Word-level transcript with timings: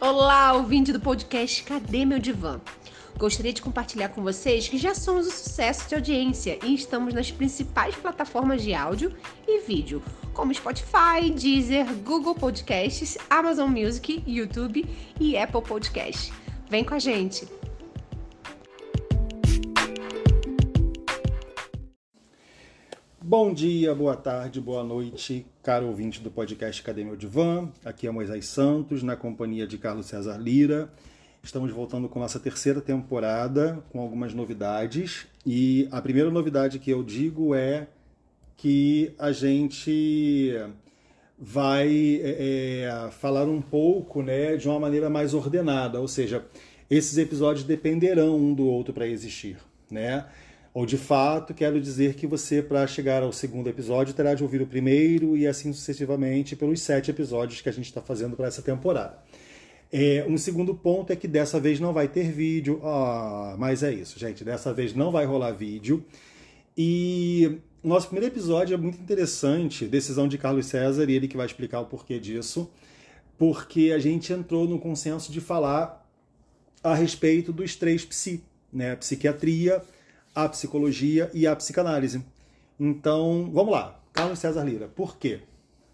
Olá, 0.00 0.52
ouvinte 0.52 0.92
do 0.92 1.00
podcast 1.00 1.64
Cadê 1.64 2.04
Meu 2.04 2.20
Divã? 2.20 2.60
Gostaria 3.16 3.52
de 3.52 3.60
compartilhar 3.60 4.10
com 4.10 4.22
vocês 4.22 4.68
que 4.68 4.78
já 4.78 4.94
somos 4.94 5.26
um 5.26 5.30
sucesso 5.30 5.88
de 5.88 5.96
audiência 5.96 6.56
e 6.64 6.72
estamos 6.72 7.12
nas 7.12 7.32
principais 7.32 7.96
plataformas 7.96 8.62
de 8.62 8.72
áudio 8.72 9.12
e 9.44 9.58
vídeo, 9.62 10.00
como 10.32 10.54
Spotify, 10.54 11.28
Deezer, 11.34 11.84
Google 12.04 12.36
Podcasts, 12.36 13.18
Amazon 13.28 13.70
Music, 13.70 14.22
YouTube 14.24 14.86
e 15.18 15.36
Apple 15.36 15.62
Podcasts. 15.62 16.32
Vem 16.70 16.84
com 16.84 16.94
a 16.94 17.00
gente! 17.00 17.48
Bom 23.20 23.52
dia, 23.52 23.96
boa 23.96 24.16
tarde, 24.16 24.60
boa 24.60 24.84
noite, 24.84 25.44
caro 25.68 25.86
ouvinte 25.86 26.22
do 26.22 26.30
podcast 26.30 26.80
Academia 26.80 27.14
Divã. 27.14 27.68
Aqui 27.84 28.06
é 28.06 28.10
Moisés 28.10 28.46
Santos, 28.46 29.02
na 29.02 29.14
companhia 29.16 29.66
de 29.66 29.76
Carlos 29.76 30.06
César 30.06 30.38
Lira. 30.38 30.90
Estamos 31.42 31.70
voltando 31.70 32.08
com 32.08 32.18
nossa 32.18 32.40
terceira 32.40 32.80
temporada, 32.80 33.84
com 33.90 34.00
algumas 34.00 34.32
novidades. 34.32 35.26
E 35.44 35.86
a 35.92 36.00
primeira 36.00 36.30
novidade 36.30 36.78
que 36.78 36.90
eu 36.90 37.02
digo 37.02 37.54
é 37.54 37.86
que 38.56 39.12
a 39.18 39.30
gente 39.30 40.54
vai 41.38 42.18
é, 42.22 42.86
é 42.86 43.10
falar 43.10 43.44
um 43.44 43.60
pouco 43.60 44.22
né, 44.22 44.56
de 44.56 44.66
uma 44.66 44.80
maneira 44.80 45.10
mais 45.10 45.34
ordenada, 45.34 46.00
ou 46.00 46.08
seja, 46.08 46.46
esses 46.88 47.18
episódios 47.18 47.66
dependerão 47.66 48.38
um 48.38 48.54
do 48.54 48.66
outro 48.66 48.94
para 48.94 49.06
existir. 49.06 49.58
Né? 49.90 50.24
Ou 50.78 50.86
de 50.86 50.96
fato, 50.96 51.52
quero 51.52 51.80
dizer 51.80 52.14
que 52.14 52.24
você, 52.24 52.62
para 52.62 52.86
chegar 52.86 53.24
ao 53.24 53.32
segundo 53.32 53.68
episódio, 53.68 54.14
terá 54.14 54.32
de 54.32 54.44
ouvir 54.44 54.62
o 54.62 54.66
primeiro 54.66 55.36
e 55.36 55.44
assim 55.44 55.72
sucessivamente 55.72 56.54
pelos 56.54 56.80
sete 56.80 57.10
episódios 57.10 57.60
que 57.60 57.68
a 57.68 57.72
gente 57.72 57.86
está 57.86 58.00
fazendo 58.00 58.36
para 58.36 58.46
essa 58.46 58.62
temporada. 58.62 59.18
É, 59.90 60.24
um 60.28 60.38
segundo 60.38 60.76
ponto 60.76 61.12
é 61.12 61.16
que 61.16 61.26
dessa 61.26 61.58
vez 61.58 61.80
não 61.80 61.92
vai 61.92 62.06
ter 62.06 62.30
vídeo. 62.30 62.80
Ah, 62.84 63.56
mas 63.58 63.82
é 63.82 63.92
isso, 63.92 64.20
gente. 64.20 64.44
Dessa 64.44 64.72
vez 64.72 64.94
não 64.94 65.10
vai 65.10 65.26
rolar 65.26 65.50
vídeo. 65.50 66.04
E 66.76 67.58
nosso 67.82 68.06
primeiro 68.06 68.32
episódio 68.32 68.74
é 68.74 68.76
muito 68.76 69.00
interessante, 69.00 69.84
decisão 69.84 70.28
de 70.28 70.38
Carlos 70.38 70.66
César, 70.66 71.10
e 71.10 71.12
ele 71.12 71.26
que 71.26 71.36
vai 71.36 71.46
explicar 71.46 71.80
o 71.80 71.86
porquê 71.86 72.20
disso, 72.20 72.70
porque 73.36 73.90
a 73.92 73.98
gente 73.98 74.32
entrou 74.32 74.64
no 74.64 74.78
consenso 74.78 75.32
de 75.32 75.40
falar 75.40 76.08
a 76.84 76.94
respeito 76.94 77.52
dos 77.52 77.74
três 77.74 78.04
psi, 78.04 78.44
né? 78.72 78.94
Psiquiatria, 78.94 79.82
a 80.38 80.48
psicologia 80.48 81.28
e 81.34 81.48
a 81.48 81.56
psicanálise. 81.56 82.24
Então, 82.78 83.50
vamos 83.52 83.72
lá. 83.72 83.98
Carlos 84.12 84.38
César 84.38 84.62
Lira, 84.62 84.86
por 84.86 85.16
quê? 85.16 85.40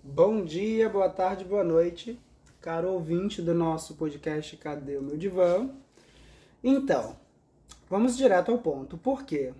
Bom 0.03 0.45
dia, 0.45 0.87
boa 0.87 1.09
tarde, 1.09 1.47
boa 1.47 1.65
noite, 1.65 2.21
caro 2.61 2.91
ouvinte 2.91 3.41
do 3.41 3.55
nosso 3.55 3.95
podcast 3.95 4.55
Cadê 4.59 4.99
o 4.99 5.03
Meu 5.03 5.17
Divã? 5.17 5.71
Então, 6.63 7.17
vamos 7.89 8.19
direto 8.19 8.53
ao 8.53 8.59
ponto. 8.59 8.99
Por 8.99 9.23
quê? 9.23 9.55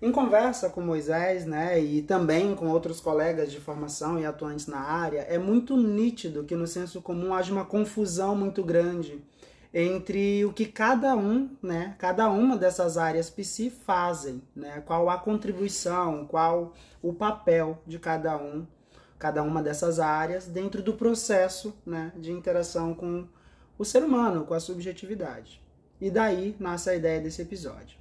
Em 0.00 0.10
conversa 0.10 0.68
com 0.68 0.80
Moisés, 0.80 1.46
né, 1.46 1.80
e 1.80 2.02
também 2.02 2.56
com 2.56 2.70
outros 2.70 2.98
colegas 2.98 3.52
de 3.52 3.60
formação 3.60 4.18
e 4.18 4.26
atuantes 4.26 4.66
na 4.66 4.80
área, 4.80 5.20
é 5.20 5.38
muito 5.38 5.76
nítido 5.76 6.42
que 6.42 6.56
no 6.56 6.66
senso 6.66 7.00
comum 7.00 7.32
haja 7.32 7.52
uma 7.52 7.64
confusão 7.64 8.34
muito 8.34 8.64
grande 8.64 9.22
entre 9.74 10.44
o 10.44 10.52
que 10.52 10.66
cada 10.66 11.16
um, 11.16 11.56
né, 11.62 11.94
cada 11.98 12.28
uma 12.28 12.56
dessas 12.56 12.98
áreas 12.98 13.30
psi 13.30 13.70
fazem, 13.70 14.42
né, 14.54 14.82
qual 14.84 15.08
a 15.08 15.16
contribuição, 15.16 16.26
qual 16.26 16.74
o 17.00 17.12
papel 17.12 17.80
de 17.86 17.98
cada 17.98 18.36
um, 18.36 18.66
cada 19.18 19.42
uma 19.42 19.62
dessas 19.62 19.98
áreas 19.98 20.46
dentro 20.46 20.82
do 20.82 20.92
processo, 20.92 21.74
né, 21.86 22.12
de 22.16 22.30
interação 22.30 22.94
com 22.94 23.26
o 23.78 23.84
ser 23.84 24.04
humano, 24.04 24.44
com 24.44 24.52
a 24.52 24.60
subjetividade. 24.60 25.62
E 26.00 26.10
daí 26.10 26.54
nasce 26.58 26.90
a 26.90 26.94
ideia 26.94 27.20
desse 27.20 27.40
episódio. 27.40 27.96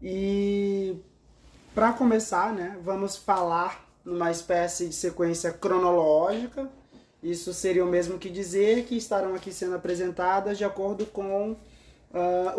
E 0.00 0.96
para 1.74 1.92
começar, 1.92 2.52
né, 2.52 2.78
vamos 2.82 3.16
falar 3.16 3.86
numa 4.04 4.30
espécie 4.30 4.88
de 4.88 4.94
sequência 4.94 5.52
cronológica 5.52 6.70
isso 7.22 7.52
seria 7.52 7.84
o 7.84 7.88
mesmo 7.88 8.18
que 8.18 8.30
dizer 8.30 8.84
que 8.84 8.96
estarão 8.96 9.34
aqui 9.34 9.52
sendo 9.52 9.74
apresentadas 9.74 10.56
de 10.56 10.64
acordo 10.64 11.04
com 11.06 11.52
uh, 11.52 11.56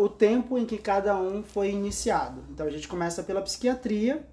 o 0.02 0.08
tempo 0.08 0.58
em 0.58 0.66
que 0.66 0.76
cada 0.76 1.16
um 1.16 1.42
foi 1.42 1.70
iniciado. 1.70 2.44
Então 2.50 2.66
a 2.66 2.70
gente 2.70 2.86
começa 2.86 3.22
pela 3.22 3.40
psiquiatria, 3.40 4.26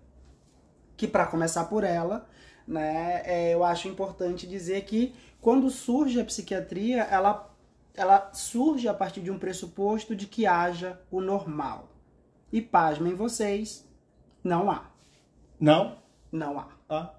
que 0.97 1.07
para 1.07 1.27
começar 1.27 1.65
por 1.65 1.83
ela, 1.83 2.27
né, 2.67 3.21
é, 3.23 3.53
eu 3.53 3.63
acho 3.63 3.87
importante 3.87 4.45
dizer 4.45 4.83
que 4.83 5.15
quando 5.39 5.69
surge 5.69 6.19
a 6.19 6.25
psiquiatria, 6.25 7.03
ela, 7.03 7.49
ela 7.93 8.31
surge 8.33 8.87
a 8.87 8.93
partir 8.93 9.21
de 9.21 9.31
um 9.31 9.39
pressuposto 9.39 10.15
de 10.15 10.27
que 10.27 10.45
haja 10.45 10.99
o 11.09 11.21
normal. 11.21 11.89
E 12.51 12.61
pasmem 12.61 13.13
vocês, 13.13 13.87
não 14.43 14.69
há. 14.69 14.89
Não? 15.59 15.97
Não 16.31 16.59
há. 16.59 16.67
Ah. 16.89 17.16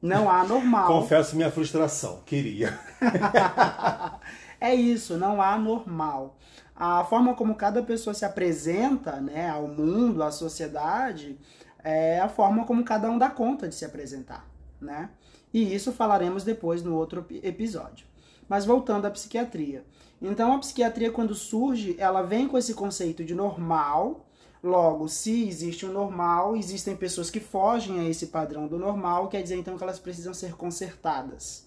Não 0.00 0.30
há 0.30 0.44
normal. 0.44 0.86
Confesso 0.86 1.36
minha 1.36 1.50
frustração, 1.50 2.22
queria. 2.24 2.78
é 4.60 4.74
isso, 4.74 5.18
não 5.18 5.42
há 5.42 5.58
normal. 5.58 6.36
A 6.74 7.04
forma 7.04 7.34
como 7.34 7.54
cada 7.54 7.82
pessoa 7.82 8.14
se 8.14 8.24
apresenta 8.24 9.20
né, 9.20 9.50
ao 9.50 9.68
mundo, 9.68 10.22
à 10.22 10.30
sociedade, 10.30 11.38
é 11.84 12.18
a 12.18 12.28
forma 12.28 12.64
como 12.64 12.82
cada 12.82 13.10
um 13.10 13.18
dá 13.18 13.28
conta 13.28 13.68
de 13.68 13.74
se 13.74 13.84
apresentar. 13.84 14.46
Né? 14.80 15.10
E 15.52 15.74
isso 15.74 15.92
falaremos 15.92 16.44
depois 16.44 16.82
no 16.82 16.94
outro 16.94 17.26
episódio. 17.42 18.06
Mas 18.48 18.64
voltando 18.64 19.06
à 19.06 19.10
psiquiatria. 19.10 19.84
Então, 20.22 20.54
a 20.54 20.58
psiquiatria, 20.58 21.10
quando 21.10 21.34
surge, 21.34 21.94
ela 21.98 22.22
vem 22.22 22.48
com 22.48 22.56
esse 22.56 22.74
conceito 22.74 23.24
de 23.24 23.34
normal, 23.34 24.26
Logo, 24.62 25.08
se 25.08 25.48
existe 25.48 25.86
o 25.86 25.92
normal, 25.92 26.54
existem 26.54 26.94
pessoas 26.94 27.30
que 27.30 27.40
fogem 27.40 28.00
a 28.00 28.08
esse 28.08 28.26
padrão 28.26 28.66
do 28.66 28.78
normal, 28.78 29.28
quer 29.28 29.42
dizer 29.42 29.56
então 29.56 29.78
que 29.78 29.82
elas 29.82 29.98
precisam 29.98 30.34
ser 30.34 30.54
consertadas. 30.54 31.66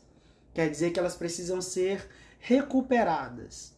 Quer 0.54 0.70
dizer 0.70 0.92
que 0.92 1.00
elas 1.00 1.16
precisam 1.16 1.60
ser 1.62 2.08
recuperadas. 2.40 3.74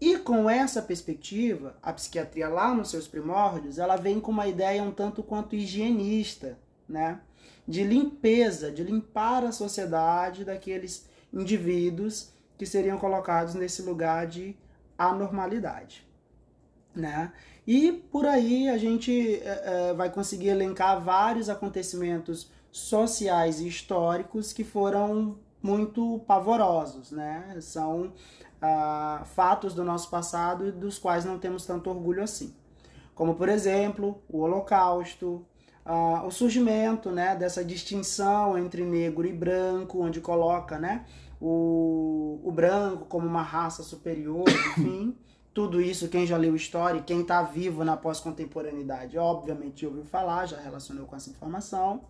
E 0.00 0.18
com 0.18 0.48
essa 0.48 0.82
perspectiva, 0.82 1.76
a 1.82 1.92
psiquiatria 1.92 2.48
lá 2.48 2.74
nos 2.74 2.90
seus 2.90 3.08
primórdios, 3.08 3.78
ela 3.78 3.96
vem 3.96 4.20
com 4.20 4.30
uma 4.30 4.46
ideia 4.46 4.82
um 4.82 4.92
tanto 4.92 5.22
quanto 5.22 5.56
higienista, 5.56 6.58
né? 6.88 7.20
De 7.66 7.82
limpeza, 7.82 8.70
de 8.70 8.84
limpar 8.84 9.44
a 9.44 9.52
sociedade 9.52 10.44
daqueles 10.44 11.08
indivíduos 11.32 12.32
que 12.56 12.66
seriam 12.66 12.98
colocados 12.98 13.54
nesse 13.54 13.82
lugar 13.82 14.26
de 14.26 14.56
anormalidade, 14.96 16.06
né? 16.94 17.32
E 17.66 17.92
por 17.92 18.26
aí 18.26 18.68
a 18.68 18.76
gente 18.76 19.36
é, 19.36 19.90
é, 19.90 19.94
vai 19.94 20.10
conseguir 20.10 20.48
elencar 20.48 21.02
vários 21.02 21.48
acontecimentos 21.48 22.50
sociais 22.70 23.60
e 23.60 23.68
históricos 23.68 24.52
que 24.52 24.64
foram 24.64 25.38
muito 25.62 26.20
pavorosos, 26.26 27.10
né? 27.10 27.56
São 27.60 28.12
ah, 28.60 29.22
fatos 29.24 29.72
do 29.74 29.82
nosso 29.82 30.10
passado 30.10 30.66
e 30.66 30.72
dos 30.72 30.98
quais 30.98 31.24
não 31.24 31.38
temos 31.38 31.64
tanto 31.64 31.88
orgulho 31.88 32.22
assim. 32.22 32.54
Como, 33.14 33.34
por 33.34 33.48
exemplo, 33.48 34.22
o 34.28 34.40
Holocausto, 34.40 35.46
ah, 35.84 36.22
o 36.26 36.30
surgimento 36.30 37.10
né, 37.10 37.34
dessa 37.36 37.64
distinção 37.64 38.58
entre 38.58 38.82
negro 38.84 39.26
e 39.26 39.32
branco, 39.32 40.02
onde 40.02 40.20
coloca 40.20 40.78
né, 40.78 41.06
o, 41.40 42.40
o 42.42 42.52
branco 42.52 43.04
como 43.06 43.26
uma 43.26 43.42
raça 43.42 43.82
superior, 43.82 44.44
enfim. 44.76 45.16
Tudo 45.54 45.80
isso, 45.80 46.08
quem 46.08 46.26
já 46.26 46.36
leu 46.36 46.56
história, 46.56 47.00
quem 47.00 47.20
está 47.20 47.40
vivo 47.40 47.84
na 47.84 47.96
pós-contemporaneidade, 47.96 49.16
obviamente 49.16 49.86
ouviu 49.86 50.04
falar, 50.04 50.46
já 50.46 50.58
relacionou 50.58 51.06
com 51.06 51.14
essa 51.14 51.30
informação. 51.30 52.04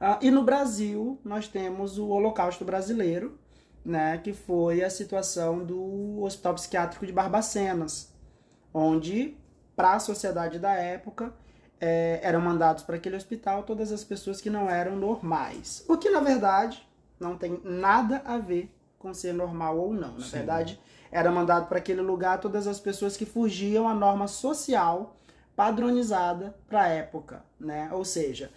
Uh, 0.00 0.18
e 0.20 0.30
no 0.30 0.42
Brasil, 0.42 1.16
nós 1.24 1.46
temos 1.46 1.98
o 1.98 2.08
Holocausto 2.08 2.64
Brasileiro, 2.64 3.38
né, 3.84 4.18
que 4.18 4.32
foi 4.32 4.82
a 4.82 4.90
situação 4.90 5.64
do 5.64 6.22
Hospital 6.22 6.54
Psiquiátrico 6.54 7.06
de 7.06 7.12
Barbacenas, 7.12 8.12
onde, 8.72 9.36
para 9.76 9.94
a 9.94 10.00
sociedade 10.00 10.58
da 10.58 10.72
época, 10.72 11.32
é, 11.80 12.18
eram 12.22 12.40
mandados 12.40 12.82
para 12.82 12.96
aquele 12.96 13.14
hospital 13.14 13.62
todas 13.62 13.92
as 13.92 14.02
pessoas 14.02 14.40
que 14.40 14.50
não 14.50 14.68
eram 14.68 14.96
normais. 14.96 15.84
O 15.88 15.96
que, 15.96 16.10
na 16.10 16.20
verdade, 16.20 16.84
não 17.20 17.36
tem 17.36 17.60
nada 17.62 18.22
a 18.24 18.38
ver 18.38 18.74
com 18.98 19.12
ser 19.12 19.32
normal 19.34 19.78
ou 19.78 19.92
não. 19.92 20.14
Na 20.14 20.24
Sim. 20.24 20.30
verdade, 20.30 20.80
era 21.14 21.30
mandado 21.30 21.68
para 21.68 21.78
aquele 21.78 22.00
lugar 22.00 22.40
todas 22.40 22.66
as 22.66 22.80
pessoas 22.80 23.16
que 23.16 23.24
fugiam 23.24 23.88
à 23.88 23.94
norma 23.94 24.26
social 24.26 25.14
padronizada 25.54 26.56
para 26.68 26.82
a 26.82 26.88
época, 26.88 27.44
né? 27.58 27.88
Ou 27.92 28.04
seja, 28.04 28.50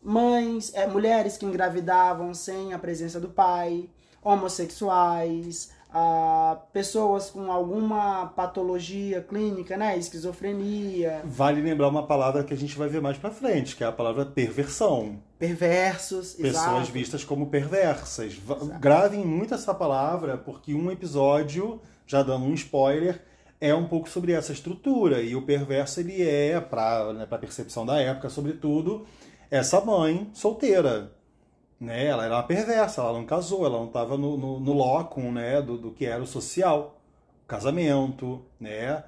mães, 0.00 0.72
é, 0.74 0.86
mulheres 0.86 1.36
que 1.36 1.44
engravidavam 1.44 2.32
sem 2.32 2.72
a 2.72 2.78
presença 2.78 3.18
do 3.18 3.28
pai, 3.28 3.90
homossexuais, 4.22 5.72
a 5.90 6.58
pessoas 6.72 7.30
com 7.30 7.50
alguma 7.50 8.26
patologia 8.26 9.22
clínica, 9.22 9.76
né? 9.76 9.96
Esquizofrenia. 9.96 11.22
Vale 11.24 11.60
lembrar 11.62 11.88
uma 11.88 12.06
palavra 12.06 12.44
que 12.44 12.52
a 12.52 12.56
gente 12.56 12.76
vai 12.76 12.88
ver 12.88 13.00
mais 13.00 13.16
pra 13.16 13.30
frente, 13.30 13.74
que 13.74 13.82
é 13.82 13.86
a 13.86 13.92
palavra 13.92 14.26
perversão. 14.26 15.18
Perversos, 15.38 16.34
Pessoas 16.34 16.54
exato. 16.78 16.92
vistas 16.92 17.24
como 17.24 17.46
perversas. 17.46 18.34
Va- 18.34 18.56
Gravem 18.78 19.24
muito 19.24 19.54
essa 19.54 19.72
palavra, 19.74 20.36
porque 20.36 20.74
um 20.74 20.90
episódio, 20.90 21.80
já 22.06 22.22
dando 22.22 22.44
um 22.44 22.54
spoiler, 22.54 23.22
é 23.60 23.74
um 23.74 23.86
pouco 23.88 24.08
sobre 24.08 24.32
essa 24.32 24.52
estrutura. 24.52 25.22
E 25.22 25.34
o 25.34 25.42
perverso, 25.42 26.00
ele 26.00 26.22
é, 26.22 26.60
para 26.60 27.12
né, 27.12 27.26
a 27.30 27.38
percepção 27.38 27.86
da 27.86 28.00
época, 28.00 28.28
sobretudo, 28.28 29.06
essa 29.50 29.80
mãe 29.80 30.28
solteira. 30.34 31.12
Né? 31.80 32.06
Ela 32.06 32.24
era 32.24 32.34
uma 32.34 32.42
perversa, 32.42 33.00
ela 33.00 33.12
não 33.12 33.24
casou, 33.24 33.64
ela 33.64 33.78
não 33.78 33.86
estava 33.86 34.16
no, 34.16 34.36
no, 34.36 34.60
no 34.60 34.72
locum 34.72 35.32
né? 35.32 35.62
do, 35.62 35.78
do 35.78 35.90
que 35.92 36.06
era 36.06 36.22
o 36.22 36.26
social, 36.26 37.00
o 37.44 37.46
casamento, 37.46 38.42
né? 38.60 39.04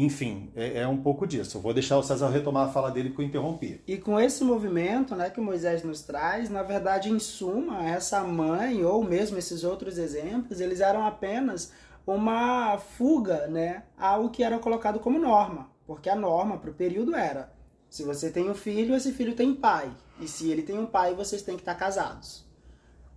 Enfim, 0.00 0.52
é, 0.54 0.78
é 0.78 0.86
um 0.86 0.96
pouco 0.96 1.26
disso. 1.26 1.58
Eu 1.58 1.60
vou 1.60 1.74
deixar 1.74 1.98
o 1.98 2.04
César 2.04 2.28
retomar 2.28 2.68
a 2.68 2.70
fala 2.70 2.88
dele 2.88 3.08
porque 3.08 3.22
eu 3.22 3.26
interrompi. 3.26 3.82
E 3.84 3.96
com 3.96 4.20
esse 4.20 4.44
movimento 4.44 5.16
né, 5.16 5.28
que 5.28 5.40
Moisés 5.40 5.82
nos 5.82 6.02
traz, 6.02 6.48
na 6.48 6.62
verdade, 6.62 7.10
em 7.10 7.18
suma, 7.18 7.84
essa 7.84 8.22
mãe, 8.22 8.84
ou 8.84 9.02
mesmo 9.02 9.36
esses 9.38 9.64
outros 9.64 9.98
exemplos, 9.98 10.60
eles 10.60 10.80
eram 10.80 11.04
apenas 11.04 11.72
uma 12.06 12.78
fuga 12.78 13.48
né, 13.48 13.82
ao 13.98 14.30
que 14.30 14.44
era 14.44 14.60
colocado 14.60 15.00
como 15.00 15.18
norma. 15.18 15.68
Porque 15.84 16.08
a 16.08 16.14
norma 16.14 16.58
para 16.58 16.70
o 16.70 16.74
período 16.74 17.16
era: 17.16 17.52
se 17.90 18.04
você 18.04 18.30
tem 18.30 18.48
um 18.48 18.54
filho, 18.54 18.94
esse 18.94 19.10
filho 19.10 19.34
tem 19.34 19.52
pai. 19.52 19.90
E 20.20 20.26
se 20.26 20.50
ele 20.50 20.62
tem 20.62 20.78
um 20.78 20.86
pai, 20.86 21.14
vocês 21.14 21.42
têm 21.42 21.56
que 21.56 21.62
estar 21.62 21.74
casados. 21.74 22.44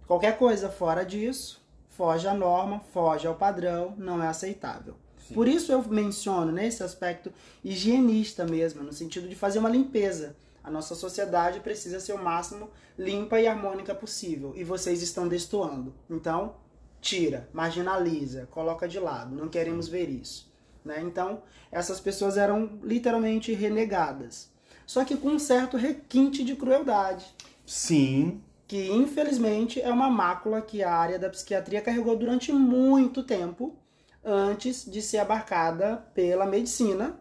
Qualquer 0.08 0.38
coisa 0.38 0.70
fora 0.70 1.04
disso, 1.04 1.62
foge 1.90 2.28
à 2.28 2.34
norma, 2.34 2.80
foge 2.94 3.28
ao 3.28 3.36
padrão, 3.36 3.94
não 3.98 4.22
é 4.22 4.28
aceitável. 4.28 4.96
Sim. 5.28 5.34
Por 5.34 5.48
isso 5.48 5.72
eu 5.72 5.82
menciono 5.84 6.52
nesse 6.52 6.84
aspecto 6.84 7.32
higienista 7.64 8.46
mesmo, 8.46 8.84
no 8.84 8.92
sentido 8.92 9.28
de 9.28 9.36
fazer 9.36 9.60
uma 9.60 9.70
limpeza. 9.70 10.36
A 10.64 10.70
nossa 10.70 10.94
sociedade 10.94 11.60
precisa 11.60 12.00
ser 12.00 12.14
o 12.14 12.24
máximo 12.24 12.70
limpa 12.98 13.40
e 13.40 13.48
harmônica 13.48 13.96
possível. 13.96 14.54
E 14.56 14.64
vocês 14.64 15.02
estão 15.02 15.28
destoando. 15.28 15.94
Então, 16.10 16.56
tira, 17.00 17.50
marginaliza, 17.52 18.48
coloca 18.52 18.88
de 18.88 19.00
lado. 19.00 19.36
Não 19.36 19.48
queremos 19.48 19.88
ver 19.88 20.10
isso. 20.10 20.52
Né? 20.86 21.02
Então, 21.02 21.42
essas 21.72 22.00
pessoas 22.00 22.38
eram 22.38 22.80
literalmente 22.84 23.54
renegadas. 23.54 24.52
Só 24.86 25.06
que 25.06 25.16
com 25.16 25.30
um 25.30 25.40
certo 25.40 25.78
requinte 25.78 26.44
de 26.44 26.56
crueldade 26.56 27.26
Sim, 27.66 28.42
que 28.68 28.92
infelizmente 28.92 29.82
é 29.82 29.92
uma 29.92 30.10
mácula 30.10 30.62
que 30.62 30.84
a 30.84 30.94
área 30.94 31.20
da 31.20 31.30
psiquiatria 31.30 31.82
carregou 31.82 32.18
durante 32.18 32.52
muito 32.52 33.24
tempo 33.24 33.76
antes 34.24 34.90
de 34.90 35.02
ser 35.02 35.18
abarcada 35.18 35.98
pela 36.14 36.46
medicina, 36.46 37.20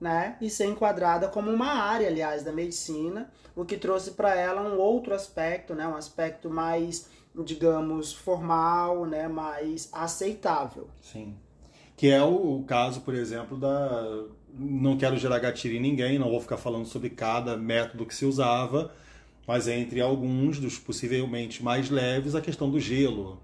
né, 0.00 0.36
e 0.40 0.48
ser 0.48 0.66
enquadrada 0.66 1.28
como 1.28 1.50
uma 1.50 1.72
área, 1.72 2.06
aliás, 2.08 2.44
da 2.44 2.52
medicina, 2.52 3.30
o 3.54 3.64
que 3.64 3.76
trouxe 3.76 4.12
para 4.12 4.34
ela 4.36 4.62
um 4.62 4.78
outro 4.78 5.14
aspecto, 5.14 5.74
né, 5.74 5.86
um 5.86 5.96
aspecto 5.96 6.48
mais, 6.48 7.08
digamos, 7.44 8.12
formal, 8.12 9.04
né, 9.04 9.26
mais 9.28 9.88
aceitável. 9.92 10.88
sim. 11.02 11.36
Que 11.96 12.10
é 12.10 12.22
o, 12.22 12.60
o 12.60 12.64
caso, 12.64 13.00
por 13.00 13.12
exemplo, 13.12 13.58
da. 13.58 14.24
Não 14.56 14.96
quero 14.96 15.16
gerar 15.16 15.38
gatilho 15.38 15.76
em 15.76 15.80
ninguém, 15.80 16.18
não 16.18 16.30
vou 16.30 16.40
ficar 16.40 16.56
falando 16.56 16.86
sobre 16.86 17.10
cada 17.10 17.56
método 17.56 18.06
que 18.06 18.14
se 18.14 18.24
usava, 18.24 18.92
mas 19.46 19.66
entre 19.68 20.00
alguns 20.00 20.58
dos 20.58 20.78
possivelmente 20.78 21.62
mais 21.62 21.90
leves, 21.90 22.34
a 22.34 22.40
questão 22.40 22.70
do 22.70 22.78
gelo, 22.78 23.40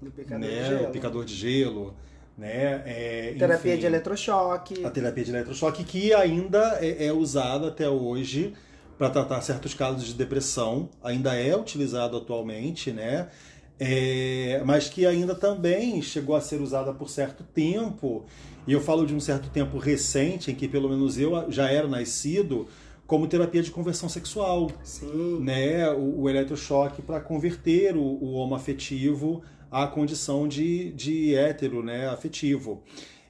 Do 0.00 0.10
picador 0.10 0.48
né? 0.48 0.62
de 0.62 0.68
gelo. 0.68 0.84
O 0.84 0.90
picador 0.90 1.24
de 1.24 1.34
gelo, 1.34 1.94
né? 2.36 2.82
É, 2.84 3.34
Terapia 3.38 3.72
enfim, 3.72 3.80
de 3.80 3.86
eletrochoque. 3.86 4.84
A 4.84 4.90
terapia 4.90 5.24
de 5.24 5.30
eletrochoque 5.30 5.84
que 5.84 6.12
ainda 6.12 6.78
é, 6.80 7.06
é 7.06 7.12
usada 7.12 7.68
até 7.68 7.88
hoje 7.88 8.54
para 8.98 9.10
tratar 9.10 9.40
certos 9.42 9.74
casos 9.74 10.04
de 10.04 10.14
depressão, 10.14 10.88
ainda 11.02 11.34
é 11.34 11.54
utilizado 11.56 12.16
atualmente, 12.16 12.90
né? 12.90 13.28
É, 13.78 14.62
mas 14.64 14.88
que 14.88 15.04
ainda 15.04 15.34
também 15.34 16.00
chegou 16.00 16.34
a 16.34 16.40
ser 16.40 16.60
usada 16.60 16.92
por 16.94 17.10
certo 17.10 17.44
tempo, 17.44 18.24
e 18.66 18.72
eu 18.72 18.80
falo 18.80 19.06
de 19.06 19.14
um 19.14 19.20
certo 19.20 19.50
tempo 19.50 19.78
recente, 19.78 20.50
em 20.50 20.54
que 20.54 20.66
pelo 20.66 20.88
menos 20.88 21.18
eu 21.18 21.50
já 21.50 21.70
era 21.70 21.86
nascido, 21.86 22.66
como 23.06 23.28
terapia 23.28 23.62
de 23.62 23.70
conversão 23.70 24.08
sexual. 24.08 24.70
Sim. 24.82 25.40
né, 25.40 25.88
o, 25.90 26.22
o 26.22 26.30
eletrochoque 26.30 27.02
para 27.02 27.20
converter 27.20 27.96
o, 27.96 28.02
o 28.02 28.32
homoafetivo 28.32 29.42
à 29.70 29.86
condição 29.86 30.48
de, 30.48 30.92
de 30.92 31.34
hétero, 31.34 31.82
né, 31.82 32.08
afetivo. 32.08 32.82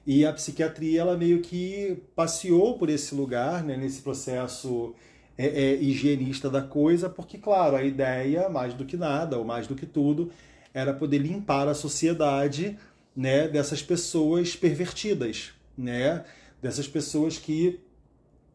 E 0.05 0.25
a 0.25 0.31
psiquiatria, 0.31 1.01
ela 1.01 1.17
meio 1.17 1.41
que 1.41 2.01
passeou 2.15 2.77
por 2.77 2.89
esse 2.89 3.13
lugar, 3.13 3.63
né, 3.63 3.75
nesse 3.75 4.01
processo 4.01 4.95
é, 5.37 5.45
é, 5.45 5.75
higienista 5.75 6.49
da 6.49 6.61
coisa, 6.61 7.09
porque, 7.09 7.37
claro, 7.37 7.75
a 7.75 7.83
ideia, 7.83 8.49
mais 8.49 8.73
do 8.73 8.85
que 8.85 8.97
nada, 8.97 9.37
ou 9.37 9.45
mais 9.45 9.67
do 9.67 9.75
que 9.75 9.85
tudo, 9.85 10.31
era 10.73 10.93
poder 10.93 11.19
limpar 11.19 11.67
a 11.67 11.73
sociedade 11.73 12.77
né, 13.15 13.47
dessas 13.47 13.81
pessoas 13.81 14.55
pervertidas, 14.55 15.51
né, 15.77 16.23
dessas 16.61 16.87
pessoas 16.87 17.37
que 17.37 17.79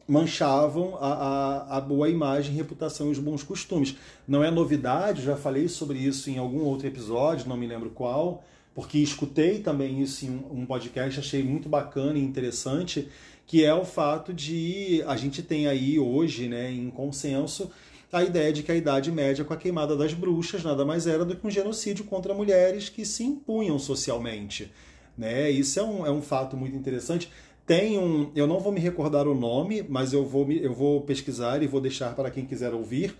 manchavam 0.07 0.97
a, 0.99 1.13
a, 1.13 1.77
a 1.77 1.81
boa 1.81 2.09
imagem, 2.09 2.55
reputação 2.55 3.07
e 3.07 3.11
os 3.11 3.19
bons 3.19 3.43
costumes. 3.43 3.95
Não 4.27 4.43
é 4.43 4.51
novidade, 4.51 5.21
já 5.21 5.35
falei 5.35 5.67
sobre 5.67 5.97
isso 5.97 6.29
em 6.29 6.37
algum 6.37 6.63
outro 6.63 6.87
episódio, 6.87 7.47
não 7.47 7.57
me 7.57 7.67
lembro 7.67 7.89
qual, 7.89 8.43
porque 8.75 8.97
escutei 8.97 9.59
também 9.59 10.01
isso 10.01 10.25
em 10.25 10.29
um, 10.29 10.61
um 10.61 10.65
podcast, 10.65 11.19
achei 11.19 11.43
muito 11.43 11.69
bacana 11.69 12.17
e 12.17 12.23
interessante, 12.23 13.07
que 13.45 13.63
é 13.63 13.73
o 13.73 13.85
fato 13.85 14.33
de 14.33 15.03
a 15.05 15.15
gente 15.15 15.41
tem 15.43 15.67
aí 15.67 15.99
hoje, 15.99 16.47
né, 16.47 16.71
em 16.71 16.89
consenso, 16.89 17.69
a 18.11 18.23
ideia 18.23 18.53
de 18.53 18.61
que 18.61 18.71
a 18.71 18.75
Idade 18.75 19.11
Média 19.11 19.43
com 19.43 19.53
a 19.53 19.57
queimada 19.57 19.95
das 19.95 20.13
bruxas 20.13 20.63
nada 20.63 20.85
mais 20.85 21.07
era 21.07 21.25
do 21.25 21.35
que 21.35 21.45
um 21.45 21.49
genocídio 21.49 22.05
contra 22.05 22.33
mulheres 22.33 22.87
que 22.87 23.05
se 23.05 23.23
impunham 23.23 23.79
socialmente. 23.79 24.71
Né? 25.17 25.49
Isso 25.49 25.79
é 25.79 25.83
um, 25.83 26.05
é 26.05 26.11
um 26.11 26.21
fato 26.21 26.55
muito 26.55 26.75
interessante. 26.75 27.29
Tem 27.65 27.97
um, 27.97 28.31
eu 28.35 28.45
não 28.45 28.59
vou 28.59 28.71
me 28.71 28.79
recordar 28.79 29.27
o 29.27 29.33
nome, 29.33 29.83
mas 29.89 30.13
eu 30.13 30.25
vou, 30.25 30.51
eu 30.51 30.73
vou 30.73 31.01
pesquisar 31.01 31.63
e 31.63 31.67
vou 31.67 31.81
deixar 31.81 32.13
para 32.15 32.29
quem 32.29 32.45
quiser 32.45 32.73
ouvir. 32.73 33.15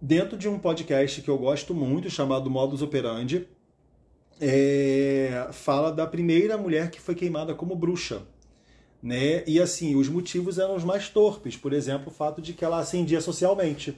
Dentro 0.00 0.36
de 0.36 0.48
um 0.48 0.58
podcast 0.58 1.20
que 1.20 1.28
eu 1.28 1.38
gosto 1.38 1.74
muito, 1.74 2.08
chamado 2.08 2.50
Modus 2.50 2.80
Operandi, 2.80 3.46
é, 4.40 5.48
fala 5.52 5.92
da 5.92 6.06
primeira 6.06 6.56
mulher 6.56 6.90
que 6.90 7.00
foi 7.00 7.14
queimada 7.14 7.54
como 7.54 7.76
bruxa. 7.76 8.22
Né? 9.02 9.42
E 9.46 9.60
assim, 9.60 9.94
os 9.94 10.08
motivos 10.08 10.58
eram 10.58 10.76
os 10.76 10.84
mais 10.84 11.08
torpes. 11.08 11.56
Por 11.56 11.72
exemplo, 11.72 12.08
o 12.08 12.14
fato 12.14 12.40
de 12.42 12.52
que 12.52 12.64
ela 12.64 12.78
ascendia 12.78 13.20
socialmente. 13.20 13.96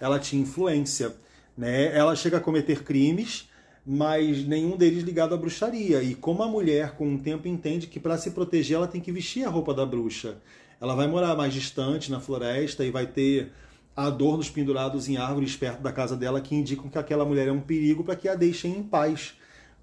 Ela 0.00 0.18
tinha 0.18 0.42
influência. 0.42 1.14
Né? 1.56 1.96
Ela 1.96 2.14
chega 2.14 2.36
a 2.36 2.40
cometer 2.40 2.82
crimes, 2.82 3.48
mas 3.84 4.44
nenhum 4.44 4.76
deles 4.76 5.02
ligado 5.02 5.34
à 5.34 5.38
bruxaria. 5.38 6.02
E 6.02 6.14
como 6.14 6.42
a 6.42 6.48
mulher, 6.48 6.96
com 6.96 7.14
o 7.14 7.18
tempo, 7.18 7.48
entende 7.48 7.86
que 7.86 8.00
para 8.00 8.18
se 8.18 8.30
proteger 8.30 8.76
ela 8.76 8.86
tem 8.86 9.00
que 9.00 9.12
vestir 9.12 9.44
a 9.44 9.50
roupa 9.50 9.72
da 9.72 9.86
bruxa. 9.86 10.36
Ela 10.80 10.94
vai 10.94 11.06
morar 11.06 11.36
mais 11.36 11.54
distante 11.54 12.10
na 12.10 12.20
floresta 12.20 12.84
e 12.84 12.90
vai 12.90 13.06
ter 13.06 13.52
adornos 13.94 14.50
pendurados 14.50 15.08
em 15.08 15.16
árvores 15.16 15.54
perto 15.54 15.80
da 15.80 15.92
casa 15.92 16.16
dela 16.16 16.40
que 16.40 16.54
indicam 16.54 16.88
que 16.88 16.98
aquela 16.98 17.24
mulher 17.24 17.48
é 17.48 17.52
um 17.52 17.60
perigo 17.60 18.02
para 18.02 18.16
que 18.16 18.28
a 18.28 18.34
deixem 18.34 18.76
em 18.76 18.82
paz. 18.82 19.34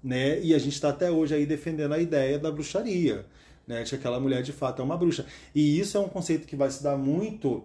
Né? 0.02 0.40
E 0.40 0.54
a 0.54 0.58
gente 0.58 0.74
está 0.74 0.88
até 0.90 1.10
hoje 1.10 1.34
aí 1.34 1.46
defendendo 1.46 1.92
a 1.92 1.98
ideia 1.98 2.38
da 2.38 2.50
bruxaria, 2.50 3.26
né? 3.70 3.84
de 3.84 3.90
que 3.90 3.96
aquela 3.96 4.18
mulher 4.18 4.42
de 4.42 4.52
fato 4.52 4.82
é 4.82 4.84
uma 4.84 4.96
bruxa. 4.96 5.24
E 5.54 5.78
isso 5.78 5.96
é 5.96 6.00
um 6.00 6.08
conceito 6.08 6.46
que 6.46 6.56
vai 6.56 6.68
se 6.70 6.82
dar 6.82 6.98
muito 6.98 7.62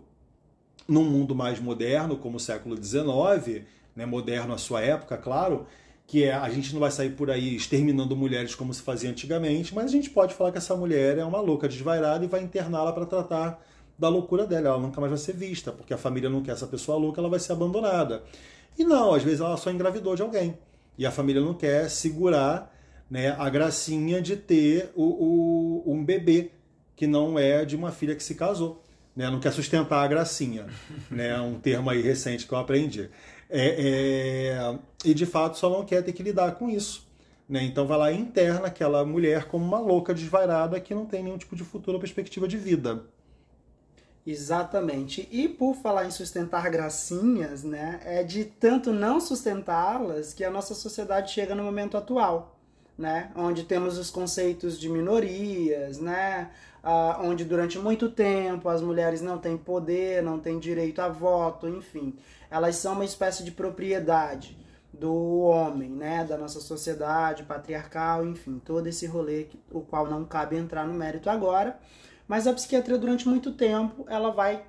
num 0.88 1.04
mundo 1.04 1.34
mais 1.34 1.60
moderno, 1.60 2.16
como 2.16 2.38
o 2.38 2.40
século 2.40 2.82
XIX, 2.82 3.64
né? 3.96 4.06
moderno 4.06 4.54
à 4.54 4.58
sua 4.58 4.82
época, 4.82 5.18
claro, 5.18 5.66
que 6.06 6.24
é 6.24 6.34
a 6.34 6.48
gente 6.50 6.72
não 6.74 6.80
vai 6.80 6.92
sair 6.92 7.10
por 7.10 7.32
aí 7.32 7.56
exterminando 7.56 8.16
mulheres 8.16 8.54
como 8.54 8.72
se 8.72 8.84
fazia 8.84 9.10
antigamente, 9.10 9.74
mas 9.74 9.86
a 9.86 9.88
gente 9.88 10.12
pode 10.12 10.36
falar 10.36 10.52
que 10.52 10.60
essa 10.60 10.76
mulher 10.76 11.18
é 11.18 11.26
uma 11.26 11.42
louca 11.42 11.68
desvairada 11.68 12.24
e 12.24 12.28
vai 12.28 12.44
interná-la 12.44 12.94
para 12.94 13.08
tratar 13.08 13.60
da 13.98 14.08
loucura 14.08 14.46
dela. 14.46 14.68
Ela 14.70 14.80
nunca 14.80 15.02
mais 15.02 15.10
vai 15.10 15.18
ser 15.18 15.34
vista, 15.34 15.72
porque 15.72 15.94
a 15.94 15.98
família 15.98 16.30
não 16.30 16.44
quer 16.44 16.52
essa 16.52 16.68
pessoa 16.68 17.00
louca, 17.00 17.20
ela 17.20 17.30
vai 17.30 17.40
ser 17.40 17.54
abandonada. 17.54 18.24
E 18.78 18.84
não, 18.84 19.12
às 19.12 19.24
vezes 19.24 19.40
ela 19.40 19.58
só 19.58 19.72
engravidou 19.72 20.16
de 20.16 20.22
alguém. 20.22 20.56
E 20.98 21.06
a 21.06 21.12
família 21.12 21.42
não 21.42 21.56
quer 21.56 21.90
segurar 21.90 22.75
né, 23.10 23.36
a 23.38 23.50
gracinha 23.50 24.22
de 24.22 24.36
ter 24.36 24.92
o, 24.96 25.84
o, 25.86 25.94
um 25.94 26.04
bebê 26.04 26.52
que 26.96 27.06
não 27.06 27.38
é 27.38 27.66
de 27.66 27.76
uma 27.76 27.92
filha 27.92 28.16
que 28.16 28.24
se 28.24 28.36
casou. 28.36 28.84
Né? 29.16 29.30
Não 29.30 29.40
quer 29.40 29.52
sustentar 29.52 30.04
a 30.04 30.08
gracinha. 30.08 30.68
né? 31.10 31.40
Um 31.40 31.60
termo 31.60 31.90
aí 31.90 32.02
recente 32.02 32.48
que 32.48 32.54
eu 32.54 32.58
aprendi. 32.58 33.10
É, 33.50 34.58
é, 34.58 34.80
e 35.04 35.14
de 35.14 35.26
fato 35.26 35.58
só 35.58 35.70
não 35.70 35.86
quer 35.86 36.04
ter 36.04 36.14
que 36.14 36.24
lidar 36.24 36.56
com 36.56 36.70
isso. 36.70 37.06
Né? 37.48 37.64
Então 37.64 37.86
vai 37.86 37.98
lá 37.98 38.12
e 38.12 38.20
interna 38.20 38.68
aquela 38.68 39.06
mulher 39.06 39.46
como 39.46 39.64
uma 39.64 39.80
louca 39.80 40.14
desvairada 40.14 40.80
que 40.80 40.96
não 40.96 41.06
tem 41.06 41.24
nenhum 41.24 41.38
tipo 41.38 41.56
de 41.56 41.64
futuro 41.64 41.98
ou 41.98 42.00
perspectiva 42.00 42.48
de 42.48 42.58
vida. 42.58 43.04
Exatamente. 44.26 45.28
E 45.32 45.48
por 45.48 45.76
falar 45.76 46.08
em 46.08 46.12
sustentar 46.12 46.70
gracinhas, 46.72 47.64
né, 47.64 48.00
é 48.04 48.24
de 48.24 48.44
tanto 48.44 48.92
não 48.92 49.22
sustentá-las 49.22 50.34
que 50.34 50.44
a 50.44 50.50
nossa 50.50 50.74
sociedade 50.74 51.32
chega 51.32 51.54
no 51.54 51.64
momento 51.64 51.96
atual. 51.96 52.55
Né? 52.98 53.32
Onde 53.36 53.64
temos 53.64 53.98
os 53.98 54.10
conceitos 54.10 54.80
de 54.80 54.90
minorias, 54.90 56.00
né? 56.00 56.50
Ah, 56.84 57.20
onde 57.24 57.44
durante 57.44 57.80
muito 57.80 58.10
tempo 58.10 58.70
as 58.70 58.82
mulheres 58.82 59.22
não 59.22 59.38
têm 59.38 59.58
poder, 59.58 60.22
não 60.22 60.40
têm 60.40 60.60
direito 60.60 61.02
a 61.02 61.10
voto, 61.10 61.68
enfim. 61.68 62.16
Elas 62.50 62.76
são 62.76 62.94
uma 62.94 63.06
espécie 63.06 63.44
de 63.44 63.52
propriedade 63.52 64.58
do 64.94 65.14
homem, 65.42 65.90
né? 65.90 66.24
Da 66.24 66.38
nossa 66.38 66.60
sociedade 66.60 67.44
patriarcal, 67.44 68.26
enfim, 68.26 68.62
todo 68.64 68.88
esse 68.88 69.06
rolê, 69.06 69.48
o 69.72 69.82
qual 69.82 70.08
não 70.08 70.24
cabe 70.24 70.58
entrar 70.58 70.86
no 70.88 70.94
mérito 70.94 71.30
agora. 71.30 71.78
Mas 72.28 72.48
a 72.48 72.54
psiquiatria, 72.54 72.98
durante 72.98 73.28
muito 73.28 73.52
tempo, 73.54 74.06
ela 74.08 74.32
vai 74.32 74.64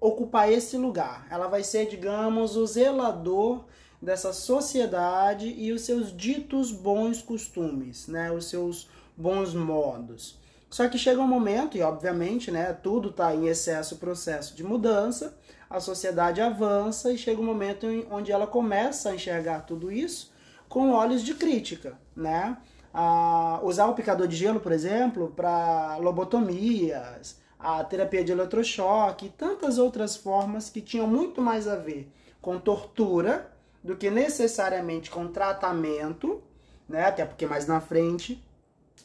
ocupar 0.00 0.50
esse 0.52 0.76
lugar. 0.76 1.26
Ela 1.30 1.48
vai 1.48 1.62
ser, 1.62 1.86
digamos, 1.86 2.56
o 2.56 2.66
zelador 2.66 3.64
dessa 4.04 4.32
sociedade 4.32 5.48
e 5.48 5.72
os 5.72 5.82
seus 5.82 6.14
ditos 6.14 6.70
bons 6.70 7.22
costumes, 7.22 8.06
né? 8.06 8.30
Os 8.30 8.46
seus 8.46 8.88
bons 9.16 9.54
modos. 9.54 10.38
Só 10.68 10.88
que 10.88 10.98
chega 10.98 11.20
um 11.20 11.26
momento, 11.26 11.76
e 11.76 11.82
obviamente, 11.82 12.50
né, 12.50 12.72
tudo 12.72 13.10
está 13.10 13.34
em 13.34 13.46
excesso 13.46 13.96
processo 13.96 14.56
de 14.56 14.64
mudança, 14.64 15.36
a 15.70 15.78
sociedade 15.78 16.40
avança 16.40 17.12
e 17.12 17.18
chega 17.18 17.40
um 17.40 17.44
momento 17.44 17.86
onde 18.10 18.32
ela 18.32 18.46
começa 18.46 19.10
a 19.10 19.14
enxergar 19.14 19.60
tudo 19.60 19.90
isso 19.90 20.32
com 20.68 20.90
olhos 20.90 21.22
de 21.22 21.34
crítica, 21.34 21.96
né? 22.14 22.56
A 22.92 23.60
usar 23.62 23.86
o 23.86 23.94
picador 23.94 24.26
de 24.26 24.36
gelo, 24.36 24.60
por 24.60 24.72
exemplo, 24.72 25.32
para 25.34 25.96
lobotomias, 25.98 27.38
a 27.58 27.82
terapia 27.84 28.24
de 28.24 28.32
eletrochoque 28.32 29.26
e 29.26 29.30
tantas 29.30 29.78
outras 29.78 30.16
formas 30.16 30.68
que 30.68 30.80
tinham 30.80 31.06
muito 31.06 31.40
mais 31.40 31.66
a 31.66 31.76
ver 31.76 32.12
com 32.40 32.58
tortura 32.58 33.53
do 33.84 33.94
que 33.94 34.10
necessariamente 34.10 35.10
com 35.10 35.28
tratamento, 35.28 36.42
né? 36.88 37.04
Até 37.04 37.26
porque 37.26 37.46
mais 37.46 37.66
na 37.66 37.82
frente 37.82 38.42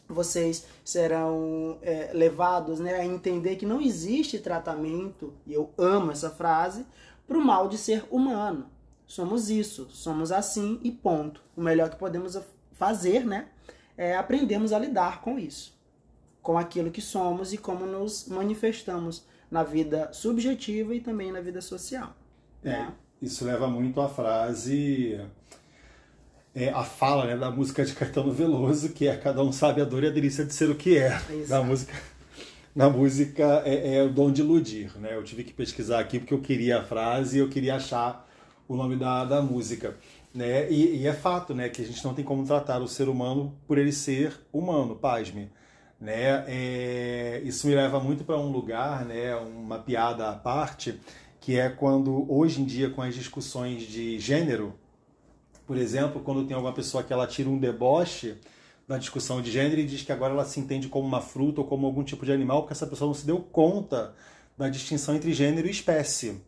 vocês 0.07 0.65
serão 0.83 1.77
é, 1.81 2.11
levados 2.13 2.79
né, 2.79 2.95
a 2.95 3.05
entender 3.05 3.57
que 3.57 3.65
não 3.65 3.79
existe 3.79 4.39
tratamento, 4.39 5.33
e 5.45 5.53
eu 5.53 5.71
amo 5.77 6.11
essa 6.11 6.31
frase, 6.31 6.85
para 7.27 7.37
o 7.37 7.45
mal 7.45 7.67
de 7.67 7.77
ser 7.77 8.03
humano. 8.09 8.65
Somos 9.05 9.51
isso, 9.51 9.87
somos 9.91 10.31
assim 10.31 10.79
e 10.83 10.91
ponto. 10.91 11.43
O 11.55 11.61
melhor 11.61 11.89
que 11.89 11.95
podemos 11.95 12.39
fazer 12.71 13.23
né, 13.23 13.49
é 13.95 14.15
aprendermos 14.15 14.73
a 14.73 14.79
lidar 14.79 15.21
com 15.21 15.37
isso, 15.37 15.77
com 16.41 16.57
aquilo 16.57 16.89
que 16.89 17.01
somos 17.01 17.53
e 17.53 17.57
como 17.57 17.85
nos 17.85 18.27
manifestamos 18.27 19.27
na 19.51 19.63
vida 19.63 20.11
subjetiva 20.11 20.95
e 20.95 21.01
também 21.01 21.31
na 21.31 21.41
vida 21.41 21.61
social. 21.61 22.15
É, 22.63 22.71
né? 22.71 22.93
Isso 23.21 23.43
leva 23.45 23.67
muito 23.67 23.99
à 23.99 24.07
frase, 24.07 25.19
é, 26.55 26.69
a 26.69 26.83
fala 26.83 27.25
né, 27.25 27.37
da 27.37 27.51
música 27.51 27.85
de 27.85 27.93
Caetano 27.93 28.31
Veloso, 28.31 28.89
que 28.89 29.07
é 29.07 29.15
Cada 29.15 29.43
um 29.43 29.51
sabe 29.51 29.81
a 29.81 29.85
dor 29.85 30.03
e 30.03 30.07
a 30.07 30.11
delícia 30.11 30.43
de 30.43 30.53
ser 30.53 30.69
o 30.69 30.75
que 30.75 30.97
é. 30.97 31.19
Na 31.47 31.61
música, 31.61 31.93
na 32.75 32.89
música 32.89 33.61
é, 33.65 33.97
é, 33.97 34.03
o 34.03 34.09
dom 34.09 34.31
de 34.31 34.41
iludir. 34.41 34.91
Né? 34.97 35.15
Eu 35.15 35.23
tive 35.23 35.43
que 35.43 35.53
pesquisar 35.53 35.99
aqui 35.99 36.19
porque 36.19 36.33
eu 36.33 36.41
queria 36.41 36.79
a 36.79 36.83
frase 36.83 37.37
e 37.37 37.39
eu 37.39 37.49
queria 37.49 37.75
achar 37.75 38.27
o 38.67 38.75
nome 38.75 38.95
da, 38.95 39.25
da 39.25 39.41
música. 39.41 39.95
Né? 40.33 40.69
E, 40.71 40.97
e, 40.97 41.07
é 41.07 41.13
fato 41.13 41.53
né, 41.53 41.69
que 41.69 41.81
a 41.81 41.85
gente 41.85 42.03
não 42.03 42.13
tem 42.13 42.23
como 42.23 42.45
tratar 42.45 42.81
o 42.81 42.87
ser 42.87 43.09
humano 43.09 43.55
por 43.67 43.77
ele 43.77 43.91
ser 43.91 44.33
humano, 44.51 44.95
pasme. 44.95 45.51
Né? 45.99 46.45
É, 46.47 47.41
isso 47.43 47.67
me 47.67 47.75
leva 47.75 47.99
muito 47.99 48.23
para 48.23 48.37
um 48.37 48.51
lugar, 48.51 49.03
né, 49.03 49.35
uma 49.35 49.79
piada 49.79 50.29
à 50.29 50.33
parte, 50.33 50.97
que 51.49 51.57
é 51.57 51.67
quando 51.67 52.31
hoje 52.31 52.61
em 52.61 52.63
dia 52.63 52.91
com 52.91 53.01
as 53.01 53.15
discussões 53.15 53.81
de 53.81 54.19
gênero, 54.19 54.71
por 55.65 55.77
exemplo, 55.77 56.21
quando 56.21 56.45
tem 56.45 56.53
alguma 56.53 56.75
pessoa 56.75 57.03
que 57.03 57.11
ela 57.11 57.25
tira 57.25 57.49
um 57.49 57.57
deboche 57.57 58.35
na 58.87 58.99
discussão 58.99 59.41
de 59.41 59.49
gênero 59.49 59.81
e 59.81 59.87
diz 59.87 60.03
que 60.03 60.11
agora 60.11 60.31
ela 60.31 60.45
se 60.45 60.59
entende 60.59 60.87
como 60.87 61.07
uma 61.07 61.21
fruta 61.21 61.61
ou 61.61 61.65
como 61.65 61.87
algum 61.87 62.03
tipo 62.03 62.23
de 62.23 62.31
animal, 62.31 62.61
porque 62.61 62.73
essa 62.73 62.85
pessoa 62.85 63.07
não 63.07 63.15
se 63.15 63.25
deu 63.25 63.39
conta 63.39 64.13
da 64.55 64.69
distinção 64.69 65.15
entre 65.15 65.33
gênero 65.33 65.67
e 65.67 65.71
espécie. 65.71 66.39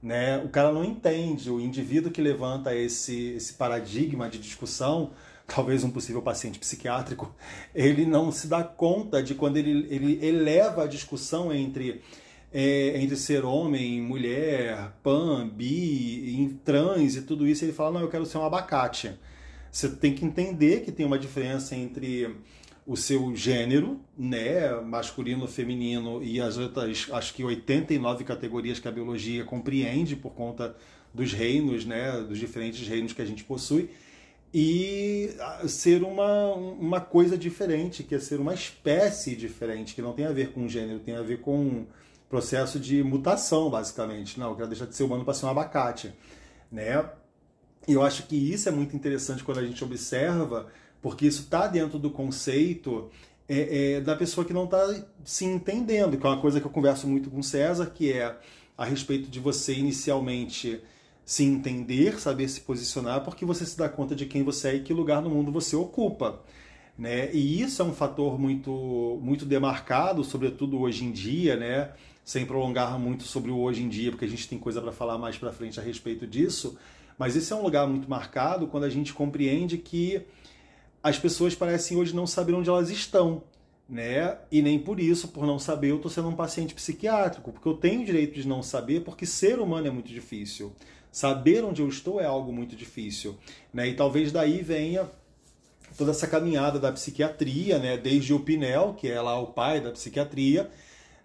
Né? 0.00 0.38
O 0.38 0.48
cara 0.48 0.70
não 0.70 0.84
entende, 0.84 1.50
o 1.50 1.60
indivíduo 1.60 2.12
que 2.12 2.22
levanta 2.22 2.72
esse, 2.76 3.30
esse 3.30 3.54
paradigma 3.54 4.30
de 4.30 4.38
discussão, 4.38 5.10
talvez 5.48 5.82
um 5.82 5.90
possível 5.90 6.22
paciente 6.22 6.60
psiquiátrico, 6.60 7.34
ele 7.74 8.06
não 8.06 8.30
se 8.30 8.46
dá 8.46 8.62
conta 8.62 9.20
de 9.20 9.34
quando 9.34 9.56
ele, 9.56 9.88
ele 9.90 10.24
eleva 10.24 10.84
a 10.84 10.86
discussão 10.86 11.52
entre 11.52 12.04
é, 12.56 13.02
entre 13.02 13.16
ser 13.16 13.44
homem, 13.44 14.00
mulher, 14.00 14.92
pan, 15.02 15.48
bi, 15.48 16.56
trans 16.64 17.16
e 17.16 17.22
tudo 17.22 17.48
isso, 17.48 17.64
ele 17.64 17.72
fala, 17.72 17.94
não, 17.94 18.00
eu 18.02 18.08
quero 18.08 18.24
ser 18.24 18.38
um 18.38 18.44
abacate. 18.44 19.12
Você 19.72 19.88
tem 19.88 20.14
que 20.14 20.24
entender 20.24 20.82
que 20.84 20.92
tem 20.92 21.04
uma 21.04 21.18
diferença 21.18 21.74
entre 21.74 22.32
o 22.86 22.96
seu 22.96 23.34
gênero, 23.34 24.00
né, 24.16 24.72
masculino, 24.82 25.48
feminino 25.48 26.22
e 26.22 26.40
as 26.40 26.56
outras, 26.56 27.08
acho 27.10 27.34
que 27.34 27.42
89 27.42 28.22
categorias 28.22 28.78
que 28.78 28.86
a 28.86 28.92
biologia 28.92 29.42
compreende 29.42 30.14
por 30.14 30.32
conta 30.32 30.76
dos 31.12 31.32
reinos, 31.32 31.84
né, 31.84 32.20
dos 32.20 32.38
diferentes 32.38 32.86
reinos 32.86 33.12
que 33.12 33.22
a 33.22 33.24
gente 33.26 33.42
possui, 33.42 33.90
e 34.52 35.30
ser 35.66 36.04
uma, 36.04 36.54
uma 36.54 37.00
coisa 37.00 37.36
diferente, 37.36 38.04
que 38.04 38.14
é 38.14 38.20
ser 38.20 38.38
uma 38.38 38.54
espécie 38.54 39.34
diferente, 39.34 39.92
que 39.92 40.02
não 40.02 40.12
tem 40.12 40.26
a 40.26 40.32
ver 40.32 40.52
com 40.52 40.68
gênero, 40.68 41.00
tem 41.00 41.16
a 41.16 41.22
ver 41.22 41.40
com 41.40 41.86
processo 42.28 42.80
de 42.80 43.02
mutação, 43.02 43.70
basicamente. 43.70 44.38
Não, 44.38 44.50
eu 44.50 44.56
quero 44.56 44.68
deixar 44.68 44.86
de 44.86 44.96
ser 44.96 45.04
humano 45.04 45.24
para 45.24 45.34
ser 45.34 45.46
um 45.46 45.50
abacate. 45.50 46.12
Né? 46.70 47.04
E 47.86 47.92
eu 47.92 48.02
acho 48.02 48.26
que 48.26 48.36
isso 48.36 48.68
é 48.68 48.72
muito 48.72 48.96
interessante 48.96 49.44
quando 49.44 49.58
a 49.58 49.66
gente 49.66 49.82
observa, 49.84 50.66
porque 51.02 51.26
isso 51.26 51.42
está 51.42 51.66
dentro 51.66 51.98
do 51.98 52.10
conceito 52.10 53.10
é, 53.48 53.96
é, 53.96 54.00
da 54.00 54.16
pessoa 54.16 54.44
que 54.44 54.52
não 54.52 54.64
está 54.64 55.04
se 55.24 55.44
entendendo, 55.44 56.16
que 56.16 56.26
é 56.26 56.28
uma 56.28 56.40
coisa 56.40 56.60
que 56.60 56.66
eu 56.66 56.70
converso 56.70 57.06
muito 57.06 57.30
com 57.30 57.40
o 57.40 57.44
César, 57.44 57.86
que 57.86 58.12
é 58.12 58.36
a 58.76 58.84
respeito 58.84 59.28
de 59.28 59.38
você 59.38 59.74
inicialmente 59.74 60.80
se 61.24 61.44
entender, 61.44 62.20
saber 62.20 62.48
se 62.48 62.60
posicionar, 62.60 63.22
porque 63.22 63.44
você 63.44 63.64
se 63.64 63.76
dá 63.76 63.88
conta 63.88 64.14
de 64.14 64.26
quem 64.26 64.42
você 64.42 64.68
é 64.68 64.74
e 64.76 64.82
que 64.82 64.92
lugar 64.92 65.22
no 65.22 65.30
mundo 65.30 65.52
você 65.52 65.76
ocupa. 65.76 66.40
Né? 66.96 67.32
E 67.32 67.60
isso 67.60 67.82
é 67.82 67.84
um 67.84 67.92
fator 67.92 68.38
muito, 68.38 69.18
muito 69.22 69.44
demarcado, 69.44 70.22
sobretudo 70.22 70.80
hoje 70.80 71.04
em 71.04 71.10
dia, 71.10 71.56
né? 71.56 71.92
Sem 72.24 72.46
prolongar 72.46 72.98
muito 72.98 73.24
sobre 73.24 73.50
o 73.50 73.58
hoje 73.58 73.82
em 73.82 73.88
dia, 73.88 74.10
porque 74.10 74.24
a 74.24 74.28
gente 74.28 74.48
tem 74.48 74.58
coisa 74.58 74.80
para 74.80 74.92
falar 74.92 75.18
mais 75.18 75.36
para 75.36 75.52
frente 75.52 75.78
a 75.78 75.82
respeito 75.82 76.26
disso, 76.26 76.78
mas 77.18 77.36
esse 77.36 77.52
é 77.52 77.56
um 77.56 77.62
lugar 77.62 77.86
muito 77.86 78.08
marcado 78.08 78.66
quando 78.66 78.84
a 78.84 78.88
gente 78.88 79.12
compreende 79.12 79.76
que 79.76 80.22
as 81.02 81.18
pessoas 81.18 81.54
parecem 81.54 81.96
hoje 81.96 82.16
não 82.16 82.26
saber 82.26 82.54
onde 82.54 82.70
elas 82.70 82.88
estão, 82.88 83.42
né? 83.86 84.38
E 84.50 84.62
nem 84.62 84.78
por 84.78 84.98
isso, 84.98 85.28
por 85.28 85.46
não 85.46 85.58
saber, 85.58 85.90
eu 85.90 85.96
estou 85.96 86.10
sendo 86.10 86.28
um 86.28 86.34
paciente 86.34 86.74
psiquiátrico, 86.74 87.52
porque 87.52 87.68
eu 87.68 87.74
tenho 87.74 88.00
o 88.00 88.04
direito 88.04 88.34
de 88.34 88.48
não 88.48 88.62
saber, 88.62 89.04
porque 89.04 89.26
ser 89.26 89.60
humano 89.60 89.86
é 89.86 89.90
muito 89.90 90.08
difícil. 90.08 90.72
Saber 91.12 91.62
onde 91.62 91.82
eu 91.82 91.88
estou 91.88 92.20
é 92.20 92.24
algo 92.24 92.52
muito 92.52 92.74
difícil, 92.74 93.36
né? 93.72 93.86
E 93.86 93.94
talvez 93.94 94.32
daí 94.32 94.62
venha 94.62 95.08
toda 95.96 96.10
essa 96.10 96.26
caminhada 96.26 96.78
da 96.80 96.90
psiquiatria, 96.90 97.78
né? 97.78 97.96
Desde 97.98 98.32
o 98.32 98.40
Pinel, 98.40 98.94
que 98.94 99.08
é 99.08 99.20
lá 99.20 99.38
o 99.38 99.48
pai 99.48 99.80
da 99.80 99.92
psiquiatria, 99.92 100.70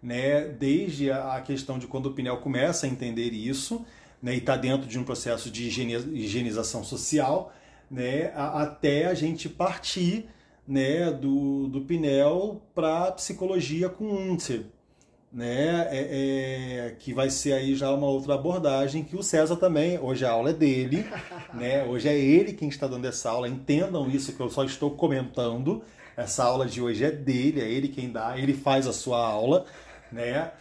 né, 0.01 0.41
desde 0.47 1.11
a 1.11 1.41
questão 1.41 1.77
de 1.77 1.87
quando 1.87 2.07
o 2.07 2.13
Pinel 2.13 2.37
começa 2.37 2.85
a 2.85 2.89
entender 2.89 3.31
isso, 3.31 3.85
né, 4.21 4.33
e 4.33 4.37
está 4.37 4.55
dentro 4.55 4.87
de 4.87 4.97
um 4.97 5.03
processo 5.03 5.49
de 5.49 5.67
higienização 5.67 6.83
social, 6.83 7.53
né, 7.89 8.31
até 8.35 9.05
a 9.05 9.13
gente 9.13 9.49
partir 9.49 10.27
né, 10.67 11.11
do, 11.11 11.67
do 11.67 11.81
Pinel 11.81 12.61
para 12.73 13.11
psicologia 13.13 13.89
com 13.89 14.05
Unter, 14.05 14.65
né, 15.31 15.87
é, 15.91 16.87
é, 16.87 16.95
que 16.97 17.13
vai 17.13 17.29
ser 17.29 17.53
aí 17.53 17.75
já 17.75 17.91
uma 17.91 18.07
outra 18.07 18.35
abordagem 18.35 19.03
que 19.03 19.15
o 19.15 19.23
César 19.23 19.57
também, 19.57 19.99
hoje 19.99 20.25
a 20.25 20.31
aula 20.31 20.51
é 20.51 20.53
dele, 20.53 21.05
né, 21.53 21.83
hoje 21.83 22.07
é 22.07 22.17
ele 22.17 22.53
quem 22.53 22.69
está 22.69 22.87
dando 22.87 23.05
essa 23.05 23.29
aula, 23.29 23.47
entendam 23.47 24.09
isso 24.09 24.33
que 24.33 24.39
eu 24.39 24.49
só 24.49 24.63
estou 24.63 24.91
comentando, 24.91 25.83
essa 26.15 26.43
aula 26.43 26.65
de 26.65 26.81
hoje 26.81 27.03
é 27.03 27.11
dele, 27.11 27.61
é 27.61 27.69
ele 27.69 27.87
quem 27.87 28.11
dá, 28.11 28.37
ele 28.37 28.53
faz 28.53 28.87
a 28.87 28.93
sua 28.93 29.25
aula, 29.25 29.65
né? 30.11 30.51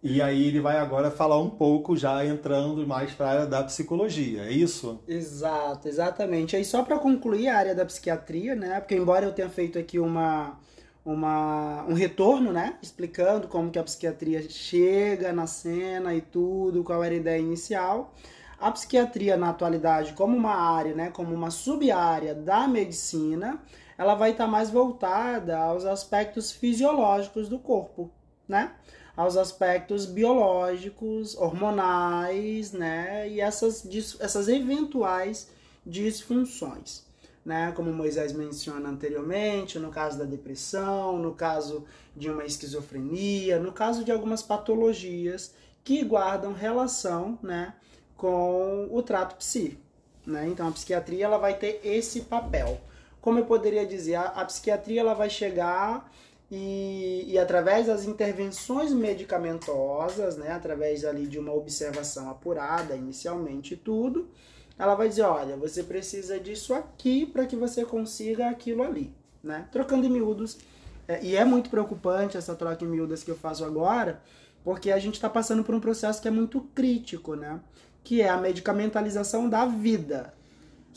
E 0.00 0.22
aí 0.22 0.46
ele 0.46 0.60
vai 0.60 0.78
agora 0.78 1.10
falar 1.10 1.38
um 1.40 1.50
pouco 1.50 1.96
já 1.96 2.24
entrando 2.24 2.86
mais 2.86 3.12
para 3.12 3.26
a 3.26 3.30
área 3.30 3.46
da 3.46 3.64
psicologia, 3.64 4.42
é 4.44 4.52
isso? 4.52 5.00
Exato, 5.08 5.88
exatamente. 5.88 6.54
Aí 6.54 6.64
só 6.64 6.84
para 6.84 6.98
concluir 6.98 7.48
a 7.48 7.56
área 7.58 7.74
da 7.74 7.84
psiquiatria, 7.84 8.54
né? 8.54 8.78
Porque 8.80 8.94
embora 8.94 9.24
eu 9.24 9.32
tenha 9.32 9.48
feito 9.48 9.76
aqui 9.76 9.98
uma, 9.98 10.56
uma 11.04 11.84
um 11.88 11.94
retorno, 11.94 12.52
né, 12.52 12.76
explicando 12.82 13.48
como 13.48 13.70
que 13.70 13.78
a 13.78 13.82
psiquiatria 13.82 14.48
chega 14.48 15.32
na 15.32 15.46
cena 15.46 16.14
e 16.14 16.20
tudo, 16.20 16.84
qual 16.84 17.02
era 17.02 17.14
a 17.14 17.16
ideia 17.16 17.40
inicial, 17.40 18.14
a 18.60 18.70
psiquiatria 18.70 19.36
na 19.36 19.50
atualidade 19.50 20.12
como 20.12 20.36
uma 20.36 20.54
área, 20.54 20.94
né, 20.94 21.10
como 21.10 21.34
uma 21.34 21.50
sub-área 21.50 22.34
da 22.34 22.68
medicina, 22.68 23.60
ela 23.96 24.14
vai 24.14 24.32
estar 24.32 24.44
tá 24.44 24.50
mais 24.50 24.70
voltada 24.70 25.58
aos 25.58 25.84
aspectos 25.84 26.52
fisiológicos 26.52 27.48
do 27.48 27.58
corpo, 27.58 28.10
né? 28.46 28.72
Aos 29.18 29.36
aspectos 29.36 30.06
biológicos, 30.06 31.36
hormonais, 31.36 32.70
né? 32.70 33.28
E 33.28 33.40
essas, 33.40 33.84
essas 34.20 34.46
eventuais 34.46 35.48
disfunções. 35.84 37.02
né, 37.44 37.72
como 37.74 37.90
Moisés 37.92 38.32
menciona 38.32 38.90
anteriormente, 38.90 39.78
no 39.78 39.90
caso 39.90 40.18
da 40.18 40.24
depressão, 40.24 41.18
no 41.18 41.34
caso 41.34 41.84
de 42.14 42.30
uma 42.30 42.44
esquizofrenia, 42.44 43.58
no 43.58 43.72
caso 43.72 44.04
de 44.04 44.12
algumas 44.12 44.42
patologias 44.42 45.54
que 45.82 46.04
guardam 46.04 46.52
relação, 46.52 47.38
né, 47.42 47.74
com 48.16 48.88
o 48.90 49.02
trato 49.02 49.34
psíquico. 49.36 49.80
Né? 50.26 50.46
Então 50.48 50.68
a 50.68 50.72
psiquiatria 50.72 51.24
ela 51.24 51.38
vai 51.38 51.54
ter 51.54 51.80
esse 51.82 52.20
papel. 52.20 52.80
Como 53.20 53.38
eu 53.38 53.46
poderia 53.46 53.86
dizer, 53.86 54.16
a, 54.16 54.26
a 54.26 54.44
psiquiatria 54.44 55.00
ela 55.00 55.14
vai 55.14 55.30
chegar 55.30 56.08
e, 56.50 57.24
e, 57.26 57.38
através 57.38 57.86
das 57.86 58.04
intervenções 58.04 58.92
medicamentosas, 58.92 60.36
né, 60.38 60.52
através 60.52 61.04
ali 61.04 61.26
de 61.26 61.38
uma 61.38 61.52
observação 61.52 62.30
apurada 62.30 62.96
inicialmente 62.96 63.76
tudo, 63.76 64.30
ela 64.78 64.94
vai 64.94 65.08
dizer, 65.08 65.22
olha, 65.22 65.56
você 65.56 65.82
precisa 65.82 66.38
disso 66.38 66.72
aqui 66.72 67.26
para 67.26 67.44
que 67.44 67.54
você 67.54 67.84
consiga 67.84 68.48
aquilo 68.48 68.82
ali, 68.82 69.12
né? 69.42 69.68
Trocando 69.70 70.06
em 70.06 70.10
miúdos, 70.10 70.58
é, 71.06 71.22
e 71.22 71.36
é 71.36 71.44
muito 71.44 71.68
preocupante 71.68 72.36
essa 72.36 72.54
troca 72.54 72.84
em 72.84 72.88
miúdas 72.88 73.22
que 73.22 73.30
eu 73.30 73.36
faço 73.36 73.64
agora, 73.64 74.22
porque 74.64 74.90
a 74.90 74.98
gente 74.98 75.14
está 75.14 75.28
passando 75.28 75.64
por 75.64 75.74
um 75.74 75.80
processo 75.80 76.22
que 76.22 76.28
é 76.28 76.30
muito 76.30 76.60
crítico, 76.74 77.34
né? 77.34 77.60
Que 78.02 78.22
é 78.22 78.28
a 78.28 78.38
medicamentalização 78.38 79.50
da 79.50 79.66
vida. 79.66 80.32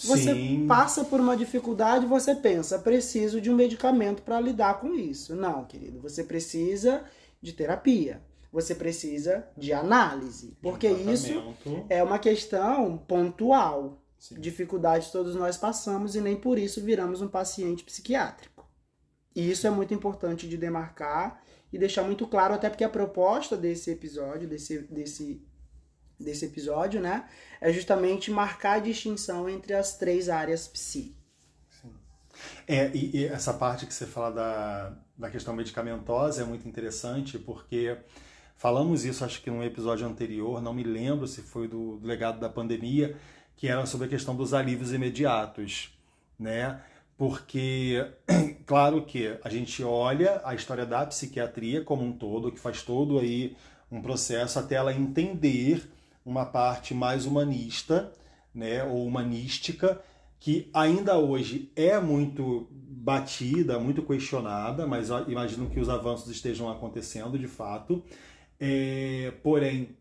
Você 0.04 0.34
Sim. 0.34 0.66
passa 0.68 1.04
por 1.06 1.20
uma 1.20 1.38
dificuldade, 1.38 2.06
você 2.06 2.36
pensa, 2.36 2.80
preciso 2.80 3.40
de 3.40 3.52
um 3.52 3.56
medicamento 3.56 4.24
para 4.24 4.40
lidar 4.40 4.80
com 4.80 4.94
isso. 4.94 5.36
Não, 5.36 5.64
querido, 5.66 6.00
você 6.00 6.24
precisa 6.24 7.04
de 7.42 7.54
terapia. 7.54 8.22
Você 8.52 8.76
precisa 8.76 9.48
de 9.56 9.72
análise, 9.72 10.58
porque 10.62 10.88
isso 10.88 11.56
é 11.90 12.04
uma 12.04 12.20
questão 12.20 12.98
pontual. 12.98 14.04
Sim. 14.20 14.36
Dificuldades 14.40 15.10
todos 15.10 15.36
nós 15.36 15.56
passamos 15.56 16.16
e 16.16 16.22
nem 16.22 16.36
por 16.36 16.60
isso 16.60 16.82
viramos 16.82 17.22
um 17.22 17.30
paciente 17.30 17.84
psiquiátrico. 17.84 18.70
E 19.36 19.50
isso 19.50 19.66
é 19.66 19.70
muito 19.70 19.94
importante 19.94 20.48
de 20.48 20.58
demarcar 20.58 21.42
e 21.72 21.78
deixar 21.78 22.04
muito 22.04 22.28
claro, 22.28 22.54
até 22.54 22.70
porque 22.70 22.84
a 22.84 22.90
proposta 22.90 23.56
desse 23.56 23.90
episódio, 23.90 24.48
desse, 24.48 24.80
desse 24.80 25.42
desse 26.24 26.46
episódio, 26.46 27.02
né? 27.02 27.26
É 27.60 27.72
justamente 27.72 28.32
marcar 28.32 28.74
a 28.74 28.80
distinção 28.80 29.50
entre 29.50 29.74
as 29.74 29.98
três 29.98 30.30
áreas 30.30 30.68
psi. 30.68 31.16
Sim. 31.82 31.94
É, 32.68 32.90
e, 32.94 33.18
e, 33.18 33.26
essa 33.26 33.54
parte 33.54 33.86
que 33.86 33.94
você 33.94 34.06
fala 34.06 34.32
da, 34.32 34.94
da 35.18 35.30
questão 35.30 35.56
medicamentosa 35.56 36.42
é 36.42 36.46
muito 36.46 36.68
interessante, 36.68 37.38
porque 37.38 37.98
falamos 38.58 39.06
isso, 39.06 39.24
acho 39.24 39.42
que 39.42 39.52
num 39.52 39.64
episódio 39.64 40.08
anterior, 40.08 40.62
não 40.62 40.74
me 40.74 40.84
lembro 40.84 41.28
se 41.28 41.42
foi 41.42 41.68
do, 41.68 41.98
do 41.98 42.08
legado 42.08 42.40
da 42.40 42.50
pandemia, 42.50 43.16
que 43.56 43.68
era 43.68 43.86
sobre 43.86 44.08
a 44.08 44.10
questão 44.10 44.36
dos 44.36 44.54
alívios 44.54 44.92
imediatos, 44.92 45.96
né? 46.40 46.82
Porque, 47.16 48.04
claro 48.66 49.06
que 49.06 49.38
a 49.44 49.50
gente 49.50 49.84
olha 49.84 50.42
a 50.44 50.56
história 50.56 50.88
da 50.88 51.06
psiquiatria 51.06 51.84
como 51.84 52.04
um 52.04 52.12
todo, 52.12 52.52
que 52.52 52.60
faz 52.60 52.82
todo 52.82 53.20
aí 53.20 53.56
um 53.92 54.02
processo 54.02 54.58
até 54.58 54.76
ela 54.76 54.92
entender 54.92 55.88
uma 56.26 56.46
parte 56.46 56.94
mais 56.94 57.26
humanista, 57.26 58.12
né, 58.54 58.84
ou 58.84 59.06
humanística, 59.06 60.02
que 60.40 60.70
ainda 60.74 61.18
hoje 61.18 61.72
é 61.76 62.00
muito 62.00 62.68
batida, 62.72 63.80
muito 63.80 64.02
questionada, 64.02 64.86
mas 64.86 65.10
imagino 65.28 65.70
que 65.70 65.80
os 65.80 65.90
avanços 65.90 66.30
estejam 66.30 66.70
acontecendo 66.70 67.38
de 67.38 67.48
fato. 67.48 68.04
É, 68.60 69.34
porém, 69.44 69.96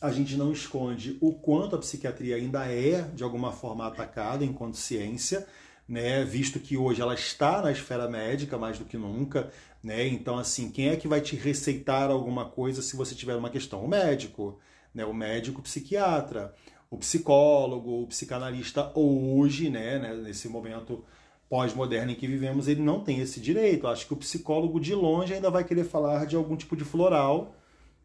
a 0.00 0.10
gente 0.10 0.36
não 0.36 0.52
esconde 0.52 1.18
o 1.20 1.32
quanto 1.34 1.76
a 1.76 1.78
psiquiatria 1.78 2.36
ainda 2.36 2.64
é, 2.66 3.02
de 3.14 3.22
alguma 3.22 3.52
forma, 3.52 3.86
atacada 3.86 4.44
enquanto 4.44 4.76
ciência, 4.76 5.46
né, 5.86 6.24
visto 6.24 6.58
que 6.60 6.76
hoje 6.76 7.02
ela 7.02 7.14
está 7.14 7.60
na 7.60 7.72
esfera 7.72 8.08
médica 8.08 8.56
mais 8.56 8.78
do 8.78 8.84
que 8.84 8.96
nunca. 8.96 9.50
Né? 9.82 10.06
Então, 10.06 10.38
assim, 10.38 10.70
quem 10.70 10.88
é 10.88 10.96
que 10.96 11.08
vai 11.08 11.20
te 11.20 11.36
receitar 11.36 12.10
alguma 12.10 12.44
coisa 12.44 12.80
se 12.80 12.96
você 12.96 13.14
tiver 13.14 13.34
uma 13.34 13.50
questão? 13.50 13.84
O 13.84 13.88
médico 13.88 14.58
né? 14.94 15.04
o 15.04 15.14
médico 15.14 15.62
psiquiatra, 15.62 16.54
o 16.90 16.96
psicólogo, 16.98 18.02
o 18.02 18.06
psicanalista 18.06 18.90
hoje, 18.94 19.70
né, 19.70 19.98
né 19.98 20.14
nesse 20.14 20.48
momento 20.48 21.04
pós-moderno 21.48 22.12
em 22.12 22.14
que 22.14 22.26
vivemos, 22.28 22.68
ele 22.68 22.80
não 22.80 23.00
tem 23.00 23.20
esse 23.20 23.40
direito. 23.40 23.88
Acho 23.88 24.06
que 24.06 24.12
o 24.12 24.16
psicólogo 24.16 24.78
de 24.78 24.94
longe 24.94 25.34
ainda 25.34 25.50
vai 25.50 25.64
querer 25.64 25.84
falar 25.84 26.24
de 26.24 26.36
algum 26.36 26.56
tipo 26.56 26.76
de 26.76 26.84
floral 26.84 27.54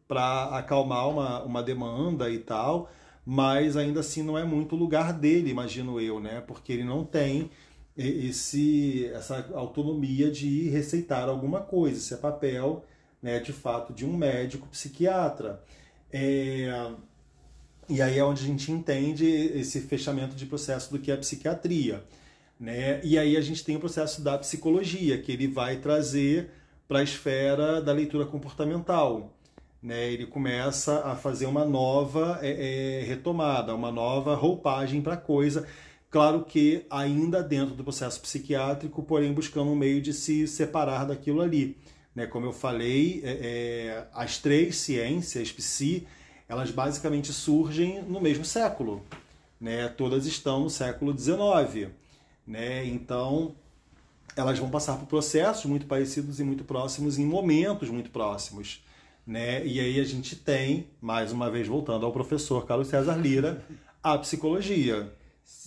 para 0.07 0.45
acalmar 0.57 1.10
uma, 1.10 1.43
uma 1.43 1.63
demanda 1.63 2.29
e 2.29 2.39
tal, 2.39 2.89
mas 3.25 3.77
ainda 3.77 3.99
assim 3.99 4.23
não 4.23 4.38
é 4.38 4.43
muito 4.43 4.75
o 4.75 4.79
lugar 4.79 5.13
dele, 5.13 5.49
imagino 5.49 5.99
eu, 5.99 6.19
né? 6.19 6.41
Porque 6.41 6.73
ele 6.73 6.83
não 6.83 7.03
tem 7.03 7.49
esse 7.97 9.05
essa 9.13 9.49
autonomia 9.53 10.29
de 10.31 10.69
receitar 10.69 11.29
alguma 11.29 11.62
coisa. 11.62 11.97
Isso 11.97 12.13
é 12.13 12.17
papel, 12.17 12.83
né, 13.21 13.39
de 13.39 13.53
fato, 13.53 13.93
de 13.93 14.05
um 14.05 14.15
médico 14.15 14.67
psiquiatra. 14.67 15.63
É, 16.17 16.93
e 17.89 18.01
aí 18.01 18.17
é 18.17 18.23
onde 18.23 18.41
a 18.41 18.47
gente 18.47 18.71
entende 18.71 19.25
esse 19.25 19.82
fechamento 19.82 20.34
de 20.34 20.45
processo 20.45 20.89
do 20.89 20.97
que 20.97 21.12
é 21.12 21.13
a 21.13 21.17
psiquiatria. 21.17 22.06
Né? 22.58 23.01
E 23.04 23.17
aí 23.17 23.36
a 23.36 23.41
gente 23.41 23.65
tem 23.65 23.75
o 23.75 23.82
processo 23.82 24.21
da 24.21 24.38
psicologia, 24.38 25.21
que 25.21 25.30
ele 25.30 25.45
vai 25.45 25.75
trazer 25.75 26.51
para 26.88 26.99
a 26.99 27.04
esfera 27.04 27.82
da 27.82 27.91
leitura 27.91 28.25
comportamental. 28.25 29.34
Né? 29.84 30.10
Ele 30.10 30.25
começa 30.25 31.01
a 31.01 31.17
fazer 31.17 31.47
uma 31.47 31.65
nova 31.65 32.39
é, 32.41 33.01
é, 33.01 33.04
retomada, 33.04 33.75
uma 33.75 33.91
nova 33.91 34.36
roupagem 34.36 35.01
para 35.01 35.15
a 35.15 35.17
coisa. 35.17 35.67
Claro 36.10 36.45
que 36.45 36.86
ainda 36.89 37.43
dentro 37.43 37.75
do 37.75 37.84
processo 37.84 38.21
psiquiátrico, 38.21 39.04
porém 39.04 39.34
buscando 39.34 39.69
um 39.69 39.75
meio 39.75 40.01
de 40.01 40.13
se 40.13 40.47
separar 40.47 41.04
daquilo 41.04 41.41
ali. 41.41 41.75
Né? 42.15 42.25
Como 42.25 42.45
eu 42.45 42.54
falei, 42.54 43.21
é, 43.23 43.30
é, 43.30 44.08
as 44.13 44.38
três 44.38 44.78
ciências, 44.78 45.51
psi, 45.51 46.08
elas 46.47 46.71
basicamente 46.71 47.34
surgem 47.34 48.01
no 48.04 48.21
mesmo 48.21 48.45
século. 48.45 49.04
Né? 49.60 49.89
Todas 49.89 50.25
estão 50.25 50.62
no 50.62 50.69
século 50.69 51.17
XIX. 51.17 51.91
Né? 52.47 52.86
Então, 52.86 53.54
elas 54.36 54.58
vão 54.58 54.69
passar 54.69 54.97
por 54.97 55.08
processos 55.08 55.65
muito 55.65 55.86
parecidos 55.86 56.39
e 56.39 56.43
muito 56.43 56.63
próximos 56.63 57.19
em 57.19 57.25
momentos 57.25 57.89
muito 57.89 58.10
próximos. 58.10 58.84
Né? 59.28 59.65
E 59.65 59.80
aí 59.80 59.99
a 59.99 60.04
gente 60.04 60.36
tem, 60.36 60.88
mais 61.01 61.32
uma 61.32 61.49
vez 61.49 61.67
voltando 61.67 62.06
ao 62.06 62.13
professor 62.13 62.65
Carlos 62.65 62.88
César 62.88 63.15
Lira, 63.15 63.65
a 64.01 64.17
psicologia. 64.17 65.12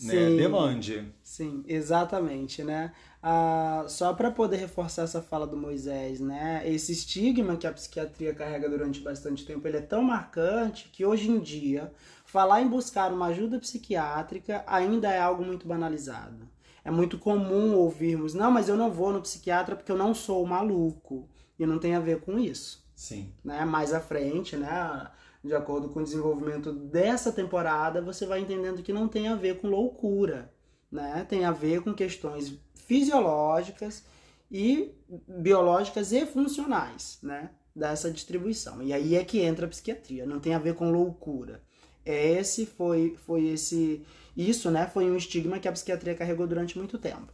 Né? 0.01 0.13
Sim, 0.13 0.37
né? 0.37 0.37
Demande. 0.37 1.13
Sim, 1.23 1.65
exatamente, 1.67 2.65
né? 2.65 2.93
Ah, 3.23 3.85
só 3.89 4.13
para 4.13 4.31
poder 4.31 4.57
reforçar 4.57 5.03
essa 5.03 5.23
fala 5.23 5.47
do 5.47 5.57
Moisés, 5.57 6.21
né? 6.21 6.63
Esse 6.65 6.93
estigma 6.93 7.57
que 7.57 7.67
a 7.67 7.73
psiquiatria 7.73 8.35
carrega 8.35 8.69
durante 8.69 9.01
bastante 9.01 9.45
tempo, 9.45 9.67
ele 9.67 9.77
é 9.77 9.83
tão 9.83 10.03
marcante 10.03 10.89
que 10.93 11.05
hoje 11.05 11.31
em 11.31 11.39
dia 11.39 11.93
falar 12.25 12.61
em 12.61 12.69
buscar 12.69 13.13
uma 13.13 13.27
ajuda 13.27 13.59
psiquiátrica 13.59 14.65
ainda 14.67 15.11
é 15.11 15.21
algo 15.21 15.45
muito 15.45 15.67
banalizado. 15.67 16.49
É 16.85 16.91
muito 16.91 17.19
comum 17.19 17.75
ouvirmos, 17.75 18.35
não, 18.35 18.51
mas 18.51 18.69
eu 18.69 18.77
não 18.77 18.91
vou 18.91 19.13
no 19.13 19.21
psiquiatra 19.21 19.77
porque 19.77 19.93
eu 19.93 19.97
não 19.97 20.15
sou 20.15 20.45
maluco. 20.47 21.29
E 21.59 21.67
não 21.67 21.79
tem 21.79 21.95
a 21.95 22.01
ver 22.01 22.21
com 22.21 22.39
isso. 22.39 22.87
Sim. 22.95 23.33
Né? 23.45 23.65
Mais 23.65 23.93
à 23.93 24.01
frente, 24.01 24.57
né? 24.57 25.09
De 25.43 25.55
acordo 25.55 25.89
com 25.89 26.01
o 26.01 26.05
desenvolvimento 26.05 26.73
dessa 26.73 27.33
temporada, 27.33 28.03
você 28.03 28.27
vai 28.27 28.41
entendendo 28.41 28.83
que 28.83 28.93
não 28.93 29.09
tem 29.09 29.29
a 29.29 29.37
ver 29.37 29.61
com 29.61 29.69
loucura. 29.69 30.53
Né? 30.91 31.25
Tem 31.29 31.45
a 31.45 31.53
ver 31.53 31.83
com 31.83 31.95
questões 31.95 32.59
fisiológicas 32.75 34.05
e 34.51 34.95
biológicas 35.29 36.13
e 36.13 36.25
funcionais, 36.27 37.19
né? 37.23 37.51
Dessa 37.77 38.11
distribuição. 38.11 38.83
E 38.83 38.93
aí 38.93 39.15
é 39.15 39.25
que 39.25 39.41
entra 39.41 39.67
a 39.67 39.69
psiquiatria, 39.69 40.27
não 40.27 40.41
tem 40.41 40.55
a 40.55 40.59
ver 40.59 40.75
com 40.75 40.91
loucura. 40.91 41.63
Esse 42.05 42.65
foi, 42.65 43.17
foi 43.27 43.49
esse. 43.49 44.03
Isso, 44.35 44.71
né? 44.71 44.87
Foi 44.87 45.11
um 45.11 45.17
estigma 45.17 45.59
que 45.59 45.69
a 45.69 45.73
psiquiatria 45.73 46.15
carregou 46.15 46.47
durante 46.47 46.79
muito 46.79 46.99
tempo. 46.99 47.33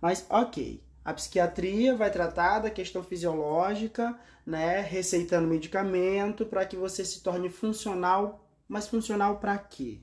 Mas, 0.00 0.26
ok. 0.28 0.82
A 1.10 1.12
psiquiatria 1.12 1.96
vai 1.96 2.08
tratar 2.08 2.60
da 2.60 2.70
questão 2.70 3.02
fisiológica, 3.02 4.16
né? 4.46 4.80
Receitando 4.80 5.48
medicamento 5.48 6.46
para 6.46 6.64
que 6.64 6.76
você 6.76 7.04
se 7.04 7.20
torne 7.20 7.50
funcional. 7.50 8.46
Mas 8.68 8.86
funcional 8.86 9.38
para 9.38 9.58
quê? 9.58 9.98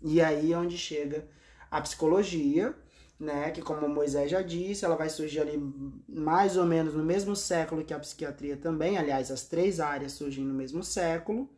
E 0.00 0.22
aí 0.22 0.52
é 0.52 0.56
onde 0.56 0.78
chega 0.78 1.26
a 1.68 1.80
psicologia, 1.80 2.76
né, 3.18 3.50
que 3.50 3.60
como 3.60 3.88
Moisés 3.88 4.30
já 4.30 4.40
disse, 4.40 4.84
ela 4.84 4.94
vai 4.94 5.08
surgir 5.08 5.40
ali 5.40 5.58
mais 6.08 6.56
ou 6.56 6.64
menos 6.64 6.94
no 6.94 7.02
mesmo 7.02 7.34
século 7.34 7.84
que 7.84 7.94
a 7.94 7.98
psiquiatria 7.98 8.56
também, 8.56 8.96
aliás, 8.96 9.32
as 9.32 9.42
três 9.42 9.80
áreas 9.80 10.12
surgem 10.12 10.44
no 10.44 10.54
mesmo 10.54 10.84
século. 10.84 11.50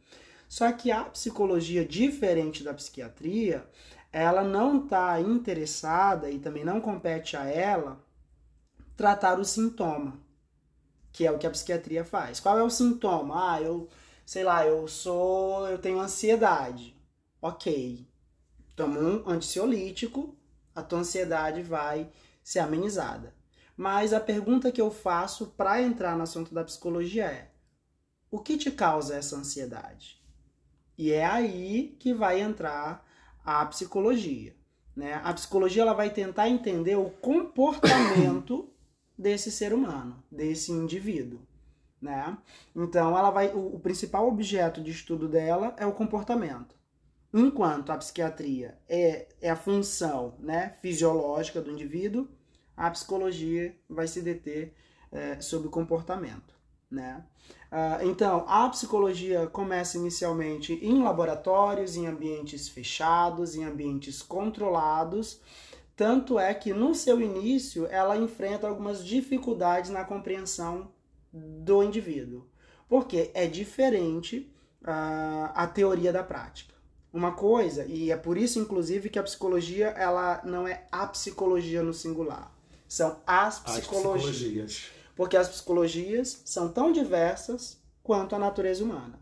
Só 0.48 0.72
que 0.72 0.90
a 0.90 1.04
psicologia, 1.04 1.84
diferente 1.84 2.64
da 2.64 2.72
psiquiatria, 2.72 3.66
ela 4.10 4.42
não 4.42 4.84
está 4.84 5.20
interessada 5.20 6.30
e 6.30 6.38
também 6.38 6.64
não 6.64 6.80
compete 6.80 7.36
a 7.36 7.44
ela 7.44 8.02
tratar 8.96 9.38
o 9.38 9.44
sintoma, 9.44 10.18
que 11.12 11.26
é 11.26 11.30
o 11.30 11.38
que 11.38 11.46
a 11.46 11.50
psiquiatria 11.50 12.04
faz. 12.04 12.40
Qual 12.40 12.58
é 12.58 12.62
o 12.62 12.70
sintoma? 12.70 13.54
Ah, 13.54 13.62
eu, 13.62 13.88
sei 14.26 14.44
lá, 14.44 14.66
eu 14.66 14.86
sou, 14.88 15.68
eu 15.68 15.78
tenho 15.78 16.00
ansiedade. 16.00 16.96
Ok. 17.40 18.06
Toma 18.76 18.98
um 18.98 19.28
ansiolítico 19.28 20.36
a 20.74 20.82
tua 20.82 21.00
ansiedade 21.00 21.62
vai 21.62 22.10
ser 22.42 22.58
amenizada. 22.58 23.32
Mas 23.76 24.12
a 24.12 24.20
pergunta 24.20 24.72
que 24.72 24.80
eu 24.80 24.90
faço 24.90 25.46
para 25.56 25.80
entrar 25.80 26.16
no 26.16 26.22
assunto 26.22 26.52
da 26.52 26.64
psicologia 26.64 27.26
é: 27.26 27.50
o 28.30 28.40
que 28.40 28.56
te 28.56 28.70
causa 28.70 29.16
essa 29.16 29.36
ansiedade? 29.36 30.20
E 30.96 31.12
é 31.12 31.24
aí 31.24 31.96
que 31.98 32.12
vai 32.12 32.40
entrar 32.40 33.06
a 33.44 33.64
psicologia. 33.66 34.54
Né? 34.94 35.20
A 35.24 35.32
psicologia 35.32 35.82
ela 35.82 35.92
vai 35.92 36.10
tentar 36.10 36.48
entender 36.48 36.96
o 36.96 37.10
comportamento 37.10 38.68
desse 39.16 39.50
ser 39.50 39.72
humano, 39.72 40.22
desse 40.30 40.72
indivíduo. 40.72 41.40
Né? 42.00 42.36
Então, 42.74 43.16
ela 43.16 43.30
vai, 43.30 43.48
o, 43.48 43.76
o 43.76 43.80
principal 43.80 44.28
objeto 44.28 44.82
de 44.82 44.90
estudo 44.90 45.28
dela 45.28 45.74
é 45.78 45.86
o 45.86 45.92
comportamento. 45.92 46.74
Enquanto 47.32 47.90
a 47.90 47.96
psiquiatria 47.96 48.78
é, 48.88 49.26
é 49.40 49.50
a 49.50 49.56
função 49.56 50.34
né, 50.38 50.76
fisiológica 50.80 51.60
do 51.60 51.70
indivíduo, 51.70 52.28
a 52.76 52.90
psicologia 52.90 53.74
vai 53.88 54.06
se 54.06 54.20
deter 54.20 54.74
é, 55.10 55.40
sobre 55.40 55.68
o 55.68 55.70
comportamento. 55.70 56.54
Né? 56.90 57.24
Uh, 57.72 58.08
então, 58.08 58.44
a 58.46 58.68
psicologia 58.68 59.48
começa 59.48 59.98
inicialmente 59.98 60.74
em 60.74 61.02
laboratórios, 61.02 61.96
em 61.96 62.06
ambientes 62.06 62.68
fechados, 62.68 63.56
em 63.56 63.64
ambientes 63.64 64.22
controlados. 64.22 65.40
Tanto 65.96 66.38
é 66.38 66.52
que 66.52 66.72
no 66.72 66.94
seu 66.94 67.20
início 67.20 67.86
ela 67.86 68.16
enfrenta 68.16 68.66
algumas 68.66 69.04
dificuldades 69.04 69.90
na 69.90 70.04
compreensão 70.04 70.90
do 71.32 71.82
indivíduo, 71.82 72.48
porque 72.88 73.30
é 73.34 73.46
diferente 73.46 74.52
uh, 74.82 75.50
a 75.54 75.66
teoria 75.66 76.12
da 76.12 76.22
prática. 76.22 76.74
Uma 77.12 77.32
coisa, 77.32 77.84
e 77.86 78.10
é 78.10 78.16
por 78.16 78.36
isso 78.36 78.58
inclusive 78.58 79.08
que 79.08 79.18
a 79.18 79.22
psicologia 79.22 79.88
ela 79.88 80.42
não 80.44 80.66
é 80.66 80.84
a 80.90 81.06
psicologia 81.06 81.82
no 81.82 81.94
singular, 81.94 82.52
são 82.88 83.20
as 83.24 83.60
psicologias. 83.60 84.30
As 84.30 84.36
psicologias 84.36 85.04
porque 85.16 85.36
as 85.36 85.48
psicologias 85.48 86.42
são 86.44 86.68
tão 86.68 86.92
diversas 86.92 87.80
quanto 88.02 88.34
a 88.34 88.38
natureza 88.38 88.84
humana, 88.84 89.18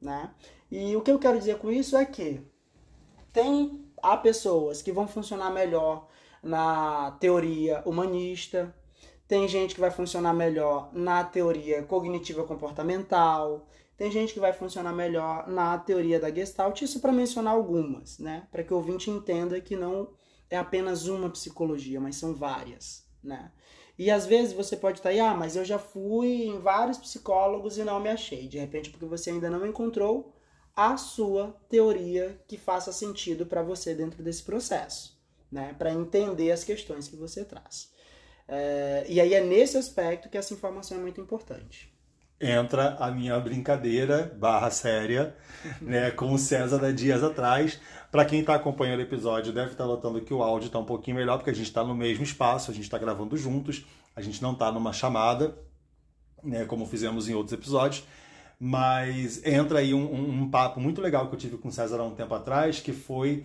né? 0.00 0.32
E 0.70 0.94
o 0.94 1.00
que 1.00 1.10
eu 1.10 1.18
quero 1.18 1.38
dizer 1.38 1.58
com 1.58 1.70
isso 1.70 1.96
é 1.96 2.04
que 2.04 2.40
tem 3.32 3.79
há 4.02 4.16
pessoas 4.16 4.82
que 4.82 4.92
vão 4.92 5.06
funcionar 5.06 5.50
melhor 5.50 6.06
na 6.42 7.12
teoria 7.20 7.82
humanista, 7.84 8.74
tem 9.28 9.46
gente 9.46 9.74
que 9.74 9.80
vai 9.80 9.90
funcionar 9.90 10.32
melhor 10.32 10.90
na 10.92 11.22
teoria 11.22 11.82
cognitiva 11.82 12.44
comportamental, 12.44 13.66
tem 13.96 14.10
gente 14.10 14.32
que 14.32 14.40
vai 14.40 14.52
funcionar 14.52 14.92
melhor 14.92 15.46
na 15.46 15.78
teoria 15.78 16.18
da 16.18 16.30
Gestalt, 16.30 16.80
isso 16.80 17.00
para 17.00 17.12
mencionar 17.12 17.54
algumas, 17.54 18.18
né? 18.18 18.48
Para 18.50 18.64
que 18.64 18.72
o 18.72 18.76
ouvinte 18.76 19.10
entenda 19.10 19.60
que 19.60 19.76
não 19.76 20.08
é 20.48 20.56
apenas 20.56 21.06
uma 21.06 21.28
psicologia, 21.28 22.00
mas 22.00 22.16
são 22.16 22.34
várias, 22.34 23.06
né? 23.22 23.52
E 23.98 24.10
às 24.10 24.24
vezes 24.24 24.54
você 24.54 24.76
pode 24.76 24.98
estar 24.98 25.10
aí, 25.10 25.20
ah, 25.20 25.34
mas 25.34 25.54
eu 25.54 25.64
já 25.64 25.78
fui 25.78 26.44
em 26.44 26.58
vários 26.58 26.96
psicólogos 26.96 27.76
e 27.76 27.84
não 27.84 28.00
me 28.00 28.08
achei. 28.08 28.48
De 28.48 28.58
repente, 28.58 28.88
porque 28.88 29.04
você 29.04 29.28
ainda 29.28 29.50
não 29.50 29.66
encontrou 29.66 30.32
a 30.80 30.96
sua 30.96 31.54
teoria 31.68 32.40
que 32.48 32.56
faça 32.56 32.92
sentido 32.92 33.44
para 33.44 33.62
você 33.62 33.94
dentro 33.94 34.22
desse 34.22 34.42
processo, 34.42 35.20
né? 35.52 35.74
Para 35.78 35.92
entender 35.92 36.50
as 36.50 36.64
questões 36.64 37.06
que 37.06 37.16
você 37.16 37.44
traz. 37.44 37.90
É, 38.48 39.04
e 39.08 39.20
aí 39.20 39.34
é 39.34 39.44
nesse 39.44 39.76
aspecto 39.76 40.28
que 40.28 40.38
essa 40.38 40.54
informação 40.54 40.96
é 40.96 41.00
muito 41.00 41.20
importante 41.20 41.90
entra 42.40 42.96
a 42.98 43.10
minha 43.10 43.38
brincadeira 43.38 44.34
barra 44.38 44.70
séria, 44.70 45.36
né, 45.78 46.10
com 46.10 46.32
o 46.32 46.38
César 46.38 46.78
da 46.78 46.90
dias 46.90 47.22
atrás. 47.22 47.78
Para 48.10 48.24
quem 48.24 48.40
está 48.40 48.54
acompanhando 48.54 49.00
o 49.00 49.02
episódio, 49.02 49.52
deve 49.52 49.72
estar 49.72 49.84
tá 49.84 49.88
notando 49.88 50.22
que 50.22 50.32
o 50.32 50.42
áudio 50.42 50.68
está 50.68 50.78
um 50.78 50.84
pouquinho 50.84 51.18
melhor, 51.18 51.36
porque 51.36 51.50
a 51.50 51.54
gente 51.54 51.66
está 51.66 51.84
no 51.84 51.94
mesmo 51.94 52.24
espaço, 52.24 52.70
a 52.70 52.74
gente 52.74 52.84
está 52.84 52.96
gravando 52.96 53.36
juntos, 53.36 53.84
a 54.16 54.22
gente 54.22 54.42
não 54.42 54.52
está 54.52 54.72
numa 54.72 54.92
chamada, 54.92 55.54
né, 56.42 56.64
como 56.64 56.86
fizemos 56.86 57.28
em 57.28 57.34
outros 57.34 57.52
episódios. 57.52 58.04
Mas 58.62 59.44
entra 59.46 59.78
aí 59.78 59.94
um, 59.94 60.04
um, 60.04 60.42
um 60.42 60.50
papo 60.50 60.78
muito 60.78 61.00
legal 61.00 61.28
que 61.28 61.34
eu 61.34 61.38
tive 61.38 61.56
com 61.56 61.68
o 61.68 61.72
César 61.72 61.98
há 61.98 62.04
um 62.04 62.14
tempo 62.14 62.34
atrás, 62.34 62.78
que 62.78 62.92
foi 62.92 63.42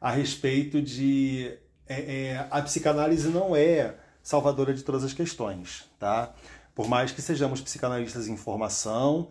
a 0.00 0.10
respeito 0.10 0.80
de 0.80 1.52
é, 1.86 2.30
é, 2.30 2.48
a 2.50 2.62
psicanálise 2.62 3.28
não 3.28 3.54
é 3.54 3.94
salvadora 4.22 4.72
de 4.72 4.82
todas 4.82 5.04
as 5.04 5.12
questões, 5.12 5.84
tá? 5.98 6.32
Por 6.74 6.88
mais 6.88 7.12
que 7.12 7.20
sejamos 7.20 7.60
psicanalistas 7.60 8.26
em 8.26 8.36
formação 8.36 9.28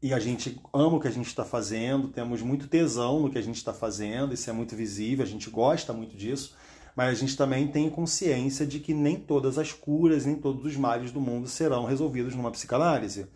e 0.00 0.14
a 0.14 0.20
gente 0.20 0.60
ama 0.72 0.96
o 0.96 1.00
que 1.00 1.08
a 1.08 1.12
gente 1.12 1.26
está 1.26 1.44
fazendo, 1.44 2.08
temos 2.08 2.42
muito 2.42 2.68
tesão 2.68 3.20
no 3.20 3.30
que 3.30 3.38
a 3.38 3.42
gente 3.42 3.56
está 3.56 3.72
fazendo, 3.72 4.32
isso 4.32 4.48
é 4.48 4.52
muito 4.52 4.76
visível, 4.76 5.24
a 5.24 5.28
gente 5.28 5.50
gosta 5.50 5.92
muito 5.92 6.16
disso, 6.16 6.54
mas 6.94 7.10
a 7.10 7.14
gente 7.14 7.36
também 7.36 7.66
tem 7.66 7.90
consciência 7.90 8.64
de 8.64 8.78
que 8.78 8.94
nem 8.94 9.16
todas 9.16 9.58
as 9.58 9.72
curas, 9.72 10.24
nem 10.24 10.36
todos 10.36 10.64
os 10.64 10.76
males 10.76 11.10
do 11.10 11.20
mundo 11.20 11.48
serão 11.48 11.84
resolvidos 11.84 12.34
numa 12.34 12.50
psicanálise. 12.50 13.26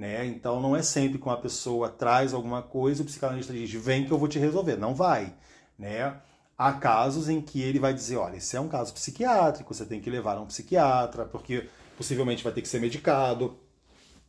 Né? 0.00 0.24
Então 0.24 0.62
não 0.62 0.74
é 0.74 0.80
sempre 0.80 1.18
que 1.18 1.26
uma 1.26 1.36
pessoa 1.36 1.90
traz 1.90 2.32
alguma 2.32 2.62
coisa, 2.62 3.02
o 3.02 3.04
psicanalista 3.04 3.52
diz, 3.52 3.70
vem 3.70 4.06
que 4.06 4.10
eu 4.10 4.16
vou 4.16 4.28
te 4.28 4.38
resolver. 4.38 4.78
Não 4.78 4.94
vai. 4.94 5.34
Né? 5.78 6.16
Há 6.56 6.72
casos 6.72 7.28
em 7.28 7.38
que 7.38 7.60
ele 7.60 7.78
vai 7.78 7.92
dizer, 7.92 8.16
olha, 8.16 8.38
esse 8.38 8.56
é 8.56 8.60
um 8.60 8.66
caso 8.66 8.94
psiquiátrico, 8.94 9.74
você 9.74 9.84
tem 9.84 10.00
que 10.00 10.08
levar 10.08 10.38
a 10.38 10.40
um 10.40 10.46
psiquiatra, 10.46 11.26
porque 11.26 11.68
possivelmente 11.98 12.42
vai 12.42 12.50
ter 12.50 12.62
que 12.62 12.68
ser 12.68 12.80
medicado. 12.80 13.58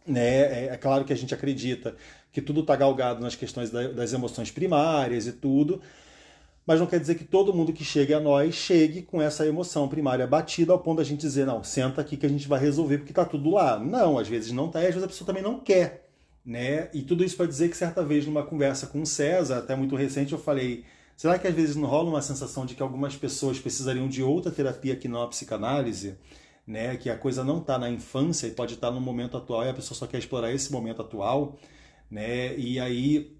Né? 0.05 0.41
É, 0.41 0.69
é 0.73 0.77
claro 0.77 1.05
que 1.05 1.13
a 1.13 1.15
gente 1.15 1.33
acredita 1.33 1.95
que 2.33 2.41
tudo 2.41 2.59
está 2.59 2.75
galgado 2.75 3.21
nas 3.21 3.35
questões 3.35 3.69
das 3.69 4.11
emoções 4.11 4.51
primárias 4.51 5.25
e 5.25 5.31
tudo, 5.31 5.81
mas 6.71 6.79
não 6.79 6.87
quer 6.87 7.01
dizer 7.01 7.15
que 7.15 7.25
todo 7.25 7.53
mundo 7.53 7.73
que 7.73 7.83
chegue 7.83 8.13
a 8.13 8.19
nós 8.21 8.55
chegue 8.55 9.01
com 9.01 9.21
essa 9.21 9.45
emoção 9.45 9.89
primária 9.89 10.25
batida 10.25 10.71
ao 10.71 10.79
ponto 10.79 10.99
da 10.99 11.03
gente 11.03 11.19
dizer, 11.19 11.45
não, 11.45 11.61
senta 11.65 11.99
aqui 11.99 12.15
que 12.15 12.25
a 12.25 12.29
gente 12.29 12.47
vai 12.47 12.61
resolver 12.61 12.99
porque 12.99 13.11
está 13.11 13.25
tudo 13.25 13.49
lá. 13.49 13.77
Não, 13.77 14.17
às 14.17 14.29
vezes 14.29 14.53
não 14.53 14.67
está 14.67 14.79
às 14.79 14.85
vezes 14.85 15.03
a 15.03 15.07
pessoa 15.07 15.25
também 15.25 15.43
não 15.43 15.59
quer. 15.59 16.09
Né? 16.45 16.89
E 16.93 17.01
tudo 17.01 17.25
isso 17.25 17.35
para 17.35 17.45
dizer 17.45 17.67
que 17.69 17.75
certa 17.75 18.05
vez 18.05 18.25
numa 18.25 18.41
conversa 18.41 18.87
com 18.87 19.01
o 19.01 19.05
César, 19.05 19.57
até 19.57 19.75
muito 19.75 19.97
recente, 19.97 20.31
eu 20.31 20.39
falei, 20.39 20.85
será 21.17 21.37
que 21.37 21.45
às 21.45 21.53
vezes 21.53 21.75
não 21.75 21.89
rola 21.89 22.09
uma 22.09 22.21
sensação 22.21 22.65
de 22.65 22.73
que 22.73 22.81
algumas 22.81 23.17
pessoas 23.17 23.59
precisariam 23.59 24.07
de 24.07 24.23
outra 24.23 24.49
terapia 24.49 24.95
que 24.95 25.09
não 25.09 25.23
a 25.23 25.27
psicanálise? 25.27 26.15
né? 26.65 26.95
Que 26.95 27.09
a 27.09 27.17
coisa 27.17 27.43
não 27.43 27.57
está 27.57 27.77
na 27.77 27.89
infância 27.89 28.47
e 28.47 28.51
pode 28.51 28.75
estar 28.75 28.87
tá 28.87 28.93
no 28.93 29.01
momento 29.01 29.35
atual 29.35 29.65
e 29.65 29.69
a 29.69 29.73
pessoa 29.73 29.97
só 29.97 30.07
quer 30.07 30.19
explorar 30.19 30.53
esse 30.53 30.71
momento 30.71 31.01
atual, 31.01 31.57
né? 32.09 32.55
E 32.57 32.79
aí 32.79 33.35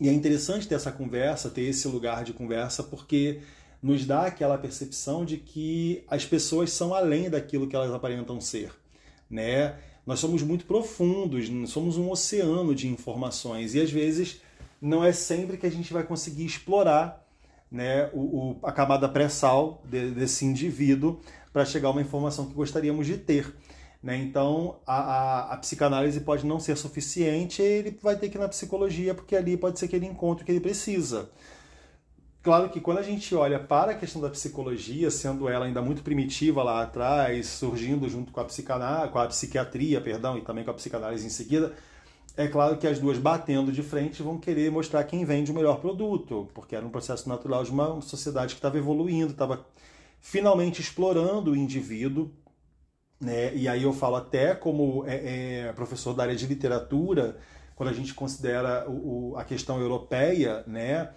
e 0.00 0.08
é 0.08 0.12
interessante 0.12 0.66
ter 0.66 0.74
essa 0.74 0.90
conversa, 0.90 1.50
ter 1.50 1.62
esse 1.62 1.86
lugar 1.86 2.24
de 2.24 2.32
conversa, 2.32 2.82
porque 2.82 3.40
nos 3.82 4.06
dá 4.06 4.26
aquela 4.26 4.56
percepção 4.56 5.24
de 5.24 5.36
que 5.36 6.04
as 6.08 6.24
pessoas 6.24 6.72
são 6.72 6.94
além 6.94 7.28
daquilo 7.28 7.66
que 7.66 7.76
elas 7.76 7.92
aparentam 7.92 8.40
ser, 8.40 8.72
né? 9.28 9.76
Nós 10.06 10.18
somos 10.18 10.42
muito 10.42 10.64
profundos, 10.64 11.48
somos 11.70 11.96
um 11.96 12.10
oceano 12.10 12.74
de 12.74 12.88
informações 12.88 13.74
e 13.74 13.80
às 13.80 13.90
vezes 13.90 14.40
não 14.80 15.04
é 15.04 15.12
sempre 15.12 15.56
que 15.56 15.66
a 15.66 15.70
gente 15.70 15.92
vai 15.92 16.02
conseguir 16.02 16.44
explorar 16.44 17.24
né, 17.70 18.10
o, 18.12 18.18
o 18.18 18.58
a 18.62 18.72
camada 18.72 19.08
pré-sal 19.08 19.82
de, 19.84 20.10
desse 20.10 20.44
indivíduo 20.44 21.20
para 21.52 21.64
chegar 21.64 21.88
a 21.88 21.92
uma 21.92 22.00
informação 22.00 22.46
que 22.46 22.54
gostaríamos 22.54 23.06
de 23.06 23.18
ter. 23.18 23.54
Né? 24.02 24.16
Então, 24.16 24.78
a, 24.86 24.96
a, 24.96 25.52
a, 25.52 25.56
psicanálise 25.58 26.20
pode 26.20 26.46
não 26.46 26.58
ser 26.58 26.76
suficiente, 26.76 27.60
ele 27.60 27.98
vai 28.02 28.16
ter 28.16 28.30
que 28.30 28.38
ir 28.38 28.40
na 28.40 28.48
psicologia, 28.48 29.14
porque 29.14 29.36
ali 29.36 29.56
pode 29.56 29.78
ser 29.78 29.88
que 29.88 29.96
ele 29.96 30.06
encontre 30.06 30.42
o 30.42 30.46
que 30.46 30.52
ele 30.52 30.60
precisa. 30.60 31.30
Claro 32.42 32.70
que 32.70 32.80
quando 32.80 32.96
a 32.96 33.02
gente 33.02 33.34
olha 33.34 33.60
para 33.60 33.92
a 33.92 33.94
questão 33.94 34.22
da 34.22 34.30
psicologia, 34.30 35.10
sendo 35.10 35.46
ela 35.46 35.66
ainda 35.66 35.82
muito 35.82 36.02
primitiva 36.02 36.62
lá 36.62 36.82
atrás, 36.82 37.46
surgindo 37.46 38.08
junto 38.08 38.32
com 38.32 38.40
a, 38.40 38.44
psicanálise, 38.46 39.12
com 39.12 39.18
a 39.18 39.26
psiquiatria, 39.26 40.00
perdão, 40.00 40.38
e 40.38 40.40
também 40.40 40.64
com 40.64 40.70
a 40.70 40.74
psicanálise 40.74 41.26
em 41.26 41.30
seguida, 41.30 41.74
é 42.34 42.48
claro 42.48 42.78
que 42.78 42.86
as 42.86 42.98
duas 42.98 43.18
batendo 43.18 43.70
de 43.70 43.82
frente 43.82 44.22
vão 44.22 44.38
querer 44.38 44.70
mostrar 44.70 45.04
quem 45.04 45.26
vende 45.26 45.52
o 45.52 45.54
melhor 45.54 45.80
produto, 45.80 46.48
porque 46.54 46.74
era 46.74 46.86
um 46.86 46.88
processo 46.88 47.28
natural 47.28 47.62
de 47.62 47.70
uma 47.70 48.00
sociedade 48.00 48.54
que 48.54 48.58
estava 48.58 48.78
evoluindo, 48.78 49.32
estava 49.32 49.66
finalmente 50.18 50.80
explorando 50.80 51.50
o 51.50 51.56
indivíduo. 51.56 52.30
Né? 53.20 53.54
E 53.54 53.68
aí 53.68 53.82
eu 53.82 53.92
falo 53.92 54.16
até 54.16 54.54
como 54.54 55.04
é, 55.06 55.66
é, 55.68 55.72
professor 55.74 56.14
da 56.14 56.22
área 56.22 56.34
de 56.34 56.46
literatura, 56.46 57.36
quando 57.76 57.90
a 57.90 57.92
gente 57.92 58.14
considera 58.14 58.88
o, 58.88 59.32
o, 59.32 59.36
a 59.36 59.44
questão 59.44 59.78
europeia, 59.78 60.64
né? 60.66 61.10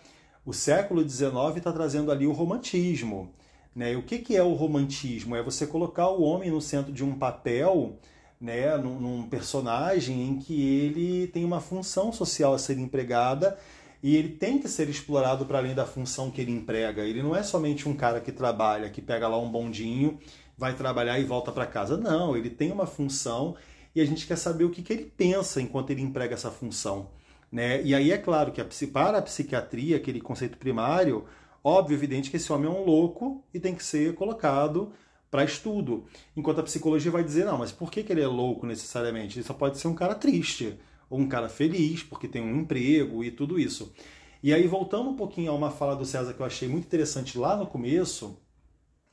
o 0.45 0.51
século 0.51 1.07
XIX 1.07 1.33
está 1.55 1.71
trazendo 1.71 2.11
ali 2.11 2.27
o 2.27 2.33
romantismo. 2.33 3.31
Né? 3.73 3.93
E 3.93 3.95
o 3.95 4.03
que, 4.03 4.19
que 4.19 4.35
é 4.35 4.43
o 4.43 4.53
romantismo? 4.53 5.35
É 5.35 5.41
você 5.41 5.65
colocar 5.65 6.09
o 6.09 6.21
homem 6.21 6.51
no 6.51 6.61
centro 6.61 6.91
de 6.91 7.03
um 7.03 7.17
papel, 7.17 7.97
né? 8.39 8.75
num, 8.77 8.99
num 8.99 9.23
personagem 9.23 10.27
em 10.27 10.39
que 10.39 10.61
ele 10.61 11.27
tem 11.27 11.45
uma 11.45 11.61
função 11.61 12.11
social 12.11 12.53
a 12.53 12.59
ser 12.59 12.77
empregada 12.77 13.57
e 14.03 14.17
ele 14.17 14.29
tem 14.29 14.59
que 14.59 14.67
ser 14.67 14.89
explorado 14.89 15.45
para 15.45 15.59
além 15.59 15.73
da 15.73 15.85
função 15.85 16.29
que 16.29 16.41
ele 16.41 16.51
emprega. 16.51 17.03
Ele 17.03 17.23
não 17.23 17.33
é 17.33 17.41
somente 17.41 17.87
um 17.87 17.95
cara 17.95 18.19
que 18.19 18.33
trabalha, 18.33 18.89
que 18.89 19.01
pega 19.01 19.29
lá 19.29 19.39
um 19.39 19.49
bondinho, 19.49 20.19
vai 20.57 20.75
trabalhar 20.75 21.19
e 21.19 21.23
volta 21.23 21.51
para 21.51 21.65
casa. 21.65 21.97
Não, 21.97 22.35
ele 22.35 22.49
tem 22.49 22.71
uma 22.71 22.85
função 22.85 23.55
e 23.95 24.01
a 24.01 24.05
gente 24.05 24.25
quer 24.25 24.37
saber 24.37 24.63
o 24.63 24.69
que, 24.69 24.81
que 24.81 24.93
ele 24.93 25.05
pensa 25.05 25.61
enquanto 25.61 25.91
ele 25.91 26.01
emprega 26.01 26.33
essa 26.33 26.51
função. 26.51 27.09
Né? 27.51 27.83
E 27.83 27.93
aí 27.93 28.11
é 28.11 28.17
claro 28.17 28.51
que 28.51 28.59
a, 28.59 28.67
para 28.91 29.19
a 29.19 29.21
psiquiatria, 29.21 29.97
aquele 29.97 30.19
conceito 30.19 30.57
primário, 30.57 31.25
óbvio, 31.63 31.95
evidente 31.95 32.31
que 32.31 32.37
esse 32.37 32.51
homem 32.51 32.67
é 32.67 32.73
um 32.73 32.83
louco 32.83 33.43
e 33.53 33.59
tem 33.59 33.75
que 33.75 33.83
ser 33.83 34.15
colocado 34.15 34.91
para 35.29 35.43
estudo. 35.43 36.05
Enquanto 36.35 36.59
a 36.59 36.63
psicologia 36.63 37.11
vai 37.11 37.23
dizer, 37.23 37.45
não, 37.45 37.57
mas 37.57 37.71
por 37.71 37.91
que, 37.91 38.03
que 38.03 38.11
ele 38.11 38.21
é 38.21 38.27
louco 38.27 38.65
necessariamente? 38.65 39.37
Ele 39.37 39.45
só 39.45 39.53
pode 39.53 39.77
ser 39.77 39.87
um 39.87 39.95
cara 39.95 40.15
triste, 40.15 40.77
ou 41.09 41.19
um 41.19 41.27
cara 41.27 41.47
feliz, 41.49 42.03
porque 42.03 42.27
tem 42.27 42.41
um 42.41 42.61
emprego 42.61 43.23
e 43.23 43.31
tudo 43.31 43.59
isso. 43.59 43.93
E 44.41 44.53
aí, 44.53 44.67
voltando 44.67 45.09
um 45.09 45.15
pouquinho 45.15 45.51
a 45.51 45.55
uma 45.55 45.71
fala 45.71 45.95
do 45.95 46.05
César 46.05 46.33
que 46.33 46.39
eu 46.39 46.45
achei 46.45 46.67
muito 46.67 46.85
interessante 46.85 47.37
lá 47.37 47.55
no 47.55 47.65
começo, 47.65 48.37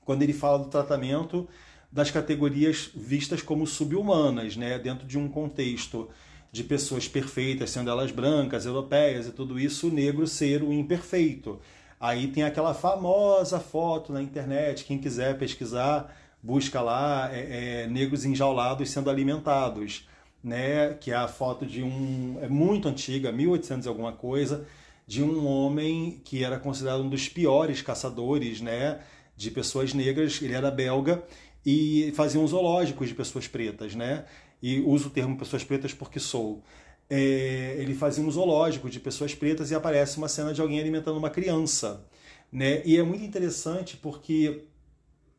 quando 0.04 0.22
ele 0.22 0.32
fala 0.32 0.58
do 0.58 0.68
tratamento 0.68 1.48
das 1.92 2.10
categorias 2.10 2.90
vistas 2.94 3.42
como 3.42 3.66
subhumanas, 3.66 4.56
né, 4.56 4.78
dentro 4.78 5.06
de 5.06 5.18
um 5.18 5.28
contexto 5.28 6.08
de 6.52 6.64
pessoas 6.64 7.06
perfeitas, 7.08 7.70
sendo 7.70 7.90
elas 7.90 8.10
brancas, 8.10 8.66
europeias 8.66 9.26
e 9.26 9.32
tudo 9.32 9.58
isso, 9.58 9.88
o 9.88 9.92
negro 9.92 10.26
ser 10.26 10.62
o 10.62 10.72
imperfeito. 10.72 11.60
Aí 11.98 12.28
tem 12.28 12.42
aquela 12.42 12.74
famosa 12.74 13.60
foto 13.60 14.12
na 14.12 14.22
internet, 14.22 14.84
quem 14.84 14.98
quiser 14.98 15.38
pesquisar, 15.38 16.14
busca 16.42 16.80
lá, 16.80 17.30
é, 17.32 17.82
é, 17.82 17.86
negros 17.86 18.24
enjaulados 18.24 18.88
sendo 18.90 19.10
alimentados, 19.10 20.08
né? 20.42 20.94
Que 20.94 21.12
é 21.12 21.16
a 21.16 21.28
foto 21.28 21.66
de 21.66 21.82
um, 21.82 22.38
é 22.40 22.48
muito 22.48 22.88
antiga, 22.88 23.30
1800 23.30 23.84
e 23.84 23.88
alguma 23.88 24.12
coisa, 24.12 24.66
de 25.06 25.22
um 25.22 25.46
homem 25.46 26.20
que 26.24 26.42
era 26.42 26.58
considerado 26.58 27.02
um 27.02 27.08
dos 27.08 27.28
piores 27.28 27.82
caçadores, 27.82 28.60
né? 28.60 29.00
De 29.40 29.50
pessoas 29.50 29.94
negras, 29.94 30.38
ele 30.42 30.52
era 30.52 30.70
belga 30.70 31.22
e 31.64 32.12
fazia 32.14 32.38
uns 32.38 32.50
zoológicos 32.50 33.08
de 33.08 33.14
pessoas 33.14 33.48
pretas, 33.48 33.94
né? 33.94 34.26
E 34.62 34.80
uso 34.80 35.08
o 35.08 35.10
termo 35.10 35.38
pessoas 35.38 35.64
pretas 35.64 35.94
porque 35.94 36.20
sou 36.20 36.62
é, 37.08 37.74
ele 37.78 37.94
fazia 37.94 38.22
um 38.22 38.30
zoológico 38.30 38.90
de 38.90 39.00
pessoas 39.00 39.34
pretas 39.34 39.70
e 39.70 39.74
aparece 39.74 40.18
uma 40.18 40.28
cena 40.28 40.52
de 40.52 40.60
alguém 40.60 40.78
alimentando 40.78 41.16
uma 41.16 41.30
criança. 41.30 42.06
Né? 42.52 42.82
E 42.84 42.98
é 42.98 43.02
muito 43.02 43.24
interessante 43.24 43.96
porque 43.96 44.66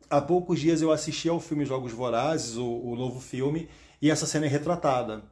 há 0.09 0.19
poucos 0.19 0.59
dias 0.59 0.81
eu 0.81 0.91
assisti 0.91 1.29
ao 1.29 1.39
filme 1.39 1.63
Jogos 1.63 1.91
Vorazes, 1.91 2.57
o, 2.57 2.65
o 2.65 2.95
novo 2.95 3.21
filme, 3.21 3.69
e 4.01 4.09
essa 4.09 4.25
cena 4.25 4.47
é 4.47 4.49
retratada, 4.49 5.23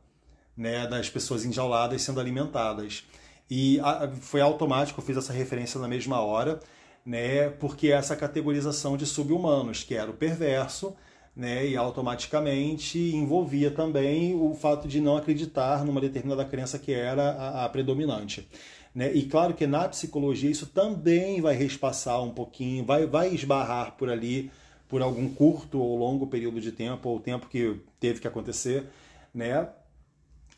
né, 0.56 0.86
das 0.86 1.10
pessoas 1.10 1.44
enjauladas 1.44 2.04
sendo 2.04 2.20
alimentadas. 2.20 3.04
E 3.50 3.80
a, 3.80 4.08
foi 4.22 4.42
automático, 4.42 5.02
eu 5.02 5.06
fiz 5.06 5.18
essa 5.18 5.34
referência 5.34 5.82
na 5.82 5.88
mesma 5.88 6.22
hora, 6.22 6.60
né, 7.06 7.50
porque 7.50 7.90
essa 7.92 8.16
categorização 8.16 8.98
de 8.98 9.06
subhumanos, 9.06 9.84
que 9.84 9.96
era 9.96 10.10
o 10.10 10.14
perverso, 10.14 10.96
né, 11.36 11.66
e 11.66 11.78
automaticamente 11.78 13.00
envolvia 13.16 13.72
também 13.72 14.36
o 14.36 14.54
fato 14.54 14.88
de 14.88 15.00
não 15.00 15.16
acreditar 15.16 15.86
numa 15.86 16.02
determinada 16.02 16.44
crença 16.44 16.78
que 16.78 16.92
era 16.92 17.32
a, 17.32 17.66
a 17.66 17.70
predominante. 17.70 18.48
Né? 18.94 19.14
E 19.14 19.24
claro 19.24 19.54
que 19.54 19.66
na 19.68 19.88
psicologia 19.88 20.50
isso 20.50 20.66
também 20.66 21.40
vai 21.42 21.56
respassar 21.56 22.22
um 22.24 22.32
pouquinho, 22.32 22.84
vai, 22.84 23.06
vai 23.06 23.34
esbarrar 23.34 23.96
por 23.96 24.10
ali 24.10 24.52
por 24.88 25.02
algum 25.02 25.30
curto 25.30 25.80
ou 25.80 25.98
longo 25.98 26.28
período 26.28 26.60
de 26.60 26.72
tempo, 26.72 27.10
ou 27.10 27.20
tempo 27.20 27.48
que 27.48 27.80
teve 28.00 28.20
que 28.20 28.28
acontecer, 28.28 28.86
né? 29.34 29.70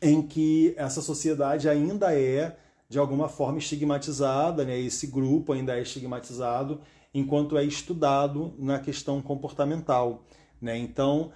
em 0.02 0.20
que 0.20 0.74
essa 0.76 1.00
sociedade 1.00 1.68
ainda 1.68 2.12
é 2.12 2.56
de 2.92 2.98
alguma 2.98 3.26
forma 3.26 3.56
estigmatizada, 3.56 4.66
né? 4.66 4.78
esse 4.78 5.06
grupo 5.06 5.54
ainda 5.54 5.78
é 5.78 5.80
estigmatizado 5.80 6.78
enquanto 7.14 7.56
é 7.56 7.64
estudado 7.64 8.52
na 8.58 8.78
questão 8.78 9.22
comportamental. 9.22 10.22
Né? 10.60 10.76
Então, 10.76 11.32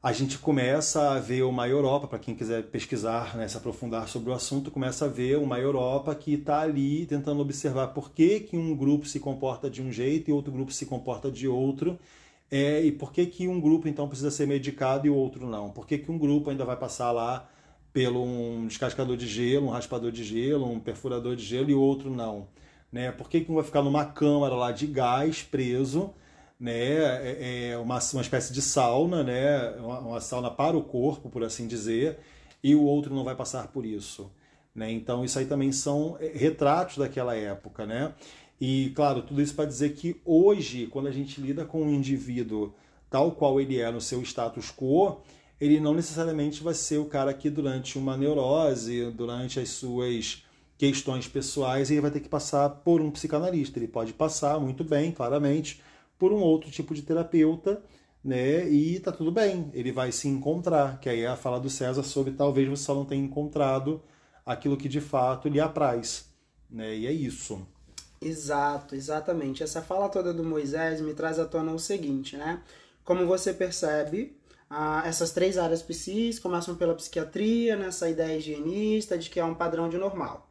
a 0.00 0.12
gente 0.12 0.38
começa 0.38 1.10
a 1.10 1.18
ver 1.18 1.42
uma 1.42 1.66
Europa, 1.66 2.06
para 2.06 2.20
quem 2.20 2.36
quiser 2.36 2.62
pesquisar, 2.70 3.36
né, 3.36 3.48
se 3.48 3.56
aprofundar 3.56 4.06
sobre 4.06 4.30
o 4.30 4.32
assunto, 4.32 4.70
começa 4.70 5.06
a 5.06 5.08
ver 5.08 5.36
uma 5.38 5.58
Europa 5.58 6.14
que 6.14 6.34
está 6.34 6.60
ali 6.60 7.06
tentando 7.06 7.40
observar 7.40 7.88
por 7.88 8.12
que, 8.12 8.38
que 8.38 8.56
um 8.56 8.76
grupo 8.76 9.04
se 9.04 9.18
comporta 9.18 9.68
de 9.68 9.82
um 9.82 9.90
jeito 9.90 10.30
e 10.30 10.32
outro 10.32 10.52
grupo 10.52 10.72
se 10.72 10.86
comporta 10.86 11.28
de 11.28 11.48
outro, 11.48 11.98
é, 12.52 12.80
e 12.84 12.92
por 12.92 13.12
que, 13.12 13.26
que 13.26 13.48
um 13.48 13.60
grupo 13.60 13.88
então 13.88 14.06
precisa 14.06 14.30
ser 14.30 14.46
medicado 14.46 15.08
e 15.08 15.10
o 15.10 15.16
outro 15.16 15.44
não. 15.44 15.70
Por 15.70 15.88
que, 15.88 15.98
que 15.98 16.12
um 16.12 16.18
grupo 16.18 16.50
ainda 16.50 16.64
vai 16.64 16.76
passar 16.76 17.10
lá 17.10 17.48
pelo 17.94 18.24
um 18.24 18.66
descascador 18.66 19.16
de 19.16 19.28
gelo, 19.28 19.68
um 19.68 19.70
raspador 19.70 20.10
de 20.10 20.24
gelo, 20.24 20.68
um 20.68 20.80
perfurador 20.80 21.36
de 21.36 21.44
gelo 21.44 21.70
e 21.70 21.74
o 21.74 21.80
outro 21.80 22.10
não. 22.10 22.48
Né? 22.92 23.12
Por 23.12 23.30
que, 23.30 23.40
que 23.40 23.50
um 23.50 23.54
vai 23.54 23.62
ficar 23.62 23.82
numa 23.82 24.04
câmara 24.04 24.56
lá 24.56 24.72
de 24.72 24.88
gás 24.88 25.44
preso 25.44 26.12
né, 26.58 26.72
é, 26.72 27.70
é 27.70 27.78
uma, 27.78 27.98
uma 28.12 28.22
espécie 28.22 28.52
de 28.52 28.60
sauna, 28.60 29.22
né, 29.22 29.70
uma, 29.78 29.98
uma, 30.00 30.20
sauna 30.20 30.50
para 30.50 30.76
o 30.76 30.82
corpo, 30.82 31.28
por 31.28 31.44
assim 31.44 31.66
dizer, 31.66 32.18
e 32.62 32.74
o 32.74 32.82
outro 32.82 33.14
não 33.14 33.22
vai 33.22 33.36
passar 33.36 33.68
por 33.68 33.86
isso. 33.86 34.30
Né? 34.74 34.90
Então, 34.90 35.24
isso 35.24 35.38
aí 35.38 35.46
também 35.46 35.70
são 35.70 36.16
é, 36.20 36.32
retratos 36.34 36.98
daquela 36.98 37.36
época. 37.36 37.86
Né? 37.86 38.12
E, 38.60 38.90
claro, 38.96 39.22
tudo 39.22 39.40
isso 39.40 39.54
para 39.54 39.66
dizer 39.66 39.94
que 39.94 40.20
hoje, 40.24 40.88
quando 40.88 41.06
a 41.06 41.12
gente 41.12 41.40
lida 41.40 41.64
com 41.64 41.82
um 41.82 41.90
indivíduo 41.90 42.74
tal 43.08 43.30
qual 43.32 43.60
ele 43.60 43.78
é 43.78 43.88
no 43.92 44.00
seu 44.00 44.20
status 44.22 44.72
quo, 44.72 45.20
ele 45.60 45.80
não 45.80 45.94
necessariamente 45.94 46.62
vai 46.62 46.74
ser 46.74 46.98
o 46.98 47.06
cara 47.06 47.32
que, 47.32 47.48
durante 47.48 47.98
uma 47.98 48.16
neurose, 48.16 49.10
durante 49.12 49.60
as 49.60 49.70
suas 49.70 50.42
questões 50.76 51.28
pessoais, 51.28 51.90
ele 51.90 52.00
vai 52.00 52.10
ter 52.10 52.20
que 52.20 52.28
passar 52.28 52.68
por 52.68 53.00
um 53.00 53.10
psicanalista. 53.10 53.78
Ele 53.78 53.88
pode 53.88 54.12
passar 54.12 54.58
muito 54.58 54.82
bem, 54.84 55.12
claramente, 55.12 55.80
por 56.18 56.32
um 56.32 56.40
outro 56.40 56.70
tipo 56.70 56.94
de 56.94 57.02
terapeuta, 57.02 57.82
né? 58.22 58.68
E 58.68 58.98
tá 59.00 59.12
tudo 59.12 59.30
bem, 59.30 59.70
ele 59.74 59.92
vai 59.92 60.10
se 60.10 60.28
encontrar, 60.28 60.98
que 60.98 61.08
aí 61.08 61.20
é 61.20 61.28
a 61.28 61.36
fala 61.36 61.60
do 61.60 61.70
César 61.70 62.02
sobre 62.02 62.32
talvez 62.32 62.68
você 62.68 62.84
só 62.84 62.94
não 62.94 63.04
tenha 63.04 63.22
encontrado 63.22 64.02
aquilo 64.44 64.76
que 64.76 64.88
de 64.88 65.00
fato 65.00 65.48
lhe 65.48 65.60
apraz, 65.60 66.26
né? 66.70 66.96
E 66.96 67.06
é 67.06 67.12
isso. 67.12 67.66
Exato, 68.20 68.94
exatamente. 68.94 69.62
Essa 69.62 69.82
fala 69.82 70.08
toda 70.08 70.32
do 70.32 70.42
Moisés 70.42 71.00
me 71.00 71.12
traz 71.12 71.38
à 71.38 71.44
tona 71.44 71.72
o 71.72 71.78
seguinte, 71.78 72.36
né? 72.36 72.62
Como 73.04 73.26
você 73.26 73.52
percebe, 73.52 74.34
ah, 74.76 75.02
essas 75.06 75.30
três 75.30 75.56
áreas 75.56 75.82
psis 75.82 76.40
começam 76.40 76.74
pela 76.74 76.96
psiquiatria, 76.96 77.76
nessa 77.76 78.10
ideia 78.10 78.36
higienista 78.36 79.16
de 79.16 79.30
que 79.30 79.38
é 79.38 79.44
um 79.44 79.54
padrão 79.54 79.88
de 79.88 79.96
normal. 79.96 80.48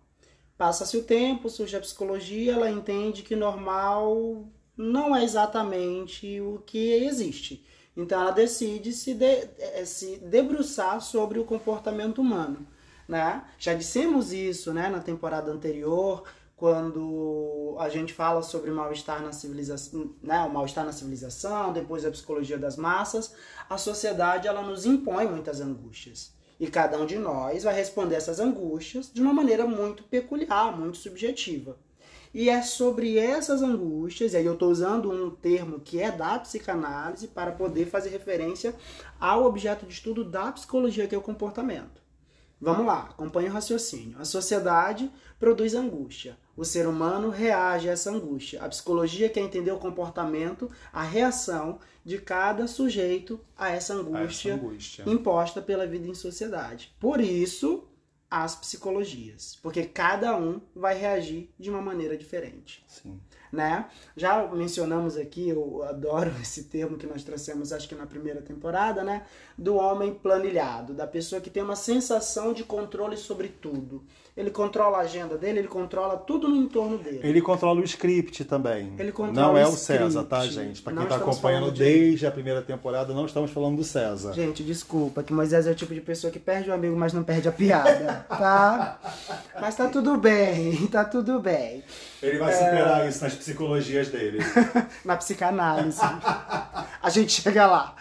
Passa-se 0.58 0.96
o 0.96 1.04
tempo, 1.04 1.50
surge 1.50 1.76
a 1.76 1.82
psicologia, 1.82 2.54
ela 2.54 2.72
entende 2.72 3.22
que 3.22 3.36
normal 3.36 4.46
não 4.78 5.14
é 5.14 5.26
exatamente 5.26 6.40
o 6.40 6.64
que 6.66 6.94
existe. 7.04 7.66
Então 7.98 8.22
ela 8.22 8.32
decide 8.32 8.94
se, 8.94 9.14
de, 9.14 9.26
eh, 9.60 9.84
se 9.86 10.16
debruçar 10.20 11.02
sobre 11.02 11.38
o 11.38 11.44
comportamento 11.44 12.22
humano. 12.22 12.66
Né? 13.06 13.44
Já 13.60 13.74
dissemos 13.74 14.32
isso 14.32 14.74
né, 14.74 14.88
na 14.88 15.02
temporada 15.02 15.52
anterior, 15.52 16.24
quando 16.64 17.76
a 17.78 17.90
gente 17.90 18.14
fala 18.14 18.42
sobre 18.42 18.72
mal-estar 18.72 19.22
na 19.22 19.34
civilização, 19.34 20.12
né, 20.24 20.40
o 20.44 20.50
mal-estar 20.50 20.86
na 20.86 20.94
civilização, 20.94 21.74
depois 21.74 22.06
a 22.06 22.10
psicologia 22.10 22.58
das 22.58 22.78
massas, 22.78 23.36
a 23.74 23.78
sociedade 23.78 24.48
ela 24.48 24.62
nos 24.62 24.86
impõe 24.86 25.28
muitas 25.28 25.60
angústias. 25.60 26.34
E 26.60 26.68
cada 26.68 26.98
um 26.98 27.06
de 27.06 27.18
nós 27.18 27.64
vai 27.64 27.74
responder 27.74 28.16
essas 28.16 28.40
angústias 28.40 29.12
de 29.12 29.22
uma 29.22 29.34
maneira 29.34 29.66
muito 29.66 30.04
peculiar, 30.04 30.78
muito 30.78 30.98
subjetiva. 30.98 31.78
E 32.34 32.50
é 32.50 32.62
sobre 32.62 33.18
essas 33.18 33.62
angústias, 33.62 34.34
e 34.34 34.38
aí 34.38 34.46
eu 34.46 34.54
estou 34.54 34.72
usando 34.72 35.12
um 35.12 35.30
termo 35.30 35.80
que 35.80 36.00
é 36.00 36.12
da 36.12 36.40
psicanálise 36.40 37.28
para 37.28 37.52
poder 37.52 37.86
fazer 37.86 38.10
referência 38.10 38.74
ao 39.20 39.46
objeto 39.46 39.86
de 39.86 39.94
estudo 39.94 40.24
da 40.24 40.52
psicologia, 40.52 41.08
que 41.08 41.14
é 41.14 41.18
o 41.18 41.22
comportamento. 41.22 42.02
Vamos 42.60 42.86
lá, 42.86 43.10
acompanhe 43.10 43.50
o 43.50 43.52
raciocínio. 43.52 44.18
A 44.20 44.26
sociedade 44.26 45.12
produz 45.38 45.76
angústia. 45.76 46.38
O 46.56 46.64
ser 46.64 46.88
humano 46.88 47.30
reage 47.30 47.90
a 47.90 47.94
essa 47.94 48.12
angústia. 48.12 48.62
A 48.62 48.70
psicologia 48.70 49.30
quer 49.30 49.42
entender 49.42 49.72
o 49.72 49.80
comportamento, 49.80 50.70
a 50.92 51.02
reação 51.02 51.80
de 52.06 52.20
cada 52.20 52.68
sujeito 52.68 53.40
a 53.58 53.72
essa 53.72 53.94
angústia, 53.94 54.54
a 54.54 54.56
essa 54.56 54.66
angústia. 54.66 55.04
imposta 55.08 55.62
pela 55.62 55.88
vida 55.88 56.08
em 56.08 56.14
sociedade. 56.14 56.94
Por 57.00 57.20
isso, 57.20 57.88
as 58.34 58.56
psicologias, 58.56 59.60
porque 59.62 59.84
cada 59.84 60.36
um 60.36 60.60
vai 60.76 60.98
reagir 60.98 61.54
de 61.60 61.70
uma 61.70 61.80
maneira 61.80 62.18
diferente. 62.18 62.84
Sim. 62.88 63.20
Né? 63.52 63.88
Já 64.18 64.48
mencionamos 64.48 65.16
aqui, 65.18 65.50
eu 65.50 65.84
adoro 65.84 66.32
esse 66.42 66.64
termo 66.64 66.98
que 66.98 67.06
nós 67.06 67.24
trouxemos, 67.24 67.72
acho 67.72 67.88
que 67.88 67.94
na 67.94 68.08
primeira 68.08 68.42
temporada, 68.42 69.04
né? 69.04 69.28
Do 69.56 69.76
homem 69.76 70.16
planilhado, 70.16 70.96
da 70.96 71.06
pessoa 71.06 71.40
que 71.40 71.52
tem 71.52 71.62
uma 71.62 71.76
sensação 71.76 72.54
de 72.54 72.64
controle 72.64 73.18
sobre 73.18 73.50
tudo. 73.50 74.04
Ele 74.36 74.50
controla 74.50 74.98
a 74.98 75.02
agenda 75.02 75.38
dele, 75.38 75.60
ele 75.60 75.68
controla 75.68 76.18
tudo 76.18 76.48
no 76.48 76.56
entorno 76.56 76.98
dele. 76.98 77.20
Ele 77.22 77.40
controla 77.40 77.80
o 77.80 77.84
script 77.84 78.44
também. 78.46 78.92
Ele 78.98 79.12
controla 79.12 79.48
não 79.50 79.56
é 79.56 79.68
o 79.68 79.74
César, 79.74 80.24
tá, 80.24 80.44
gente? 80.48 80.82
Para 80.82 80.94
quem 80.94 81.04
está 81.04 81.18
acompanhando 81.18 81.72
de... 81.72 81.84
desde 81.84 82.26
a 82.26 82.32
primeira 82.32 82.60
temporada, 82.64 83.14
não 83.14 83.28
estamos 83.28 83.52
falando 83.52 83.76
do 83.76 83.84
César. 83.84 84.34
Gente, 84.34 84.64
desculpa, 84.64 85.22
que 85.22 85.32
Moisés 85.32 85.68
é 85.68 85.72
o 85.72 85.76
tipo 85.76 85.94
de 85.94 86.02
pessoa 86.02 86.34
que 86.34 86.40
perde 86.40 86.72
o 86.72 86.74
amigo, 86.74 86.96
mas 86.96 87.14
não 87.14 87.24
perde 87.24 87.48
a 87.48 87.52
piada, 87.52 88.26
tá? 88.28 89.00
mas 89.62 89.76
tá 89.76 89.88
tudo 89.88 90.18
bem, 90.18 90.88
tá 90.88 91.06
tudo 91.06 91.40
bem. 91.40 91.84
Ele 92.20 92.40
vai 92.40 92.52
é... 92.52 92.56
superar 92.56 93.08
isso 93.08 93.24
nas 93.24 93.36
psicologias 93.36 94.08
dele. 94.08 94.40
Na 95.06 95.16
psicanálise. 95.16 96.02
a 96.02 97.10
gente 97.12 97.40
chega 97.40 97.68
lá. 97.68 97.96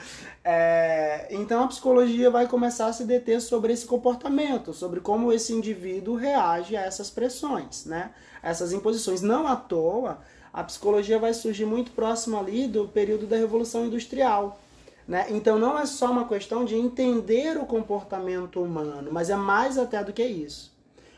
É, 0.44 1.28
então 1.30 1.62
a 1.62 1.68
psicologia 1.68 2.28
vai 2.30 2.48
começar 2.48 2.86
a 2.86 2.92
se 2.92 3.04
deter 3.04 3.40
sobre 3.40 3.72
esse 3.72 3.86
comportamento, 3.86 4.72
sobre 4.72 5.00
como 5.00 5.32
esse 5.32 5.52
indivíduo 5.52 6.16
reage 6.16 6.76
a 6.76 6.80
essas 6.80 7.10
pressões, 7.10 7.84
né? 7.84 8.10
A 8.42 8.50
essas 8.50 8.72
imposições. 8.72 9.22
Não 9.22 9.46
à 9.46 9.54
toa, 9.54 10.18
a 10.52 10.64
psicologia 10.64 11.18
vai 11.18 11.32
surgir 11.32 11.64
muito 11.64 11.92
próximo 11.92 12.38
ali 12.38 12.66
do 12.66 12.88
período 12.88 13.26
da 13.26 13.36
Revolução 13.36 13.86
Industrial. 13.86 14.58
Né? 15.06 15.26
Então 15.30 15.58
não 15.58 15.78
é 15.78 15.86
só 15.86 16.10
uma 16.10 16.28
questão 16.28 16.64
de 16.64 16.76
entender 16.76 17.56
o 17.56 17.66
comportamento 17.66 18.62
humano, 18.62 19.10
mas 19.12 19.30
é 19.30 19.36
mais 19.36 19.78
até 19.78 20.02
do 20.02 20.12
que 20.12 20.24
isso. 20.24 20.72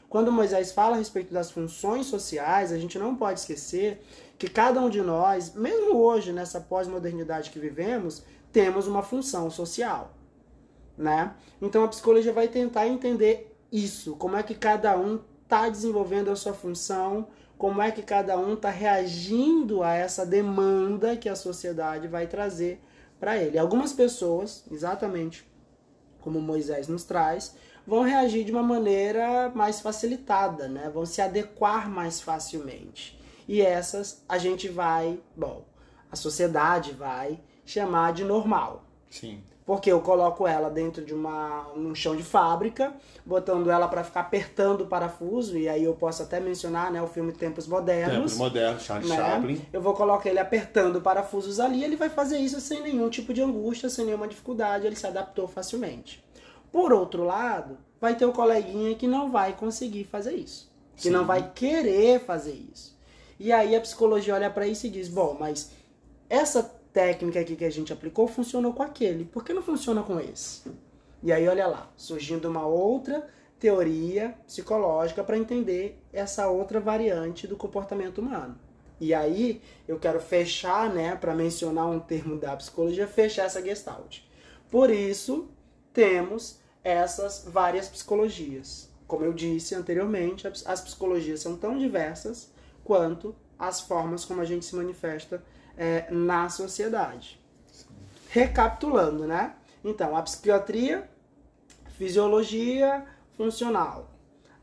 Quando 0.08 0.30
Moisés 0.30 0.70
fala 0.70 0.94
a 0.94 0.98
respeito 0.98 1.34
das 1.34 1.50
funções 1.50 2.06
sociais, 2.06 2.72
a 2.72 2.78
gente 2.78 2.98
não 2.98 3.16
pode 3.16 3.40
esquecer 3.40 4.00
que 4.38 4.48
cada 4.48 4.80
um 4.80 4.88
de 4.88 5.00
nós, 5.00 5.54
mesmo 5.54 5.96
hoje, 5.96 6.32
nessa 6.32 6.60
pós-modernidade 6.60 7.50
que 7.50 7.58
vivemos, 7.58 8.22
temos 8.54 8.86
uma 8.86 9.02
função 9.02 9.50
social. 9.50 10.14
Né? 10.96 11.34
Então 11.60 11.82
a 11.82 11.88
psicologia 11.88 12.32
vai 12.32 12.46
tentar 12.46 12.86
entender 12.86 13.52
isso, 13.70 14.14
como 14.14 14.36
é 14.36 14.42
que 14.44 14.54
cada 14.54 14.96
um 14.96 15.20
está 15.42 15.68
desenvolvendo 15.68 16.30
a 16.30 16.36
sua 16.36 16.54
função, 16.54 17.26
como 17.58 17.82
é 17.82 17.90
que 17.90 18.02
cada 18.02 18.38
um 18.38 18.54
está 18.54 18.70
reagindo 18.70 19.82
a 19.82 19.92
essa 19.92 20.24
demanda 20.24 21.16
que 21.16 21.28
a 21.28 21.34
sociedade 21.34 22.06
vai 22.06 22.28
trazer 22.28 22.80
para 23.18 23.36
ele. 23.36 23.58
Algumas 23.58 23.92
pessoas, 23.92 24.64
exatamente 24.70 25.44
como 26.20 26.40
Moisés 26.40 26.86
nos 26.86 27.02
traz, 27.02 27.56
vão 27.84 28.02
reagir 28.02 28.44
de 28.44 28.52
uma 28.52 28.62
maneira 28.62 29.50
mais 29.52 29.80
facilitada, 29.80 30.68
né? 30.68 30.90
Vão 30.94 31.04
se 31.04 31.20
adequar 31.20 31.90
mais 31.90 32.20
facilmente. 32.20 33.20
E 33.48 33.60
essas 33.60 34.22
a 34.28 34.38
gente 34.38 34.68
vai, 34.68 35.20
bom, 35.36 35.64
a 36.10 36.16
sociedade 36.16 36.92
vai 36.92 37.40
chamar 37.64 38.12
de 38.12 38.24
normal. 38.24 38.84
Sim. 39.10 39.40
Porque 39.66 39.90
eu 39.90 40.00
coloco 40.00 40.46
ela 40.46 40.68
dentro 40.68 41.02
de 41.02 41.14
uma, 41.14 41.68
um 41.74 41.94
chão 41.94 42.14
de 42.14 42.22
fábrica, 42.22 42.92
botando 43.24 43.70
ela 43.70 43.88
para 43.88 44.04
ficar 44.04 44.20
apertando 44.20 44.82
o 44.82 44.86
parafuso, 44.86 45.56
e 45.56 45.66
aí 45.68 45.84
eu 45.84 45.94
posso 45.94 46.22
até 46.22 46.38
mencionar 46.38 46.92
né, 46.92 47.00
o 47.00 47.06
filme 47.06 47.32
Tempos 47.32 47.66
Modernos. 47.66 48.32
Tempos 48.32 48.36
Modernos, 48.36 48.82
Charles 48.82 49.08
né? 49.08 49.16
Chaplin. 49.16 49.62
Eu 49.72 49.80
vou 49.80 49.94
colocar 49.94 50.28
ele 50.28 50.38
apertando 50.38 51.00
parafusos 51.00 51.60
ali, 51.60 51.82
ele 51.82 51.96
vai 51.96 52.10
fazer 52.10 52.36
isso 52.36 52.60
sem 52.60 52.82
nenhum 52.82 53.08
tipo 53.08 53.32
de 53.32 53.40
angústia, 53.40 53.88
sem 53.88 54.04
nenhuma 54.04 54.28
dificuldade, 54.28 54.86
ele 54.86 54.96
se 54.96 55.06
adaptou 55.06 55.48
facilmente. 55.48 56.22
Por 56.70 56.92
outro 56.92 57.24
lado, 57.24 57.78
vai 57.98 58.14
ter 58.16 58.26
o 58.26 58.32
coleguinha 58.32 58.94
que 58.96 59.06
não 59.06 59.30
vai 59.30 59.54
conseguir 59.54 60.04
fazer 60.04 60.34
isso, 60.34 60.70
que 60.94 61.04
Sim. 61.04 61.10
não 61.10 61.24
vai 61.24 61.52
querer 61.54 62.20
fazer 62.20 62.52
isso. 62.52 62.94
E 63.40 63.50
aí 63.50 63.74
a 63.74 63.80
psicologia 63.80 64.34
olha 64.34 64.50
para 64.50 64.66
isso 64.66 64.86
e 64.86 64.90
diz: 64.90 65.08
bom, 65.08 65.36
mas 65.38 65.70
essa 66.28 66.70
técnica 66.94 67.40
aqui 67.40 67.56
que 67.56 67.64
a 67.64 67.70
gente 67.70 67.92
aplicou 67.92 68.28
funcionou 68.28 68.72
com 68.72 68.82
aquele, 68.82 69.24
por 69.24 69.44
que 69.44 69.52
não 69.52 69.62
funciona 69.62 70.00
com 70.04 70.20
esse? 70.20 70.62
E 71.22 71.32
aí 71.32 71.46
olha 71.48 71.66
lá, 71.66 71.90
surgindo 71.96 72.48
uma 72.48 72.64
outra 72.64 73.26
teoria 73.58 74.38
psicológica 74.46 75.24
para 75.24 75.36
entender 75.36 76.00
essa 76.12 76.48
outra 76.48 76.78
variante 76.78 77.48
do 77.48 77.56
comportamento 77.56 78.18
humano. 78.18 78.56
E 79.00 79.12
aí 79.12 79.60
eu 79.88 79.98
quero 79.98 80.20
fechar, 80.20 80.88
né, 80.88 81.16
para 81.16 81.34
mencionar 81.34 81.90
um 81.90 81.98
termo 81.98 82.36
da 82.36 82.56
psicologia, 82.56 83.08
fechar 83.08 83.46
essa 83.46 83.60
gestalt. 83.60 84.20
Por 84.70 84.88
isso 84.88 85.48
temos 85.92 86.60
essas 86.84 87.44
várias 87.44 87.88
psicologias. 87.88 88.88
Como 89.08 89.24
eu 89.24 89.32
disse 89.32 89.74
anteriormente, 89.74 90.46
as 90.46 90.80
psicologias 90.80 91.40
são 91.40 91.56
tão 91.56 91.76
diversas 91.76 92.52
quanto 92.84 93.34
as 93.58 93.80
formas 93.80 94.24
como 94.24 94.40
a 94.40 94.44
gente 94.44 94.64
se 94.64 94.76
manifesta 94.76 95.42
é, 95.76 96.06
na 96.10 96.48
sociedade. 96.48 97.40
Recapitulando, 98.28 99.26
né? 99.26 99.54
Então, 99.84 100.16
a 100.16 100.22
psiquiatria, 100.22 101.08
fisiologia 101.96 103.04
funcional, 103.36 104.10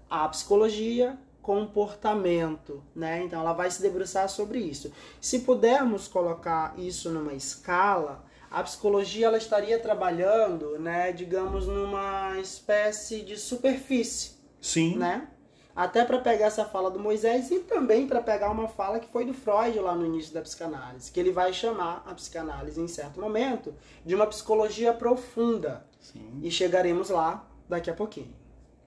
a 0.10 0.28
psicologia, 0.28 1.17
comportamento, 1.41 2.84
né? 2.95 3.24
Então, 3.24 3.41
ela 3.41 3.54
vai 3.54 3.69
se 3.71 3.82
debruçar 3.82 4.30
sobre 4.30 4.60
isso. 4.60 4.91
Se 5.19 5.39
pudermos 5.39 6.08
colocar 6.08 6.74
isso 6.78 7.10
numa 7.10 7.34
escala, 7.34 8.24
a 8.52 8.62
psicologia 8.63 9.28
ela 9.28 9.38
estaria 9.38 9.80
trabalhando, 9.80 10.78
né, 10.78 11.13
digamos, 11.13 11.67
numa 11.67 12.38
espécie 12.39 13.21
de 13.21 13.38
superfície, 13.38 14.32
Sim. 14.60 14.97
né? 14.97 15.28
Até 15.75 16.03
para 16.03 16.19
pegar 16.19 16.47
essa 16.47 16.65
fala 16.65 16.91
do 16.91 16.99
Moisés 16.99 17.49
e 17.49 17.60
também 17.60 18.05
para 18.07 18.21
pegar 18.21 18.51
uma 18.51 18.67
fala 18.67 18.99
que 18.99 19.07
foi 19.07 19.25
do 19.25 19.34
Freud 19.34 19.79
lá 19.79 19.95
no 19.95 20.05
início 20.05 20.34
da 20.34 20.41
psicanálise, 20.41 21.12
que 21.12 21.19
ele 21.19 21.31
vai 21.31 21.53
chamar 21.53 22.03
a 22.05 22.13
psicanálise 22.13 22.79
em 22.79 22.88
certo 22.88 23.21
momento 23.21 23.73
de 24.05 24.13
uma 24.13 24.27
psicologia 24.27 24.93
profunda. 24.93 25.86
Sim. 25.99 26.39
E 26.41 26.51
chegaremos 26.51 27.10
lá 27.10 27.45
daqui 27.69 27.89
a 27.89 27.93
pouquinho. 27.93 28.41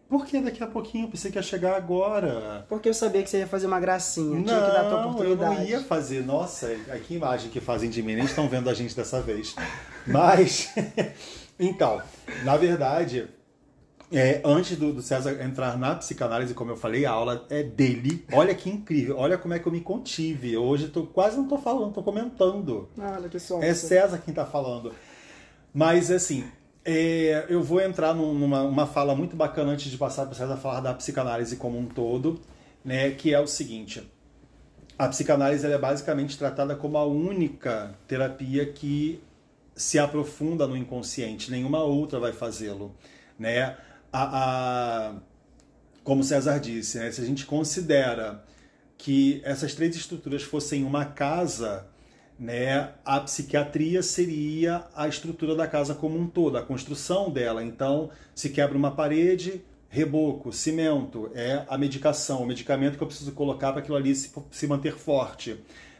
Por 0.08 0.26
que 0.26 0.40
daqui 0.40 0.62
a 0.62 0.66
pouquinho? 0.66 1.06
Eu 1.06 1.10
pensei 1.10 1.30
que 1.30 1.38
ia 1.38 1.42
chegar 1.42 1.74
agora. 1.74 2.66
Porque 2.68 2.88
eu 2.88 2.94
sabia 2.94 3.22
que 3.22 3.30
você 3.30 3.38
ia 3.38 3.46
fazer 3.46 3.66
uma 3.66 3.80
gracinha, 3.80 4.42
tinha 4.42 4.60
que 4.60 4.70
dar 4.70 4.80
a 4.82 4.88
tua 4.88 4.90
Não, 4.90 5.02
eu 5.04 5.10
oportunidade. 5.10 5.54
não 5.56 5.64
ia 5.64 5.80
fazer. 5.82 6.24
Nossa, 6.24 6.68
que 7.06 7.14
imagem 7.14 7.50
que 7.50 7.60
fazem 7.60 7.88
de 7.88 8.02
mim. 8.02 8.14
Nem 8.14 8.24
estão 8.24 8.46
vendo 8.48 8.68
a 8.68 8.74
gente 8.74 8.94
dessa 8.94 9.20
vez. 9.22 9.56
Mas, 10.06 10.72
então, 11.58 12.02
na 12.44 12.56
verdade, 12.56 13.28
é, 14.16 14.40
antes 14.44 14.76
do, 14.76 14.92
do 14.92 15.02
César 15.02 15.42
entrar 15.42 15.76
na 15.78 15.94
psicanálise, 15.94 16.54
como 16.54 16.70
eu 16.70 16.76
falei, 16.76 17.04
a 17.04 17.10
aula 17.10 17.44
é 17.50 17.62
dele. 17.62 18.24
Olha 18.32 18.54
que 18.54 18.70
incrível. 18.70 19.18
Olha 19.18 19.36
como 19.36 19.54
é 19.54 19.58
que 19.58 19.66
eu 19.66 19.72
me 19.72 19.80
contive. 19.80 20.56
Hoje 20.56 20.88
tô, 20.88 21.04
quase 21.04 21.36
não 21.36 21.48
tô 21.48 21.58
falando, 21.58 21.92
tô 21.92 22.02
comentando. 22.02 22.88
Olha 22.98 23.28
que. 23.28 23.36
É 23.36 23.74
César 23.74 24.18
quem 24.24 24.32
tá 24.32 24.46
falando. 24.46 24.92
Mas, 25.72 26.10
assim, 26.10 26.44
é, 26.84 27.46
eu 27.48 27.62
vou 27.62 27.80
entrar 27.80 28.14
num- 28.14 28.34
numa 28.34 28.62
uma 28.62 28.86
fala 28.86 29.14
muito 29.14 29.34
bacana 29.34 29.72
antes 29.72 29.90
de 29.90 29.98
passar 29.98 30.26
para 30.26 30.34
César 30.34 30.56
falar 30.56 30.80
da 30.80 30.94
psicanálise 30.94 31.56
como 31.56 31.78
um 31.78 31.86
todo, 31.86 32.40
né, 32.84 33.10
que 33.10 33.32
é 33.34 33.40
o 33.40 33.46
seguinte. 33.46 34.08
A 34.96 35.08
psicanálise 35.08 35.64
ela 35.64 35.74
é 35.74 35.78
basicamente 35.78 36.38
tratada 36.38 36.76
como 36.76 36.96
a 36.98 37.04
única 37.04 37.94
terapia 38.06 38.64
que 38.66 39.20
se 39.74 39.98
aprofunda 39.98 40.68
no 40.68 40.76
inconsciente, 40.76 41.50
nenhuma 41.50 41.82
outra 41.82 42.20
vai 42.20 42.32
fazê-lo, 42.32 42.94
né? 43.36 43.76
A, 44.16 45.08
a- 45.10 45.14
como 46.04 46.22
César 46.22 46.60
disse, 46.60 46.98
né, 46.98 47.10
se 47.10 47.20
a 47.20 47.24
gente 47.24 47.46
considera 47.46 48.44
que 48.96 49.40
essas 49.44 49.74
três 49.74 49.96
estruturas 49.96 50.42
fossem 50.42 50.84
uma 50.84 51.04
casa, 51.04 51.86
né, 52.38 52.92
a 53.04 53.18
psiquiatria 53.20 54.02
seria 54.02 54.84
a 54.94 55.08
estrutura 55.08 55.56
da 55.56 55.66
casa 55.66 55.94
como 55.94 56.18
um 56.18 56.26
todo, 56.28 56.56
a 56.56 56.62
construção 56.62 57.30
dela. 57.30 57.64
Então, 57.64 58.10
se 58.34 58.50
quebra 58.50 58.76
uma 58.78 58.90
parede, 58.92 59.62
reboco, 59.88 60.52
cimento, 60.52 61.30
é 61.34 61.64
a 61.68 61.76
medicação, 61.78 62.42
o 62.42 62.46
medicamento 62.46 62.96
que 62.96 63.02
eu 63.02 63.06
preciso 63.08 63.32
colocar 63.32 63.72
para 63.72 63.80
aquilo 63.80 63.96
ali 63.96 64.14
se, 64.14 64.30
se 64.50 64.66
manter 64.66 64.94
forte. 64.96 65.56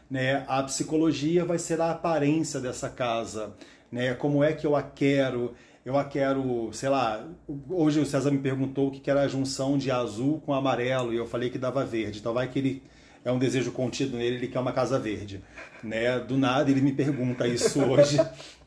Né? 0.09 0.45
A 0.47 0.61
psicologia 0.63 1.43
vai 1.43 1.57
ser 1.57 1.81
a 1.81 1.91
aparência 1.91 2.59
dessa 2.59 2.89
casa, 2.89 3.53
né? 3.91 4.13
como 4.13 4.43
é 4.43 4.53
que 4.53 4.65
eu 4.67 4.75
a 4.75 4.83
quero, 4.83 5.53
eu 5.85 5.95
a 5.95 6.03
quero, 6.03 6.71
sei 6.73 6.89
lá, 6.89 7.23
hoje 7.69 7.99
o 7.99 8.05
César 8.07 8.31
me 8.31 8.39
perguntou 8.39 8.87
o 8.87 8.91
que 8.91 9.07
era 9.07 9.21
a 9.21 9.27
junção 9.27 9.77
de 9.77 9.91
azul 9.91 10.41
com 10.41 10.51
amarelo 10.51 11.13
e 11.13 11.17
eu 11.17 11.27
falei 11.27 11.51
que 11.51 11.59
dava 11.59 11.85
verde, 11.85 12.19
então 12.19 12.33
vai 12.33 12.47
que 12.49 12.57
ele 12.57 12.83
é 13.23 13.31
um 13.31 13.37
desejo 13.37 13.71
contido 13.71 14.17
nele, 14.17 14.37
ele 14.37 14.47
quer 14.47 14.59
uma 14.59 14.73
casa 14.73 14.97
verde. 14.97 15.43
Né? 15.83 16.19
Do 16.19 16.37
nada 16.37 16.71
ele 16.71 16.81
me 16.81 16.91
pergunta 16.91 17.47
isso 17.47 17.79
hoje, 17.85 18.17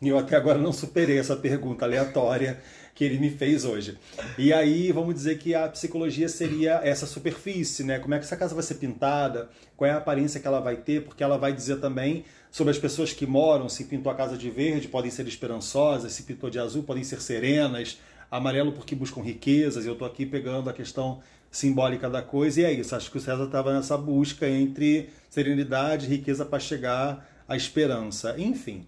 e 0.01 0.09
eu 0.09 0.17
até 0.17 0.37
agora 0.37 0.59
não 0.59 0.73
superei 0.73 1.19
essa 1.19 1.35
pergunta 1.35 1.85
aleatória 1.85 2.61
que 2.95 3.05
ele 3.05 3.19
me 3.19 3.31
fez 3.31 3.65
hoje. 3.65 3.99
E 4.37 4.53
aí, 4.53 4.91
vamos 4.91 5.15
dizer 5.15 5.39
que 5.39 5.55
a 5.55 5.69
psicologia 5.69 6.29
seria 6.29 6.81
essa 6.83 7.07
superfície, 7.07 7.85
né? 7.85 8.01
Como 8.01 8.13
é 8.13 8.19
que 8.19 8.25
essa 8.25 8.37
casa 8.37 8.57
vai 8.57 8.65
ser 8.65 8.75
pintada, 8.75 9.49
qual 9.77 9.89
é 9.89 9.93
a 9.93 9.99
aparência 9.99 10.41
que 10.41 10.47
ela 10.49 10.59
vai 10.59 10.77
ter, 10.77 11.05
porque 11.05 11.23
ela 11.23 11.39
vai 11.39 11.53
dizer 11.53 11.77
também 11.77 12.25
sobre 12.51 12.71
as 12.71 12.79
pessoas 12.79 13.13
que 13.13 13.27
moram, 13.27 13.69
se 13.69 13.85
pintou 13.85 14.11
a 14.11 14.15
casa 14.15 14.37
de 14.37 14.51
verde, 14.51 14.89
podem 14.89 15.11
ser 15.11 15.27
esperançosas, 15.27 16.13
se 16.13 16.23
pintou 16.23 16.49
de 16.51 16.59
azul, 16.59 16.83
podem 16.83 17.05
ser 17.05 17.21
serenas, 17.21 17.99
amarelo 18.31 18.73
porque 18.73 18.95
buscam 18.95 19.21
riquezas, 19.21 19.87
eu 19.87 19.93
estou 19.93 20.07
aqui 20.07 20.25
pegando 20.25 20.69
a 20.69 20.73
questão 20.73 21.21
simbólica 21.51 22.09
da 22.11 22.23
coisa, 22.23 22.61
e 22.61 22.65
é 22.65 22.73
isso. 22.73 22.95
Acho 22.95 23.11
que 23.11 23.17
o 23.17 23.21
César 23.21 23.45
estava 23.45 23.73
nessa 23.73 23.97
busca 23.97 24.49
entre 24.49 25.11
serenidade 25.31 26.07
e 26.07 26.09
riqueza 26.09 26.45
para 26.45 26.59
chegar 26.59 27.27
à 27.47 27.57
esperança. 27.57 28.35
Enfim, 28.39 28.87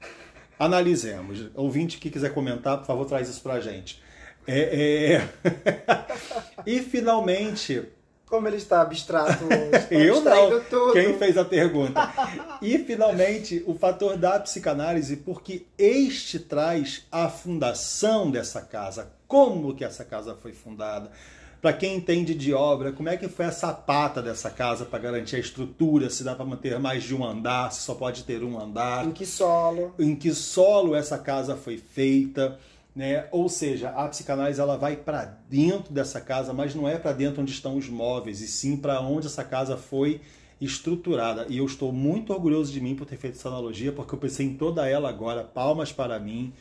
analisemos. 0.59 1.47
Ouvinte 1.55 1.99
que 1.99 2.11
quiser 2.11 2.33
comentar, 2.33 2.79
por 2.79 2.87
favor, 2.87 3.07
traz 3.07 3.29
isso 3.29 3.43
pra 3.43 3.61
gente. 3.61 4.03
É, 4.47 5.15
é... 5.15 5.29
e 6.67 6.81
finalmente, 6.81 7.83
Como 8.31 8.47
ele 8.49 8.57
está 8.57 8.81
abstrato 8.81 9.43
hoje. 9.45 9.87
tá 9.89 9.95
eu 9.95 10.21
não. 10.23 10.61
Tudo. 10.71 10.93
Quem 10.93 11.19
fez 11.19 11.37
a 11.37 11.45
pergunta? 11.45 12.01
E 12.63 12.79
finalmente, 12.79 13.63
o 13.67 13.75
fator 13.75 14.17
da 14.17 14.39
psicanálise, 14.41 15.17
porque 15.17 15.67
este 15.77 16.39
traz 16.39 17.03
a 17.11 17.29
fundação 17.29 18.31
dessa 18.31 18.63
casa. 18.63 19.11
Como 19.27 19.75
que 19.75 19.85
essa 19.85 20.05
casa 20.05 20.37
foi 20.41 20.53
fundada? 20.53 21.11
Para 21.61 21.75
quem 21.75 21.97
entende 21.97 22.35
de 22.35 22.55
obra, 22.55 22.91
como 22.91 23.11
é 23.11 23.19
que 23.19 23.29
foi 23.29 23.45
a 23.45 23.53
sapata 23.53 24.23
dessa 24.23 24.49
casa 24.49 24.87
para 24.87 24.99
garantir 24.99 25.37
a 25.37 25.41
estrutura? 25.41 26.09
Se 26.09 26.25
dá 26.25 26.35
para 26.35 26.47
manter 26.47 26.79
mais 26.79 27.03
de 27.03 27.15
um 27.15 27.23
andar, 27.23 27.71
se 27.71 27.83
só 27.83 27.95
pode 27.95 28.25
ter 28.25 28.43
um 28.43 28.59
andar 28.59 29.05
Em 29.07 29.11
que 29.11 29.27
solo? 29.27 29.95
em 29.99 30.17
que 30.17 30.33
solo 30.33 30.95
essa 30.95 31.19
casa 31.19 31.55
foi 31.57 31.77
feita, 31.77 32.59
né? 32.95 33.27
Ou 33.31 33.49
seja, 33.49 33.91
a 33.91 34.09
psicanálise 34.09 34.61
ela 34.61 34.77
vai 34.77 34.97
para 34.97 35.39
dentro 35.49 35.93
dessa 35.93 36.21
casa, 36.21 36.53
mas 36.53 36.75
não 36.75 36.89
é 36.89 36.99
para 36.99 37.13
dentro 37.13 37.43
onde 37.43 37.53
estão 37.53 37.77
os 37.77 37.89
móveis, 37.89 38.41
e 38.41 38.49
sim 38.49 38.77
para 38.77 39.01
onde 39.01 39.27
essa 39.27 39.45
casa 39.45 39.77
foi 39.77 40.21
estruturada. 40.61 41.47
E 41.49 41.57
eu 41.57 41.65
estou 41.65 41.91
muito 41.91 42.33
orgulhoso 42.33 42.71
de 42.71 42.81
mim 42.81 42.95
por 42.95 43.07
ter 43.07 43.17
feito 43.17 43.39
essa 43.39 43.49
analogia, 43.49 43.93
porque 43.93 44.15
eu 44.15 44.19
pensei 44.19 44.47
em 44.47 44.55
toda 44.55 44.87
ela 44.87 45.09
agora. 45.09 45.43
Palmas 45.43 45.91
para 45.91 46.19
mim. 46.19 46.53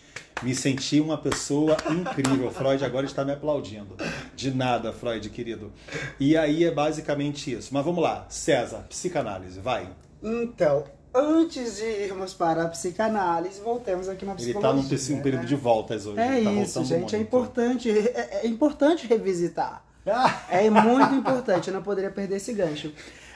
Me 0.41 0.55
senti 0.55 1.01
uma 1.01 1.17
pessoa 1.17 1.75
incrível. 1.89 2.49
Freud 2.49 2.83
agora 2.85 3.05
está 3.05 3.25
me 3.25 3.33
aplaudindo. 3.33 3.97
De 4.35 4.51
nada, 4.51 4.93
Freud, 4.93 5.29
querido. 5.29 5.73
E 6.17 6.37
aí 6.37 6.63
é 6.63 6.71
basicamente 6.71 7.51
isso. 7.51 7.73
Mas 7.73 7.83
vamos 7.83 8.01
lá. 8.01 8.25
César, 8.29 8.85
psicanálise, 8.87 9.59
vai. 9.59 9.89
Então, 10.23 10.85
antes 11.13 11.77
de 11.77 11.85
irmos 11.85 12.33
para 12.33 12.63
a 12.63 12.67
psicanálise, 12.67 13.59
voltemos 13.61 14.07
aqui 14.07 14.25
na 14.25 14.33
Ele 14.33 14.41
psicologia. 14.53 14.95
está 14.95 15.11
num 15.13 15.17
né? 15.17 15.23
período 15.23 15.45
de 15.45 15.55
voltas 15.55 16.05
hoje. 16.05 16.19
É 16.19 16.37
ele 16.37 16.45
tá 16.45 16.51
isso, 16.53 16.83
gente. 16.85 17.15
É 17.15 17.19
importante, 17.19 17.89
é, 17.89 18.41
é 18.43 18.47
importante 18.47 19.07
revisitar. 19.07 19.83
Ah, 20.07 20.41
É 20.49 20.69
muito 20.69 21.13
importante, 21.13 21.67
eu 21.67 21.73
não 21.73 21.83
poderia 21.83 22.09
perder 22.09 22.37
esse 22.37 22.53
gancho. 22.53 22.91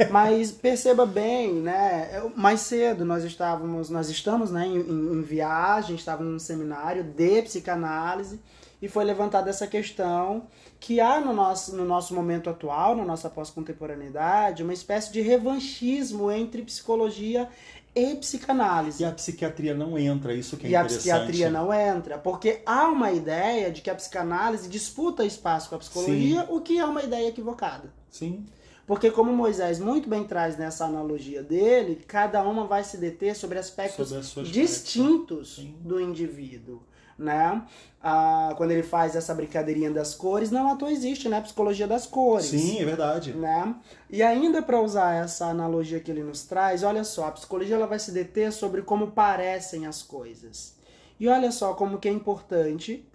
Mas 0.09 0.51
perceba 0.51 1.05
bem, 1.05 1.53
né? 1.53 2.23
Mais 2.35 2.61
cedo 2.61 3.05
nós 3.05 3.23
estávamos, 3.23 3.89
nós 3.89 4.09
estamos 4.09 4.49
né, 4.49 4.65
em- 4.65 4.79
em 4.79 5.21
viagem, 5.21 5.95
estávamos 5.95 6.31
num 6.33 6.39
seminário 6.39 7.03
de 7.03 7.41
psicanálise 7.43 8.39
e 8.83 8.89
foi 8.89 9.05
levantada 9.05 9.49
essa 9.49 9.65
questão 9.65 10.45
que 10.77 10.99
há 10.99 11.17
no 11.21 11.31
nosso, 11.31 11.73
no 11.73 11.85
nosso 11.85 12.13
momento 12.13 12.49
atual, 12.49 12.97
na 12.97 13.05
nossa 13.05 13.29
pós-contemporaneidade, 13.29 14.61
uma 14.61 14.73
espécie 14.73 15.09
de 15.09 15.21
revanchismo 15.21 16.29
entre 16.29 16.61
psicologia 16.63 17.47
e 17.95 18.13
psicanálise. 18.15 19.01
E 19.01 19.05
a 19.05 19.11
psiquiatria 19.13 19.73
não 19.73 19.97
entra, 19.97 20.33
isso 20.33 20.57
que 20.57 20.67
é 20.67 20.71
E 20.71 20.75
a 20.75 20.79
interessante. 20.81 20.97
psiquiatria 20.99 21.49
não 21.49 21.73
entra, 21.73 22.17
porque 22.17 22.61
há 22.65 22.89
uma 22.89 23.09
ideia 23.13 23.71
de 23.71 23.81
que 23.81 23.89
a 23.89 23.95
psicanálise 23.95 24.67
disputa 24.67 25.23
espaço 25.23 25.69
com 25.69 25.75
a 25.75 25.79
psicologia, 25.79 26.45
o 26.49 26.59
que 26.59 26.77
é 26.77 26.83
uma 26.83 27.03
ideia 27.03 27.29
equivocada. 27.29 27.89
Sim, 28.09 28.45
Porque, 28.85 29.09
como 29.09 29.31
Moisés 29.31 29.79
muito 29.79 30.09
bem 30.09 30.25
traz 30.25 30.57
nessa 30.57 30.83
analogia 30.83 31.41
dele, 31.41 32.03
cada 32.05 32.43
uma 32.43 32.67
vai 32.67 32.83
se 32.83 32.97
deter 32.97 33.33
sobre 33.33 33.57
aspectos 33.57 34.09
Sobre 34.09 34.49
distintos 34.49 35.55
Sim. 35.55 35.73
do 35.79 36.01
indivíduo. 36.01 36.83
Né? 37.17 37.61
Ah, 38.01 38.53
quando 38.57 38.71
ele 38.71 38.83
faz 38.83 39.15
essa 39.15 39.33
brincadeirinha 39.33 39.91
das 39.91 40.15
cores, 40.15 40.51
não 40.51 40.71
à 40.71 40.75
toa 40.75 40.91
existe, 40.91 41.29
né? 41.29 41.37
A 41.37 41.41
psicologia 41.41 41.87
das 41.87 42.05
cores. 42.05 42.47
sim, 42.47 42.79
é 42.81 42.85
verdade. 42.85 43.33
Né? 43.33 43.75
E 44.09 44.21
ainda 44.21 44.61
para 44.61 44.81
usar 44.81 45.13
essa 45.23 45.45
analogia 45.45 45.99
que 45.99 46.11
ele 46.11 46.23
nos 46.23 46.43
traz, 46.43 46.83
olha 46.83 47.03
só, 47.03 47.27
a 47.27 47.31
psicologia 47.31 47.75
ela 47.75 47.87
vai 47.87 47.99
se 47.99 48.11
deter 48.11 48.51
sobre 48.51 48.81
como 48.81 49.11
parecem 49.11 49.85
as 49.85 50.01
coisas. 50.01 50.75
E 51.19 51.27
olha 51.27 51.51
só 51.51 51.73
como 51.73 51.99
que 51.99 52.09
é 52.09 52.11
importante 52.11 53.07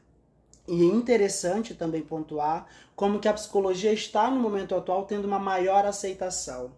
e 0.66 0.84
interessante 0.84 1.74
também 1.74 2.02
pontuar 2.02 2.66
como 2.94 3.18
que 3.18 3.28
a 3.28 3.32
psicologia 3.32 3.92
está 3.92 4.30
no 4.30 4.40
momento 4.40 4.74
atual 4.74 5.04
tendo 5.04 5.24
uma 5.24 5.38
maior 5.38 5.86
aceitação. 5.86 6.72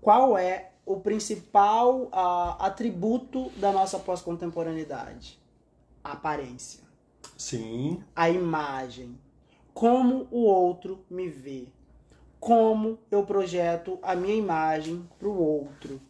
Qual 0.00 0.36
é 0.36 0.70
o 0.84 1.00
principal 1.00 2.08
ah, 2.12 2.56
atributo 2.58 3.50
da 3.56 3.72
nossa 3.72 3.98
pós-contemporaneidade? 3.98 5.38
A 6.04 6.12
aparência 6.12 6.84
Sim, 7.36 8.02
a 8.14 8.30
imagem, 8.30 9.18
como 9.72 10.28
o 10.30 10.44
outro 10.44 11.04
me 11.10 11.28
vê, 11.28 11.66
como 12.38 12.98
eu 13.10 13.24
projeto 13.24 13.98
a 14.02 14.14
minha 14.14 14.34
imagem 14.34 15.08
para 15.18 15.28
o 15.28 15.36
outro. 15.36 16.00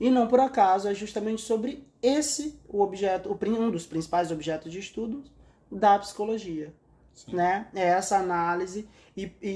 E 0.00 0.10
não 0.10 0.26
por 0.26 0.40
acaso 0.40 0.88
é 0.88 0.94
justamente 0.94 1.42
sobre 1.42 1.86
esse 2.02 2.58
o 2.68 2.80
objeto, 2.80 3.36
um 3.46 3.70
dos 3.70 3.86
principais 3.86 4.30
objetos 4.30 4.72
de 4.72 4.78
estudo 4.78 5.22
da 5.70 5.98
psicologia, 5.98 6.72
sim. 7.14 7.34
né? 7.34 7.68
É 7.74 7.82
essa 7.88 8.16
análise 8.18 8.88
e, 9.16 9.30
e, 9.40 9.50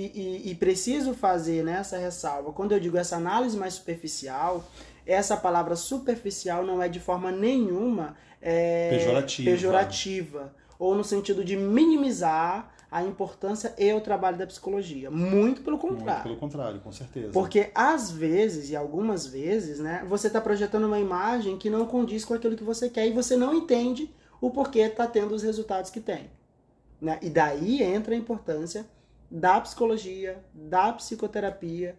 e- 0.44 0.50
e 0.50 0.54
preciso 0.54 1.14
fazer 1.14 1.64
né, 1.64 1.78
essa 1.80 1.96
ressalva. 1.96 2.52
Quando 2.52 2.72
eu 2.72 2.80
digo 2.80 2.96
essa 2.96 3.16
análise 3.16 3.56
mais 3.56 3.74
superficial, 3.74 4.64
essa 5.06 5.36
palavra 5.36 5.76
superficial 5.76 6.64
não 6.64 6.82
é 6.82 6.88
de 6.88 7.00
forma 7.00 7.30
nenhuma 7.30 8.16
é, 8.42 8.90
Pejorativa. 8.90 9.50
pejorativa, 9.50 10.54
ou 10.78 10.94
no 10.94 11.04
sentido 11.04 11.44
de 11.44 11.56
minimizar 11.56 12.72
a 12.90 13.02
importância 13.02 13.74
e 13.78 13.92
o 13.92 14.00
trabalho 14.00 14.38
da 14.38 14.46
psicologia. 14.46 15.10
Muito 15.10 15.62
pelo 15.62 15.76
Muito 15.76 15.96
contrário. 15.98 16.22
pelo 16.22 16.36
contrário, 16.36 16.80
com 16.80 16.92
certeza. 16.92 17.30
Porque 17.32 17.70
às 17.74 18.10
vezes, 18.10 18.70
e 18.70 18.76
algumas 18.76 19.26
vezes, 19.26 19.78
né, 19.80 20.04
você 20.08 20.28
está 20.28 20.40
projetando 20.40 20.84
uma 20.84 20.98
imagem 20.98 21.56
que 21.58 21.68
não 21.68 21.86
condiz 21.86 22.24
com 22.24 22.34
aquilo 22.34 22.56
que 22.56 22.64
você 22.64 22.88
quer 22.88 23.06
e 23.06 23.12
você 23.12 23.36
não 23.36 23.54
entende 23.54 24.10
o 24.40 24.50
porquê 24.50 24.80
está 24.80 25.06
tendo 25.06 25.34
os 25.34 25.42
resultados 25.42 25.90
que 25.90 26.00
tem. 26.00 26.30
Né? 27.00 27.18
E 27.22 27.28
daí 27.28 27.82
entra 27.82 28.14
a 28.14 28.18
importância 28.18 28.86
da 29.30 29.60
psicologia, 29.60 30.42
da 30.54 30.92
psicoterapia, 30.92 31.98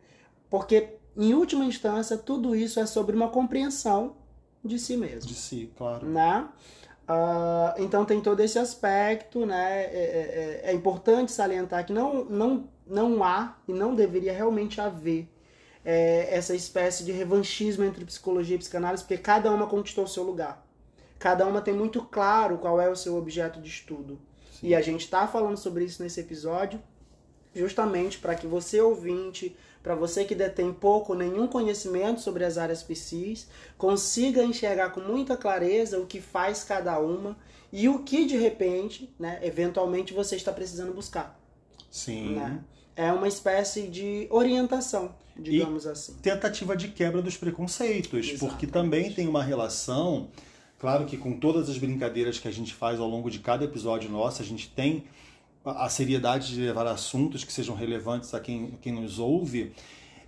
porque, 0.50 0.97
em 1.18 1.34
última 1.34 1.66
instância, 1.66 2.18
tudo 2.18 2.56
isso 2.56 2.80
é 2.80 2.86
sobre 2.86 3.16
uma 3.16 3.30
compreensão 3.30 4.16
de 4.64 4.78
si 4.78 4.96
mesmo 4.98 5.28
De 5.30 5.36
si, 5.36 5.72
claro. 5.78 6.06
né? 6.08 6.48
Ah, 7.08 7.74
então 7.78 8.04
tem 8.06 8.20
todo 8.22 8.40
esse 8.42 8.60
aspecto, 8.60 9.46
né? 9.46 9.84
É, 9.86 10.62
é- 10.66 10.72
é 10.72 10.74
importante 10.74 11.32
salientar 11.32 11.86
que 11.86 11.94
não, 11.94 12.26
não, 12.26 12.70
não 12.86 13.24
há 13.24 13.58
e 13.68 13.74
não 13.74 13.96
deveria 13.96 14.34
realmente 14.34 14.82
haver 14.82 15.30
é, 15.86 16.36
essa 16.36 16.54
espécie 16.54 17.06
de 17.06 17.14
revanchismo 17.14 17.86
entre 17.86 18.04
psicologia 18.04 18.56
e 18.56 18.60
psicanálise, 18.60 19.04
porque 19.04 19.18
cada 19.18 19.50
uma 19.52 19.68
conquistou 19.68 20.04
o 20.04 20.08
seu 20.08 20.24
lugar. 20.24 20.66
Cada 21.18 21.48
uma 21.48 21.62
tem 21.62 21.74
muito 21.74 22.02
claro 22.04 22.58
qual 22.58 22.80
é 22.82 22.90
o 22.90 22.96
seu 22.96 23.16
objeto 23.16 23.62
de 23.62 23.70
estudo. 23.70 24.20
Sim. 24.52 24.68
E 24.68 24.76
a 24.76 24.82
gente 24.82 25.06
está 25.06 25.26
falando 25.28 25.56
sobre 25.56 25.86
isso 25.86 26.04
nesse 26.04 26.20
episódio, 26.20 26.82
justamente 27.56 28.20
para 28.20 28.36
que 28.36 28.46
você 28.46 28.82
ouvinte, 28.82 29.56
para 29.88 29.96
você 29.96 30.26
que 30.26 30.36
detém 30.36 30.74
pouco 30.74 31.14
ou 31.14 31.18
nenhum 31.18 31.48
conhecimento 31.48 32.20
sobre 32.20 32.44
as 32.44 32.58
áreas 32.58 32.84
psis, 32.84 33.48
consiga 33.78 34.44
enxergar 34.44 34.90
com 34.90 35.00
muita 35.00 35.38
clareza 35.38 35.98
o 35.98 36.06
que 36.06 36.20
faz 36.20 36.62
cada 36.62 37.00
uma 37.00 37.38
e 37.72 37.88
o 37.88 38.00
que 38.00 38.26
de 38.26 38.36
repente, 38.36 39.10
né, 39.18 39.40
eventualmente 39.42 40.14
você 40.14 40.36
está 40.36 40.52
precisando 40.52 40.94
buscar. 40.94 41.40
Sim. 41.90 42.36
Né? 42.36 42.60
É 42.98 43.14
uma 43.14 43.30
espécie 43.30 43.84
de 43.84 44.28
orientação, 44.30 45.16
digamos 45.38 45.88
assim. 45.88 46.16
Tentativa 46.16 46.76
de 46.76 46.90
quebra 46.90 47.22
dos 47.22 47.38
preconceitos, 47.38 48.10
porque 48.10 48.34
Exatamente. 48.34 48.68
também 48.68 49.14
tem 49.14 49.26
uma 49.26 49.42
relação, 49.42 50.28
claro 50.78 51.06
que 51.06 51.16
com 51.16 51.40
todas 51.40 51.70
as 51.70 51.78
brincadeiras 51.78 52.38
que 52.38 52.48
a 52.50 52.52
gente 52.52 52.74
faz 52.74 53.00
ao 53.00 53.08
longo 53.08 53.32
de 53.32 53.40
cada 53.40 53.64
episódio 53.64 54.10
nosso, 54.10 54.42
a 54.42 54.46
gente 54.46 54.70
tem 54.70 55.06
a 55.72 55.90
seriedade 55.90 56.54
de 56.54 56.62
levar 56.62 56.88
assuntos 56.88 57.44
que 57.44 57.52
sejam 57.52 57.76
relevantes 57.76 58.34
a 58.34 58.40
quem, 58.40 58.78
quem 58.82 58.94
nos 58.94 59.20
ouve. 59.20 59.74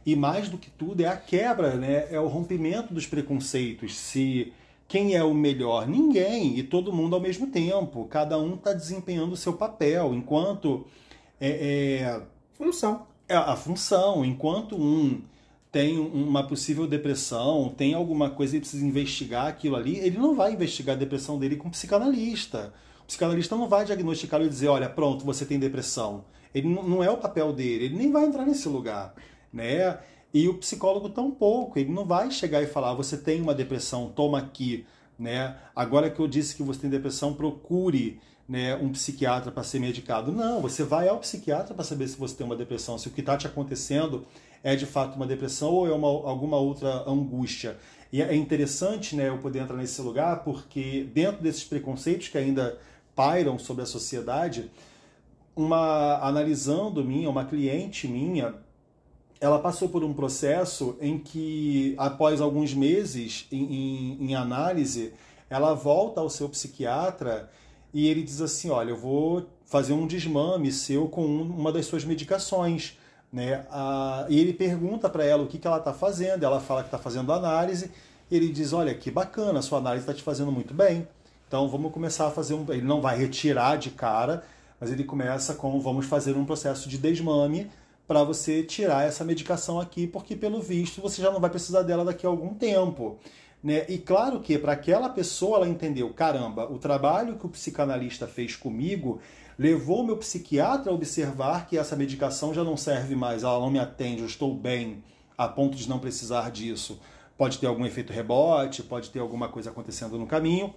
E 0.06 0.16
mais 0.16 0.50
do 0.50 0.58
que 0.58 0.70
tudo 0.70 1.02
é 1.02 1.08
a 1.08 1.16
quebra, 1.18 1.76
né? 1.76 2.08
é 2.10 2.20
o 2.20 2.28
rompimento 2.28 2.94
dos 2.94 3.06
preconceitos. 3.06 3.96
Se 3.96 4.54
quem 4.88 5.16
é 5.16 5.24
o 5.24 5.34
melhor? 5.34 5.88
Ninguém, 5.88 6.58
e 6.58 6.64
todo 6.64 6.92
mundo 6.92 7.16
ao 7.16 7.22
mesmo 7.22 7.48
tempo. 7.48 8.06
Cada 8.06 8.40
um 8.40 8.56
está 8.56 8.74
desempenhando 8.74 9.34
o 9.34 9.38
seu 9.38 9.54
papel, 9.54 10.14
enquanto 10.14 10.86
é, 11.40 11.50
é, 12.02 12.22
Função. 12.58 13.06
é 13.28 13.36
a 13.36 13.56
função. 13.56 14.26
Enquanto 14.26 14.76
um 14.76 15.22
tem 15.72 16.00
uma 16.00 16.46
possível 16.48 16.88
depressão, 16.88 17.72
tem 17.78 17.94
alguma 17.94 18.32
coisa 18.32 18.58
e 18.58 18.60
precisa 18.60 18.84
investigar 18.84 19.46
aquilo 19.46 19.76
ali, 19.76 19.98
ele 20.00 20.18
não 20.18 20.36
vai 20.36 20.54
investigar 20.54 20.96
a 20.96 21.00
depressão 21.00 21.38
dele 21.38 21.56
com 21.56 21.68
um 21.68 21.72
psicanalista. 21.72 22.74
Psicanalista 23.10 23.56
não 23.56 23.68
vai 23.68 23.86
diagnosticá-lo 23.86 24.46
e 24.46 24.50
dizer, 24.50 24.68
olha, 24.68 24.88
pronto, 24.88 25.26
você 25.26 25.44
tem 25.44 25.58
depressão. 25.58 26.26
Ele 26.54 26.70
não 26.70 26.88
não 26.88 27.04
é 27.04 27.10
o 27.10 27.18
papel 27.18 27.52
dele, 27.52 27.86
ele 27.86 27.98
nem 27.98 28.12
vai 28.12 28.24
entrar 28.24 28.46
nesse 28.46 28.70
lugar, 28.70 29.16
né? 29.52 29.98
E 30.32 30.48
o 30.48 30.54
psicólogo 30.60 31.10
tampouco, 31.10 31.80
ele 31.80 31.92
não 31.92 32.06
vai 32.06 32.30
chegar 32.30 32.62
e 32.62 32.68
falar, 32.68 32.94
você 32.94 33.18
tem 33.18 33.42
uma 33.42 33.56
depressão, 33.56 34.10
toma 34.16 34.38
aqui, 34.38 34.86
né? 35.18 35.58
Agora 35.76 36.12
que 36.12 36.20
eu 36.20 36.28
disse 36.28 36.56
que 36.56 36.62
você 36.62 36.82
tem 36.82 36.90
depressão, 36.90 37.34
procure 37.34 38.22
né, 38.48 38.76
um 38.76 38.92
psiquiatra 38.92 39.52
para 39.52 39.64
ser 39.64 39.80
medicado. 39.80 40.32
Não, 40.32 40.62
você 40.62 40.84
vai 40.84 41.08
ao 41.08 41.18
psiquiatra 41.18 41.74
para 41.74 41.84
saber 41.84 42.08
se 42.08 42.16
você 42.16 42.36
tem 42.36 42.46
uma 42.46 42.56
depressão, 42.56 42.96
se 43.00 43.08
o 43.08 43.12
que 43.12 43.22
está 43.22 43.36
te 43.36 43.48
acontecendo 43.48 44.24
é 44.64 44.76
de 44.76 44.86
fato 44.86 45.16
uma 45.16 45.26
depressão 45.26 45.72
ou 45.72 45.88
é 45.88 45.92
uma, 45.92 46.08
alguma 46.08 46.58
outra 46.58 47.10
angústia. 47.10 47.76
E 48.14 48.22
é 48.22 48.36
interessante 48.36 49.16
né, 49.16 49.30
eu 49.30 49.40
poder 49.40 49.60
entrar 49.60 49.78
nesse 49.78 50.00
lugar 50.00 50.44
porque 50.44 51.10
dentro 51.12 51.42
desses 51.42 51.64
preconceitos 51.64 52.28
que 52.28 52.38
ainda 52.38 52.78
pairam 53.20 53.60
sobre 53.60 53.84
a 53.84 53.86
sociedade, 53.86 54.72
uma 55.54 56.26
analisando 56.26 57.04
minha, 57.04 57.30
uma 57.30 57.44
cliente 57.44 58.08
minha, 58.08 58.56
ela 59.42 59.60
passou 59.60 59.90
por 59.90 60.06
um 60.06 60.14
processo 60.14 60.96
em 61.02 61.20
que, 61.20 61.96
após 61.98 62.40
alguns 62.40 62.74
meses 62.74 63.46
em, 63.52 63.66
em, 64.22 64.30
em 64.30 64.36
análise, 64.36 65.12
ela 65.50 65.74
volta 65.74 66.22
ao 66.22 66.30
seu 66.30 66.48
psiquiatra 66.48 67.52
e 67.94 68.08
ele 68.08 68.24
diz 68.24 68.40
assim: 68.40 68.70
Olha, 68.70 68.92
eu 68.92 68.98
vou 68.98 69.50
fazer 69.66 69.92
um 69.92 70.08
desmame 70.08 70.72
seu 70.72 71.10
com 71.10 71.26
uma 71.26 71.74
das 71.74 71.88
suas 71.88 72.06
medicações. 72.06 72.98
Né? 73.34 73.66
Ah, 73.70 74.28
e 74.30 74.40
ele 74.40 74.54
pergunta 74.54 75.10
para 75.10 75.26
ela 75.26 75.44
o 75.44 75.48
que, 75.48 75.58
que 75.58 75.68
ela 75.68 75.80
está 75.80 75.92
fazendo, 75.92 76.46
ela 76.46 76.62
fala 76.62 76.84
que 76.84 76.88
está 76.88 76.98
fazendo 76.98 77.34
análise, 77.34 77.92
ele 78.32 78.48
diz: 78.48 78.72
Olha, 78.72 78.96
que 78.96 79.12
bacana, 79.12 79.62
sua 79.62 79.80
análise 79.80 80.04
está 80.04 80.14
te 80.14 80.24
fazendo 80.24 80.54
muito 80.54 80.74
bem. 80.74 81.06
Então 81.50 81.68
vamos 81.68 81.92
começar 81.92 82.28
a 82.28 82.32
fazer 82.32 82.54
um. 82.54 82.64
Ele 82.72 82.84
não 82.84 83.02
vai 83.02 83.18
retirar 83.18 83.76
de 83.76 83.90
cara, 83.90 84.44
mas 84.80 84.92
ele 84.92 85.04
começa 85.04 85.56
com: 85.56 85.80
vamos 85.80 86.06
fazer 86.06 86.38
um 86.38 86.46
processo 86.46 86.88
de 86.88 86.96
desmame 86.96 87.72
para 88.08 88.24
você 88.24 88.62
tirar 88.62 89.08
essa 89.08 89.24
medicação 89.24 89.80
aqui, 89.80 90.06
porque 90.06 90.36
pelo 90.36 90.62
visto 90.62 91.02
você 91.02 91.24
já 91.24 91.32
não 91.32 91.40
vai 91.40 91.50
precisar 91.50 91.82
dela 91.82 92.06
daqui 92.06 92.24
a 92.24 92.30
algum 92.30 92.54
tempo. 92.54 93.18
Né? 93.64 93.84
E 93.90 93.98
claro 93.98 94.40
que 94.42 94.60
para 94.60 94.74
aquela 94.74 95.10
pessoa 95.10 95.58
ela 95.58 95.68
entendeu, 95.68 96.14
caramba, 96.14 96.72
o 96.72 96.78
trabalho 96.78 97.36
que 97.36 97.48
o 97.48 97.50
psicanalista 97.50 98.28
fez 98.28 98.56
comigo 98.56 99.20
levou 99.58 100.06
meu 100.06 100.18
psiquiatra 100.18 100.92
a 100.92 100.96
observar 100.96 101.68
que 101.68 101.80
essa 101.80 101.96
medicação 101.96 102.54
já 102.54 102.64
não 102.64 102.78
serve 102.78 103.16
mais, 103.16 103.42
ela 103.42 103.60
não 103.60 103.72
me 103.72 103.80
atende, 103.80 104.22
eu 104.22 104.28
estou 104.28 104.54
bem 104.56 105.04
a 105.36 105.48
ponto 105.48 105.76
de 105.76 105.90
não 105.90 105.98
precisar 105.98 106.52
disso. 106.52 107.00
Pode 107.36 107.58
ter 107.58 107.66
algum 107.66 107.86
efeito 107.88 108.14
rebote, 108.14 108.84
pode 108.84 109.10
ter 109.10 109.20
alguma 109.20 109.50
coisa 109.50 109.72
acontecendo 109.72 110.18
no 110.18 110.28
caminho, 110.28 110.74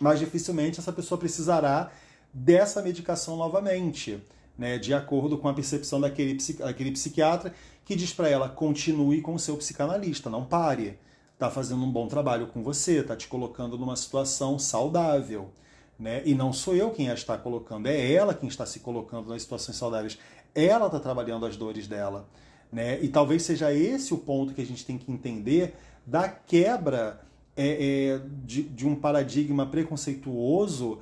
mas 0.00 0.18
dificilmente 0.18 0.80
essa 0.80 0.92
pessoa 0.92 1.18
precisará 1.18 1.90
dessa 2.32 2.82
medicação 2.82 3.36
novamente, 3.36 4.20
né, 4.58 4.78
de 4.78 4.92
acordo 4.92 5.38
com 5.38 5.48
a 5.48 5.54
percepção 5.54 6.00
daquele, 6.00 6.36
daquele 6.58 6.92
psiquiatra 6.92 7.54
que 7.84 7.94
diz 7.94 8.12
para 8.12 8.28
ela 8.28 8.48
continue 8.48 9.20
com 9.20 9.34
o 9.34 9.38
seu 9.38 9.56
psicanalista, 9.56 10.30
não 10.30 10.44
pare 10.44 10.98
está 11.40 11.50
fazendo 11.50 11.82
um 11.82 11.90
bom 11.90 12.06
trabalho 12.06 12.48
com 12.48 12.62
você, 12.62 12.98
está 12.98 13.16
te 13.16 13.26
colocando 13.26 13.78
numa 13.78 13.96
situação 13.96 14.58
saudável. 14.58 15.50
Né? 15.98 16.22
E 16.26 16.34
não 16.34 16.52
sou 16.52 16.76
eu 16.76 16.90
quem 16.90 17.10
a 17.10 17.14
está 17.14 17.36
colocando, 17.38 17.86
é 17.86 18.12
ela 18.12 18.34
quem 18.34 18.48
está 18.48 18.66
se 18.66 18.80
colocando 18.80 19.30
nas 19.30 19.40
situações 19.40 19.78
saudáveis. 19.78 20.18
Ela 20.54 20.86
está 20.86 21.00
trabalhando 21.00 21.46
as 21.46 21.56
dores 21.56 21.88
dela. 21.88 22.28
Né? 22.70 23.00
E 23.00 23.08
talvez 23.08 23.42
seja 23.42 23.72
esse 23.72 24.12
o 24.12 24.18
ponto 24.18 24.52
que 24.52 24.60
a 24.60 24.66
gente 24.66 24.84
tem 24.84 24.98
que 24.98 25.10
entender 25.10 25.74
da 26.06 26.28
quebra 26.28 27.20
é, 27.60 28.14
é, 28.14 28.20
de, 28.44 28.62
de 28.62 28.86
um 28.86 28.94
paradigma 28.94 29.66
preconceituoso 29.66 30.98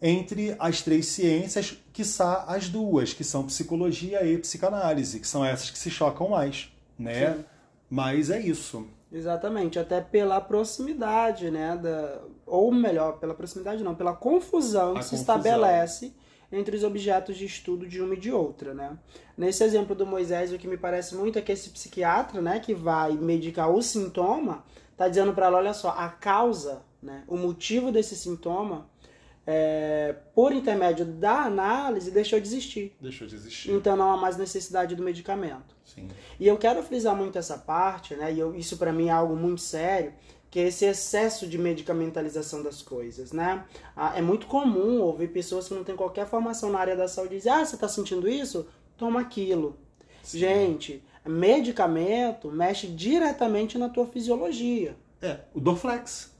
entre 0.00 0.56
as 0.58 0.82
três 0.82 1.06
ciências, 1.06 1.78
que 1.92 2.04
são 2.04 2.44
as 2.46 2.68
duas, 2.68 3.12
que 3.12 3.24
são 3.24 3.44
psicologia 3.44 4.24
e 4.24 4.38
psicanálise, 4.38 5.20
que 5.20 5.26
são 5.26 5.44
essas 5.44 5.70
que 5.70 5.78
se 5.78 5.90
chocam 5.90 6.30
mais, 6.30 6.72
né? 6.98 7.34
Sim. 7.34 7.44
Mas 7.90 8.30
é 8.30 8.40
isso. 8.40 8.86
Exatamente, 9.12 9.78
até 9.78 10.00
pela 10.00 10.40
proximidade, 10.40 11.50
né? 11.50 11.76
Da, 11.76 12.20
ou 12.44 12.72
melhor, 12.72 13.18
pela 13.18 13.34
proximidade 13.34 13.82
não, 13.82 13.94
pela 13.94 14.14
confusão 14.14 14.94
que 14.94 15.04
se 15.04 15.14
estabelece 15.14 16.12
entre 16.50 16.76
os 16.76 16.84
objetos 16.84 17.36
de 17.36 17.44
estudo 17.44 17.86
de 17.86 18.00
uma 18.00 18.14
e 18.14 18.18
de 18.18 18.30
outra, 18.32 18.72
né? 18.72 18.96
Nesse 19.36 19.62
exemplo 19.64 19.94
do 19.94 20.06
Moisés, 20.06 20.52
o 20.52 20.58
que 20.58 20.68
me 20.68 20.76
parece 20.76 21.14
muito 21.14 21.38
é 21.38 21.42
que 21.42 21.52
esse 21.52 21.70
psiquiatra, 21.70 22.40
né, 22.40 22.60
que 22.60 22.74
vai 22.74 23.12
medicar 23.12 23.70
o 23.70 23.82
sintoma, 23.82 24.64
tá 24.96 25.08
dizendo 25.08 25.32
para 25.32 25.46
ela, 25.46 25.58
olha 25.58 25.74
só, 25.74 25.90
a 25.90 26.08
causa, 26.08 26.82
né, 27.02 27.24
o 27.26 27.36
motivo 27.36 27.92
desse 27.92 28.16
sintoma, 28.16 28.88
é, 29.46 30.14
por 30.34 30.52
intermédio 30.52 31.04
da 31.04 31.42
análise, 31.42 32.10
deixou 32.10 32.40
de 32.40 32.48
existir. 32.48 32.96
Deixou 33.00 33.28
de 33.28 33.36
existir. 33.36 33.70
Então 33.70 33.96
não 33.96 34.10
há 34.10 34.16
mais 34.16 34.36
necessidade 34.36 34.96
do 34.96 35.02
medicamento. 35.02 35.76
Sim. 35.84 36.08
E 36.40 36.46
eu 36.48 36.56
quero 36.58 36.82
frisar 36.82 37.14
muito 37.14 37.38
essa 37.38 37.56
parte, 37.56 38.16
né? 38.16 38.32
E 38.32 38.40
eu, 38.40 38.54
isso 38.56 38.76
para 38.76 38.92
mim 38.92 39.06
é 39.06 39.12
algo 39.12 39.36
muito 39.36 39.60
sério, 39.60 40.12
que 40.50 40.58
é 40.58 40.64
esse 40.64 40.84
excesso 40.84 41.46
de 41.46 41.58
medicamentalização 41.58 42.62
das 42.62 42.82
coisas, 42.82 43.30
né? 43.30 43.64
É 44.16 44.20
muito 44.20 44.48
comum 44.48 45.00
ouvir 45.00 45.28
pessoas 45.28 45.68
que 45.68 45.74
não 45.74 45.84
têm 45.84 45.94
qualquer 45.94 46.26
formação 46.26 46.70
na 46.70 46.80
área 46.80 46.96
da 46.96 47.06
saúde 47.06 47.36
dizer: 47.36 47.50
"Ah, 47.50 47.64
você 47.64 47.76
está 47.76 47.86
sentindo 47.88 48.28
isso? 48.28 48.66
Toma 48.96 49.20
aquilo". 49.20 49.78
Sim. 50.22 50.38
Gente, 50.38 51.04
medicamento 51.28 52.50
mexe 52.50 52.86
diretamente 52.86 53.78
na 53.78 53.88
tua 53.88 54.06
fisiologia. 54.06 54.96
É, 55.20 55.40
o 55.54 55.60
Dorflex. 55.60 56.34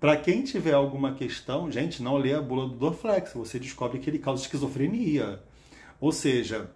Para 0.00 0.16
quem 0.16 0.42
tiver 0.42 0.74
alguma 0.74 1.14
questão, 1.14 1.70
gente, 1.70 2.02
não 2.02 2.16
lê 2.16 2.34
a 2.34 2.40
bula 2.40 2.68
do 2.68 2.74
Dorflex, 2.74 3.32
você 3.32 3.58
descobre 3.58 3.98
que 3.98 4.10
ele 4.10 4.18
causa 4.18 4.42
esquizofrenia. 4.42 5.42
Ou 6.00 6.12
seja, 6.12 6.70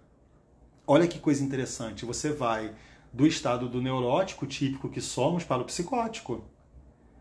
olha 0.87 1.07
que 1.07 1.19
coisa 1.19 1.43
interessante, 1.43 2.05
você 2.05 2.31
vai 2.31 2.73
do 3.13 3.27
estado 3.27 3.67
do 3.67 3.81
neurótico 3.81 4.47
típico 4.47 4.89
que 4.89 5.01
somos 5.01 5.43
para 5.43 5.61
o 5.61 5.65
psicótico. 5.65 6.43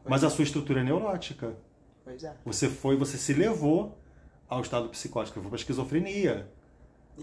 Pois 0.03 0.11
mas 0.11 0.22
é. 0.22 0.26
a 0.26 0.31
sua 0.31 0.45
estrutura 0.45 0.81
é 0.81 0.85
neurótica. 0.85 1.57
Pois 2.05 2.24
é. 2.24 2.35
Você 2.45 2.68
foi, 2.68 2.97
você 2.97 3.18
se 3.18 3.35
levou 3.35 3.99
ao 4.49 4.62
estado 4.62 4.89
psicótico, 4.89 5.41
foi 5.41 5.49
para 5.49 5.57
a 5.57 5.61
esquizofrenia. 5.61 6.51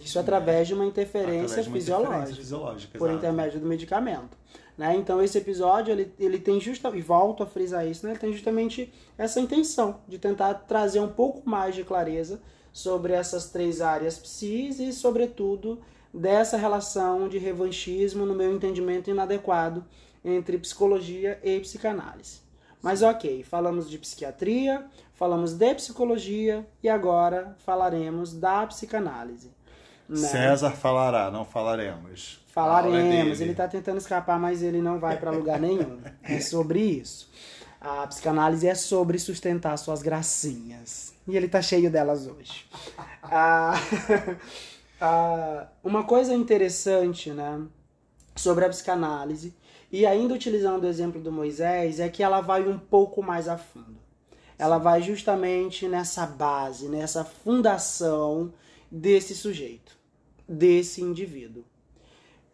Isso 0.03 0.19
através 0.19 0.67
de 0.67 0.73
uma 0.73 0.85
interferência 0.85 1.63
de 1.63 1.69
uma 1.69 1.77
fisiológica, 1.77 2.15
interferência 2.15 2.43
fisiológica 2.43 2.97
por 2.97 3.11
intermédio 3.11 3.59
do 3.59 3.65
medicamento. 3.65 4.37
Né? 4.77 4.95
Então 4.95 5.21
esse 5.21 5.37
episódio 5.37 5.91
ele, 5.91 6.13
ele 6.19 6.39
tem 6.39 6.59
justamente, 6.59 6.99
e 6.99 7.01
volto 7.01 7.43
a 7.43 7.45
frisar 7.45 7.87
isso, 7.87 8.05
né? 8.05 8.11
ele 8.11 8.19
tem 8.19 8.33
justamente 8.33 8.93
essa 9.17 9.39
intenção 9.39 10.01
de 10.07 10.19
tentar 10.19 10.53
trazer 10.53 10.99
um 10.99 11.07
pouco 11.07 11.47
mais 11.49 11.75
de 11.75 11.83
clareza 11.83 12.41
sobre 12.73 13.13
essas 13.13 13.49
três 13.49 13.79
áreas 13.79 14.17
psis 14.17 14.79
e, 14.79 14.91
sobretudo, 14.91 15.79
dessa 16.13 16.57
relação 16.57 17.29
de 17.29 17.37
revanchismo, 17.37 18.25
no 18.25 18.35
meu 18.35 18.53
entendimento, 18.53 19.09
inadequado 19.09 19.85
entre 20.25 20.57
psicologia 20.57 21.39
e 21.41 21.57
psicanálise. 21.61 22.41
Mas 22.81 23.01
ok, 23.01 23.43
falamos 23.43 23.89
de 23.89 23.97
psiquiatria, 23.97 24.85
falamos 25.13 25.53
de 25.53 25.73
psicologia 25.73 26.67
e 26.83 26.89
agora 26.89 27.55
falaremos 27.59 28.33
da 28.33 28.67
psicanálise. 28.67 29.54
Né? 30.07 30.27
César 30.27 30.71
falará, 30.71 31.31
não 31.31 31.45
falaremos. 31.45 32.39
Falaremos, 32.47 33.41
ele 33.41 33.51
está 33.51 33.67
tentando 33.67 33.97
escapar, 33.97 34.39
mas 34.39 34.61
ele 34.61 34.81
não 34.81 34.99
vai 34.99 35.17
para 35.17 35.31
lugar 35.31 35.59
nenhum. 35.59 35.99
É 36.23 36.39
sobre 36.39 36.79
isso. 36.79 37.29
A 37.81 38.07
psicanálise 38.07 38.67
é 38.67 38.73
sobre 38.73 39.19
sustentar 39.19 39.77
suas 39.77 40.01
gracinhas. 40.01 41.13
E 41.27 41.35
ele 41.35 41.47
está 41.47 41.61
cheio 41.61 41.91
delas 41.91 42.27
hoje. 42.27 42.65
Ah, 43.21 43.73
ah, 45.01 45.67
uma 45.83 46.03
coisa 46.03 46.33
interessante, 46.33 47.31
né, 47.31 47.61
sobre 48.35 48.65
a 48.65 48.69
psicanálise, 48.69 49.53
e 49.91 50.05
ainda 50.05 50.33
utilizando 50.33 50.83
o 50.83 50.87
exemplo 50.87 51.21
do 51.21 51.31
Moisés, 51.31 51.99
é 51.99 52.09
que 52.09 52.23
ela 52.23 52.41
vai 52.41 52.67
um 52.67 52.77
pouco 52.77 53.21
mais 53.21 53.47
a 53.47 53.57
fundo. 53.57 53.97
Ela 54.57 54.77
vai 54.77 55.01
justamente 55.01 55.87
nessa 55.87 56.25
base, 56.25 56.87
nessa 56.87 57.25
fundação 57.25 58.53
desse 58.95 59.35
sujeito, 59.35 59.97
desse 60.47 61.01
indivíduo. 61.01 61.65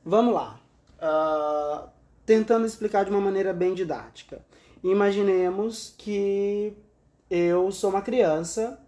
Vamos 0.03 0.33
lá. 0.33 0.59
Uh, 0.97 1.87
tentando 2.25 2.65
explicar 2.65 3.05
de 3.05 3.11
uma 3.11 3.21
maneira 3.21 3.53
bem 3.53 3.75
didática. 3.75 4.43
Imaginemos 4.83 5.93
que 5.95 6.73
eu 7.29 7.71
sou 7.71 7.91
uma 7.91 8.01
criança 8.01 8.79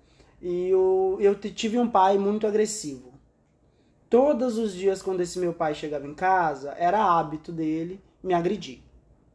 e 0.41 0.69
eu, 0.69 1.17
eu 1.19 1.35
tive 1.35 1.77
um 1.77 1.87
pai 1.87 2.17
muito 2.17 2.47
agressivo. 2.47 3.13
Todos 4.09 4.57
os 4.57 4.73
dias, 4.73 5.03
quando 5.03 5.21
esse 5.21 5.37
meu 5.37 5.53
pai 5.53 5.75
chegava 5.75 6.07
em 6.07 6.13
casa, 6.13 6.71
era 6.71 7.05
hábito 7.05 7.51
dele 7.51 8.01
me 8.23 8.33
agredir. 8.33 8.79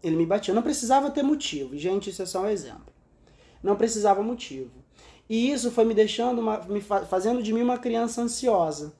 Ele 0.02 0.16
me 0.16 0.26
batia. 0.26 0.54
Não 0.54 0.62
precisava 0.62 1.10
ter 1.10 1.22
motivo. 1.22 1.76
Gente, 1.76 2.10
isso 2.10 2.22
é 2.22 2.26
só 2.26 2.42
um 2.42 2.48
exemplo. 2.48 2.92
Não 3.62 3.76
precisava 3.76 4.22
motivo. 4.22 4.77
E 5.28 5.50
isso 5.50 5.70
foi 5.70 5.84
me 5.84 5.94
deixando, 5.94 6.40
uma, 6.40 6.58
me 6.60 6.80
fazendo 6.80 7.42
de 7.42 7.52
mim 7.52 7.62
uma 7.62 7.78
criança 7.78 8.22
ansiosa. 8.22 8.94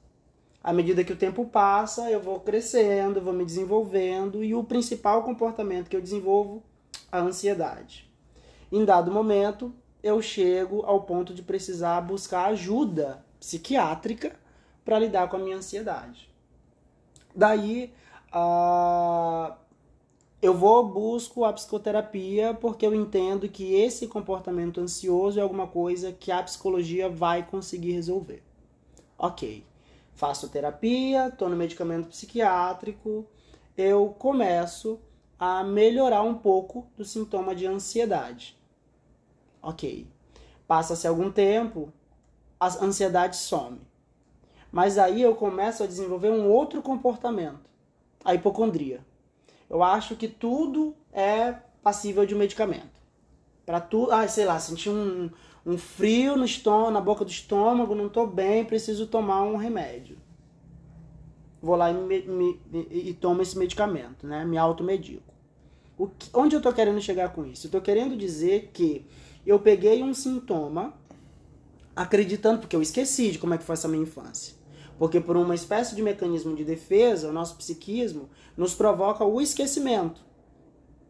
À 0.63 0.73
medida 0.73 1.05
que 1.05 1.13
o 1.13 1.17
tempo 1.17 1.47
passa, 1.47 2.11
eu 2.11 2.21
vou 2.21 2.41
crescendo, 2.41 3.21
vou 3.21 3.33
me 3.33 3.45
desenvolvendo 3.45 4.45
e 4.45 4.55
o 4.55 4.63
principal 4.63 5.23
comportamento 5.23 5.89
que 5.89 5.97
eu 5.97 6.03
desenvolvo, 6.03 6.63
a 7.11 7.21
ansiedade. 7.21 8.11
Em 8.71 8.85
dado 8.85 9.11
momento, 9.11 9.73
eu 10.03 10.21
chego 10.21 10.83
ao 10.85 11.03
ponto 11.03 11.33
de 11.33 11.43
precisar 11.43 12.01
buscar 12.03 12.47
ajuda 12.47 13.25
psiquiátrica 13.41 14.37
para 14.85 14.99
lidar 14.99 15.29
com 15.29 15.37
a 15.37 15.39
minha 15.39 15.57
ansiedade. 15.57 16.29
Daí, 17.35 17.93
uh, 18.35 19.55
eu 20.41 20.55
vou 20.55 20.89
busco 20.89 21.45
a 21.45 21.53
psicoterapia 21.53 22.55
porque 22.55 22.87
eu 22.87 22.95
entendo 22.95 23.49
que 23.49 23.75
esse 23.75 24.07
comportamento 24.07 24.81
ansioso 24.81 25.39
é 25.39 25.43
alguma 25.43 25.67
coisa 25.67 26.13
que 26.13 26.31
a 26.31 26.43
psicologia 26.43 27.09
vai 27.09 27.45
conseguir 27.45 27.93
resolver. 27.93 28.43
Ok, 29.19 29.65
faço 30.15 30.49
terapia, 30.49 31.27
estou 31.27 31.49
no 31.49 31.57
medicamento 31.57 32.09
psiquiátrico, 32.09 33.27
eu 33.77 34.15
começo 34.17 35.01
a 35.37 35.65
melhorar 35.65 36.23
um 36.23 36.35
pouco 36.35 36.87
do 36.97 37.05
sintoma 37.05 37.53
de 37.53 37.67
ansiedade. 37.67 38.57
Ok, 39.61 40.07
passa-se 40.69 41.09
algum 41.09 41.33
tempo, 41.33 41.93
a 42.61 42.67
ansiedade 42.85 43.37
some. 43.37 43.81
Mas 44.71 44.99
aí 44.99 45.21
eu 45.21 45.35
começo 45.35 45.83
a 45.83 45.87
desenvolver 45.87 46.31
um 46.31 46.49
outro 46.49 46.81
comportamento, 46.81 47.69
a 48.25 48.37
hipocondria. 48.37 49.05
Eu 49.69 49.83
acho 49.83 50.17
que 50.17 50.29
tudo 50.29 50.95
é 51.13 51.55
passível 51.83 52.25
de 52.25 52.35
medicamento. 52.35 52.99
Para 53.67 53.81
tudo, 53.81 54.13
ah, 54.13 54.27
sei 54.27 54.47
lá, 54.47 54.59
senti 54.59 54.89
um, 54.89 55.31
um 55.65 55.77
frio 55.77 56.37
no 56.37 56.45
estômago, 56.45 56.91
na 56.91 57.01
boca 57.01 57.25
do 57.25 57.31
estômago, 57.31 57.95
não 57.95 58.07
estou 58.07 58.27
bem, 58.27 58.65
preciso 58.65 59.07
tomar 59.07 59.43
um 59.43 59.57
remédio. 59.57 60.17
Vou 61.61 61.77
lá 61.77 61.91
e, 61.91 61.95
me, 61.95 62.23
me, 62.23 62.61
e 62.91 63.13
tomo 63.15 63.43
esse 63.43 63.59
medicamento, 63.59 64.27
né? 64.27 64.45
Me 64.45 64.57
automedico. 64.57 65.35
O 65.99 66.07
que, 66.07 66.31
onde 66.33 66.55
eu 66.55 66.59
estou 66.59 66.73
querendo 66.73 67.01
chegar 67.01 67.33
com 67.33 67.45
isso? 67.45 67.67
Eu 67.67 67.69
estou 67.69 67.81
querendo 67.81 68.17
dizer 68.17 68.71
que 68.73 69.05
eu 69.45 69.59
peguei 69.59 70.03
um 70.03 70.15
sintoma 70.15 70.95
acreditando, 71.97 72.61
porque 72.61 72.77
eu 72.77 72.83
esqueci 72.83 73.33
de 73.33 73.39
como 73.39 73.55
é 73.55 73.59
que 73.59 73.65
foi 73.65 73.73
essa 73.73 73.89
minha 73.89 74.05
infância. 74.05 74.55
Porque 74.99 75.21
por 75.21 75.37
uma 75.37 75.55
espécie 75.55 75.95
de 75.95 76.03
mecanismo 76.03 76.57
de 76.57 76.65
defesa, 76.65 77.29
o 77.29 77.33
nosso 77.33 77.57
psiquismo 77.57 78.29
nos 78.57 78.75
provoca 78.75 79.25
o 79.25 79.41
esquecimento 79.41 80.21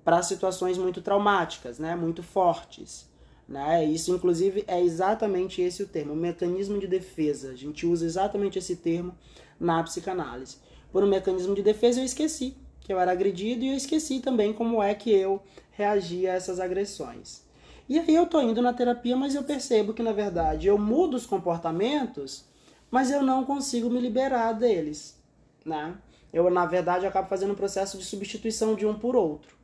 para 0.05 0.23
situações 0.23 0.77
muito 0.77 1.01
traumáticas, 1.01 1.79
né? 1.79 1.97
muito 1.97 2.23
fortes. 2.23 3.09
Né? 3.49 3.85
Isso, 3.87 4.15
inclusive, 4.15 4.65
é 4.67 4.81
exatamente 4.81 5.63
esse 5.63 5.83
o 5.83 5.87
termo, 5.87 6.13
o 6.13 6.17
mecanismo 6.17 6.79
de 6.79 6.87
defesa. 6.87 7.51
A 7.51 7.57
gente 7.57 7.87
usa 7.87 8.05
exatamente 8.05 8.59
esse 8.59 8.77
termo 8.77 9.17
na 9.59 9.83
psicanálise. 9.83 10.59
Por 10.93 11.03
um 11.03 11.09
mecanismo 11.09 11.55
de 11.55 11.63
defesa, 11.63 12.01
eu 12.01 12.05
esqueci 12.05 12.57
que 12.89 12.93
eu 12.93 12.99
era 12.99 13.13
agredido 13.13 13.65
e 13.65 13.69
eu 13.69 13.75
esqueci 13.75 14.19
também 14.19 14.51
como 14.55 14.83
é 14.83 14.95
que 14.95 15.11
eu 15.11 15.43
reagia 15.73 16.33
a 16.33 16.37
essas 16.37 16.59
agressões. 16.59 17.43
E 17.87 17.99
aí 17.99 18.15
eu 18.15 18.25
tô 18.25 18.41
indo 18.41 18.63
na 18.63 18.73
terapia, 18.73 19.15
mas 19.15 19.35
eu 19.35 19.45
percebo 19.45 19.93
que 19.93 20.03
na 20.03 20.13
verdade 20.13 20.67
eu 20.69 20.79
mudo 20.79 21.15
os 21.15 21.27
comportamentos, 21.27 22.47
mas 22.91 23.11
eu 23.11 23.23
não 23.23 23.45
consigo 23.45 23.91
me 23.91 24.01
liberar 24.01 24.53
deles, 24.53 25.21
né? 25.65 25.97
Eu 26.33 26.49
na 26.51 26.67
verdade 26.67 27.07
acabo 27.07 27.29
fazendo 27.29 27.53
um 27.53 27.57
processo 27.57 27.99
de 27.99 28.05
substituição 28.05 28.75
de 28.75 28.87
um 28.87 28.99
por 28.99 29.17
outro. 29.17 29.57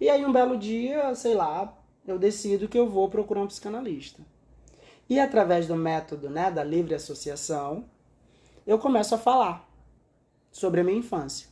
E 0.00 0.08
aí 0.08 0.24
um 0.24 0.32
belo 0.32 0.56
dia, 0.56 1.14
sei 1.14 1.34
lá, 1.34 1.76
eu 2.06 2.18
decido 2.18 2.68
que 2.68 2.78
eu 2.78 2.88
vou 2.88 3.08
procurar 3.08 3.42
um 3.42 3.46
psicanalista. 3.46 4.22
E 5.08 5.18
através 5.18 5.66
do 5.66 5.76
método, 5.76 6.30
né, 6.30 6.50
da 6.50 6.62
livre 6.62 6.94
associação, 6.94 7.84
eu 8.66 8.78
começo 8.78 9.14
a 9.14 9.18
falar 9.18 9.68
sobre 10.52 10.80
a 10.80 10.84
minha 10.84 10.98
infância. 10.98 11.48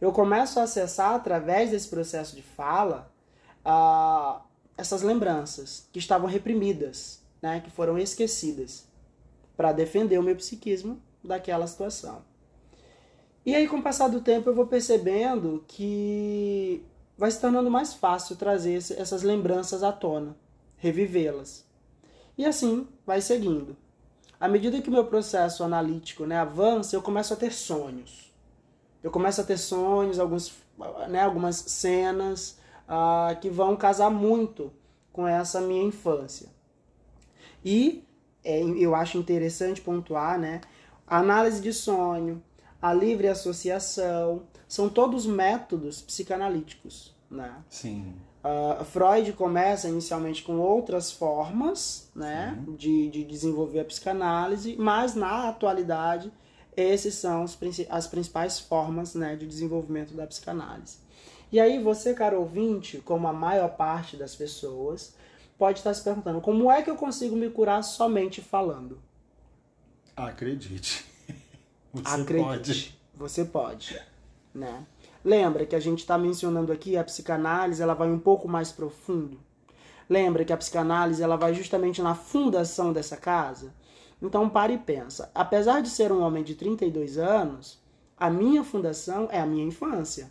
Eu 0.00 0.12
começo 0.12 0.60
a 0.60 0.64
acessar 0.64 1.14
através 1.14 1.70
desse 1.70 1.88
processo 1.88 2.36
de 2.36 2.42
fala 2.42 3.12
uh, 3.64 4.40
essas 4.76 5.02
lembranças 5.02 5.88
que 5.92 5.98
estavam 5.98 6.28
reprimidas, 6.28 7.22
né, 7.40 7.60
que 7.60 7.70
foram 7.70 7.98
esquecidas, 7.98 8.86
para 9.56 9.72
defender 9.72 10.18
o 10.18 10.22
meu 10.22 10.36
psiquismo 10.36 11.00
daquela 11.22 11.66
situação. 11.66 12.22
E 13.44 13.54
aí, 13.54 13.68
com 13.68 13.78
o 13.78 13.82
passar 13.82 14.08
do 14.08 14.20
tempo, 14.20 14.50
eu 14.50 14.54
vou 14.54 14.66
percebendo 14.66 15.64
que 15.68 16.84
vai 17.16 17.30
se 17.30 17.40
tornando 17.40 17.70
mais 17.70 17.94
fácil 17.94 18.36
trazer 18.36 18.76
essas 18.76 19.22
lembranças 19.22 19.82
à 19.82 19.92
tona, 19.92 20.36
revivê-las. 20.76 21.64
E 22.36 22.44
assim 22.44 22.86
vai 23.06 23.20
seguindo. 23.20 23.76
À 24.38 24.48
medida 24.48 24.82
que 24.82 24.88
o 24.88 24.92
meu 24.92 25.06
processo 25.06 25.64
analítico 25.64 26.26
né, 26.26 26.36
avança, 26.36 26.94
eu 26.94 27.00
começo 27.00 27.32
a 27.32 27.36
ter 27.36 27.52
sonhos. 27.52 28.34
Eu 29.02 29.10
começo 29.10 29.40
a 29.40 29.44
ter 29.44 29.56
sonhos, 29.56 30.18
alguns, 30.18 30.52
né, 31.08 31.22
algumas 31.22 31.56
cenas, 31.56 32.58
uh, 32.86 33.38
que 33.40 33.48
vão 33.48 33.76
casar 33.76 34.10
muito 34.10 34.72
com 35.12 35.26
essa 35.26 35.60
minha 35.60 35.84
infância. 35.84 36.48
E 37.64 38.05
é, 38.46 38.62
eu 38.62 38.94
acho 38.94 39.18
interessante 39.18 39.80
pontuar, 39.80 40.38
né? 40.38 40.60
A 41.06 41.18
análise 41.18 41.60
de 41.60 41.72
sonho, 41.72 42.42
a 42.80 42.92
livre 42.94 43.28
associação, 43.28 44.42
são 44.68 44.88
todos 44.88 45.26
métodos 45.26 46.00
psicanalíticos, 46.00 47.14
né? 47.30 47.54
Sim. 47.68 48.14
Uh, 48.44 48.84
Freud 48.84 49.32
começa 49.32 49.88
inicialmente 49.88 50.44
com 50.44 50.58
outras 50.58 51.10
formas, 51.10 52.08
né, 52.14 52.56
de, 52.78 53.10
de 53.10 53.24
desenvolver 53.24 53.80
a 53.80 53.84
psicanálise, 53.84 54.76
mas 54.78 55.16
na 55.16 55.48
atualidade 55.48 56.32
esses 56.76 57.14
são 57.14 57.42
os, 57.42 57.58
as 57.90 58.06
principais 58.06 58.60
formas, 58.60 59.16
né, 59.16 59.34
de 59.34 59.46
desenvolvimento 59.48 60.14
da 60.14 60.26
psicanálise. 60.28 60.98
E 61.50 61.58
aí 61.58 61.82
você, 61.82 62.14
caro 62.14 62.38
ouvinte, 62.38 62.98
como 62.98 63.26
a 63.26 63.32
maior 63.32 63.70
parte 63.70 64.16
das 64.16 64.36
pessoas, 64.36 65.14
pode 65.58 65.78
estar 65.78 65.94
se 65.94 66.02
perguntando: 66.02 66.40
como 66.40 66.70
é 66.70 66.82
que 66.82 66.90
eu 66.90 66.96
consigo 66.96 67.36
me 67.36 67.50
curar 67.50 67.82
somente 67.82 68.40
falando? 68.40 68.98
Acredite. 70.14 71.04
Você 71.92 72.20
Acredite. 72.20 72.44
Pode. 72.44 72.98
Você 73.14 73.44
pode. 73.44 74.02
Né? 74.54 74.86
Lembra 75.24 75.66
que 75.66 75.74
a 75.74 75.80
gente 75.80 76.00
está 76.00 76.16
mencionando 76.16 76.72
aqui 76.72 76.96
a 76.96 77.04
psicanálise, 77.04 77.82
ela 77.82 77.94
vai 77.94 78.10
um 78.10 78.18
pouco 78.18 78.46
mais 78.46 78.70
profundo. 78.70 79.38
Lembra 80.08 80.44
que 80.44 80.52
a 80.52 80.56
psicanálise 80.56 81.22
ela 81.22 81.36
vai 81.36 81.52
justamente 81.52 82.00
na 82.00 82.14
fundação 82.14 82.92
dessa 82.92 83.16
casa? 83.16 83.74
Então 84.22 84.48
pare 84.48 84.74
e 84.74 84.78
pensa. 84.78 85.30
Apesar 85.34 85.82
de 85.82 85.90
ser 85.90 86.12
um 86.12 86.22
homem 86.22 86.44
de 86.44 86.54
32 86.54 87.18
anos, 87.18 87.78
a 88.16 88.30
minha 88.30 88.62
fundação 88.62 89.28
é 89.30 89.40
a 89.40 89.46
minha 89.46 89.64
infância. 89.64 90.30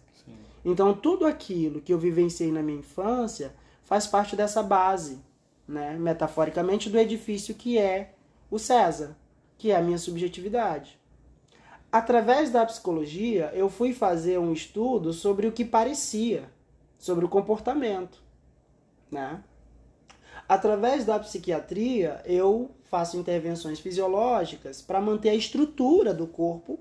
Então, 0.65 0.95
tudo 0.95 1.28
aquilo 1.28 1.80
que 1.80 1.93
eu 1.93 1.99
vivenciei 1.99 2.51
na 2.51 2.63
minha 2.63 2.80
infância 2.80 3.53
faz 3.86 4.06
parte 4.06 4.36
dessa 4.36 4.62
base, 4.62 5.22
né? 5.68 5.94
metaforicamente, 5.94 6.90
do 6.90 7.00
edifício 7.00 7.56
que 7.56 7.78
é 7.78 8.14
o 8.52 8.60
César, 8.60 9.16
que 9.58 9.72
é 9.72 9.78
a 9.78 9.82
minha 9.82 9.98
subjetividade. 9.98 11.00
Através 11.92 12.52
da 12.52 12.66
psicologia, 12.66 13.52
eu 13.54 13.70
fui 13.70 13.94
fazer 13.94 14.38
um 14.38 14.52
estudo 14.52 15.14
sobre 15.14 15.48
o 15.48 15.52
que 15.52 15.64
parecia, 15.64 16.50
sobre 16.98 17.24
o 17.24 17.30
comportamento. 17.30 18.22
Né? 19.10 19.42
Através 20.50 21.06
da 21.06 21.18
psiquiatria, 21.20 22.22
eu 22.26 22.72
faço 22.84 23.18
intervenções 23.18 23.80
fisiológicas 23.80 24.82
para 24.82 25.00
manter 25.00 25.30
a 25.30 25.36
estrutura 25.36 26.14
do 26.14 26.28
corpo 26.28 26.80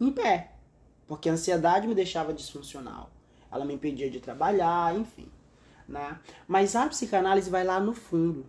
em 0.00 0.12
pé. 0.12 0.52
Porque 1.06 1.28
a 1.28 1.32
ansiedade 1.32 1.88
me 1.88 1.94
deixava 1.94 2.32
disfuncional. 2.32 3.10
Ela 3.50 3.64
me 3.64 3.74
impedia 3.74 4.10
de 4.10 4.20
trabalhar, 4.20 4.94
enfim. 4.96 5.28
Né? 5.88 6.18
Mas 6.46 6.74
a 6.74 6.86
psicanálise 6.88 7.50
vai 7.50 7.64
lá 7.64 7.78
no 7.78 7.94
fundo. 7.94 8.46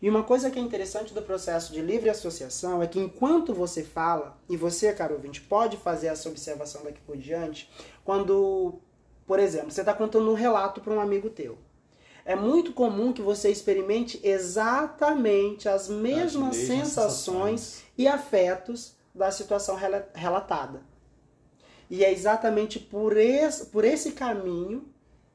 E 0.00 0.08
uma 0.08 0.22
coisa 0.22 0.50
que 0.50 0.58
é 0.58 0.62
interessante 0.62 1.12
do 1.12 1.22
processo 1.22 1.72
de 1.72 1.80
livre 1.80 2.08
associação 2.08 2.82
é 2.82 2.86
que 2.86 2.98
enquanto 2.98 3.52
você 3.52 3.82
fala, 3.82 4.38
e 4.48 4.56
você, 4.56 4.92
caro 4.92 5.14
ouvinte, 5.14 5.40
pode 5.40 5.76
fazer 5.76 6.08
essa 6.08 6.28
observação 6.28 6.84
daqui 6.84 7.00
por 7.00 7.16
diante, 7.16 7.70
quando, 8.04 8.80
por 9.26 9.38
exemplo, 9.38 9.70
você 9.70 9.80
está 9.80 9.92
contando 9.92 10.30
um 10.30 10.34
relato 10.34 10.80
para 10.80 10.92
um 10.92 11.00
amigo 11.00 11.30
teu. 11.30 11.58
É 12.24 12.36
muito 12.36 12.72
comum 12.72 13.12
que 13.12 13.22
você 13.22 13.50
experimente 13.50 14.20
exatamente 14.22 15.68
as 15.68 15.88
mesmas, 15.88 16.24
as 16.26 16.34
mesmas 16.34 16.56
sensações, 16.56 17.60
sensações 17.60 17.84
e 17.96 18.06
afetos 18.06 18.96
da 19.14 19.30
situação 19.30 19.76
relatada. 20.14 20.82
E 21.90 22.04
é 22.04 22.12
exatamente 22.12 22.78
por 22.78 23.16
esse, 23.16 23.66
por 23.66 23.84
esse 23.84 24.12
caminho 24.12 24.86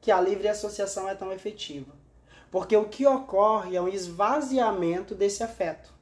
que 0.04 0.12
a 0.12 0.20
livre 0.20 0.46
associação 0.46 1.08
é 1.08 1.14
tão 1.14 1.32
efetiva. 1.32 1.90
Porque 2.50 2.76
o 2.76 2.84
que 2.84 3.06
ocorre 3.06 3.74
é 3.74 3.80
um 3.80 3.88
esvaziamento 3.88 5.14
desse 5.14 5.42
afeto. 5.42 5.94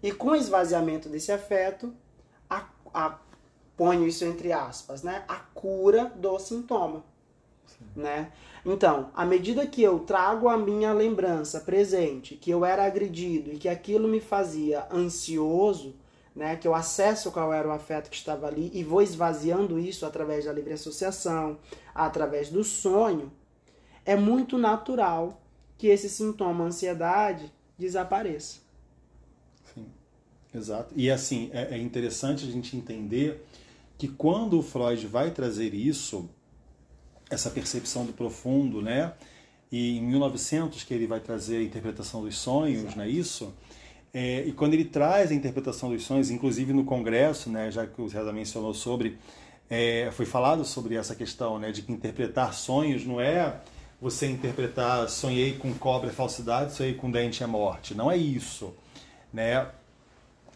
E 0.00 0.12
com 0.12 0.28
o 0.28 0.36
esvaziamento 0.36 1.08
desse 1.08 1.32
afeto, 1.32 1.92
a, 2.48 2.68
a, 2.94 3.18
ponho 3.76 4.06
isso 4.06 4.24
entre 4.24 4.52
aspas, 4.52 5.02
né? 5.02 5.24
A 5.26 5.34
cura 5.34 6.12
do 6.14 6.38
sintoma. 6.38 7.04
Né? 7.96 8.30
Então, 8.64 9.10
à 9.16 9.26
medida 9.26 9.66
que 9.66 9.82
eu 9.82 9.98
trago 9.98 10.48
a 10.48 10.56
minha 10.56 10.92
lembrança 10.92 11.58
presente, 11.58 12.36
que 12.36 12.52
eu 12.52 12.64
era 12.64 12.84
agredido 12.84 13.52
e 13.52 13.58
que 13.58 13.68
aquilo 13.68 14.06
me 14.06 14.20
fazia 14.20 14.86
ansioso, 14.92 15.96
né, 16.34 16.56
que 16.56 16.66
eu 16.66 16.74
acesso 16.74 17.30
qual 17.30 17.52
era 17.52 17.68
o 17.68 17.70
afeto 17.70 18.10
que 18.10 18.16
estava 18.16 18.46
ali 18.46 18.70
e 18.74 18.82
vou 18.82 19.00
esvaziando 19.00 19.78
isso 19.78 20.04
através 20.04 20.44
da 20.44 20.52
livre 20.52 20.72
associação, 20.72 21.58
através 21.94 22.50
do 22.50 22.64
sonho, 22.64 23.32
é 24.04 24.16
muito 24.16 24.58
natural 24.58 25.40
que 25.78 25.86
esse 25.86 26.08
sintoma 26.08 26.64
ansiedade 26.64 27.52
desapareça. 27.78 28.58
Sim, 29.72 29.86
exato. 30.52 30.92
E 30.96 31.10
assim, 31.10 31.50
é, 31.52 31.74
é 31.74 31.78
interessante 31.78 32.46
a 32.46 32.50
gente 32.50 32.76
entender 32.76 33.44
que 33.96 34.08
quando 34.08 34.58
o 34.58 34.62
Freud 34.62 35.06
vai 35.06 35.30
trazer 35.30 35.72
isso, 35.72 36.28
essa 37.30 37.50
percepção 37.50 38.04
do 38.04 38.12
profundo, 38.12 38.82
né? 38.82 39.14
E 39.70 39.98
em 39.98 40.02
1900 40.02 40.84
que 40.84 40.94
ele 40.94 41.06
vai 41.06 41.20
trazer 41.20 41.58
a 41.58 41.62
interpretação 41.62 42.22
dos 42.22 42.36
sonhos, 42.36 42.82
Exato. 42.82 42.96
não 42.96 43.04
é 43.04 43.08
isso? 43.08 43.54
É, 44.14 44.44
e 44.46 44.52
quando 44.52 44.74
ele 44.74 44.84
traz 44.84 45.32
a 45.32 45.34
interpretação 45.34 45.90
dos 45.90 46.04
sonhos, 46.04 46.30
inclusive 46.30 46.72
no 46.72 46.84
Congresso, 46.84 47.50
né, 47.50 47.68
já 47.72 47.84
que 47.84 48.00
o 48.00 48.08
César 48.08 48.32
mencionou 48.32 48.72
sobre, 48.72 49.18
é, 49.68 50.08
foi 50.12 50.24
falado 50.24 50.64
sobre 50.64 50.94
essa 50.94 51.16
questão 51.16 51.58
né, 51.58 51.72
de 51.72 51.82
que 51.82 51.90
interpretar 51.90 52.54
sonhos 52.54 53.04
não 53.04 53.20
é 53.20 53.60
você 54.00 54.28
interpretar 54.28 55.08
sonhei 55.08 55.54
com 55.54 55.72
cobra 55.72 56.10
é 56.10 56.12
falsidade, 56.12 56.74
sonhei 56.74 56.94
com 56.94 57.10
dente 57.10 57.42
é 57.42 57.46
morte. 57.46 57.94
Não 57.94 58.10
é 58.10 58.16
isso. 58.16 58.74
Né? 59.32 59.66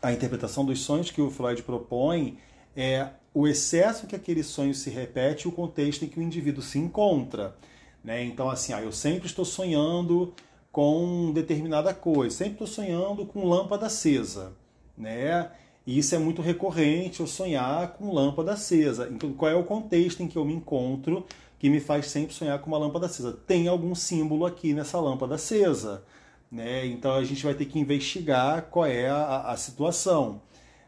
A 0.03 0.13
interpretação 0.13 0.65
dos 0.65 0.81
sonhos 0.81 1.11
que 1.11 1.21
o 1.21 1.31
Freud 1.31 1.63
propõe 1.63 2.39
é 2.77 3.09
o 3.33 3.49
excesso 3.49 4.07
que 4.07 4.15
aquele 4.15 4.43
sonho 4.43 4.75
se 4.75 4.91
repete 4.91 5.47
e 5.47 5.49
o 5.49 5.53
contexto 5.53 6.05
em 6.05 6.09
que 6.09 6.21
o 6.21 6.23
indivíduo 6.23 6.63
se 6.63 6.79
encontra. 6.79 7.57
Né? 8.05 8.23
Então, 8.23 8.51
assim, 8.51 8.73
ah, 8.73 8.83
eu 8.83 8.93
sempre 8.93 9.27
estou 9.27 9.45
sonhando 9.45 10.35
com 10.73 11.33
determinada 11.33 11.95
coisa. 11.95 12.37
Sempre 12.37 12.53
estou 12.55 12.67
sonhando 12.67 13.27
com 13.27 13.47
lâmpada 13.49 13.87
acesa, 13.87 14.53
né? 14.97 15.51
E 15.87 15.99
isso 15.99 16.15
é 16.15 16.19
muito 16.19 16.43
recorrente, 16.43 17.21
eu 17.21 17.27
sonhar 17.27 17.95
com 17.95 18.13
lâmpada 18.13 18.53
acesa. 18.53 19.09
Então, 19.11 19.33
qual 19.33 19.51
é 19.51 19.55
o 19.55 19.65
contexto 19.65 20.23
em 20.23 20.29
que 20.29 20.37
eu 20.37 20.45
me 20.45 20.53
encontro 20.53 21.25
que 21.59 21.71
me 21.71 21.81
faz 21.81 22.09
sempre 22.09 22.35
sonhar 22.35 22.59
com 22.61 22.69
uma 22.69 22.79
lâmpada 22.79 23.07
acesa? 23.07 23.33
Tem 23.47 23.69
algum 23.69 23.95
símbolo 23.95 24.45
aqui 24.45 24.75
nessa 24.75 25.01
lâmpada 25.01 25.37
acesa, 25.37 26.05
né? 26.53 26.87
Então, 26.87 27.15
a 27.15 27.25
gente 27.25 27.43
vai 27.43 27.55
ter 27.55 27.65
que 27.65 27.79
investigar 27.79 28.67
qual 28.71 28.85
é 28.85 29.09
a, 29.09 29.51
a 29.51 29.57
situação. 29.57 30.43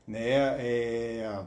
Né? 0.07 0.29
É... 0.59 1.45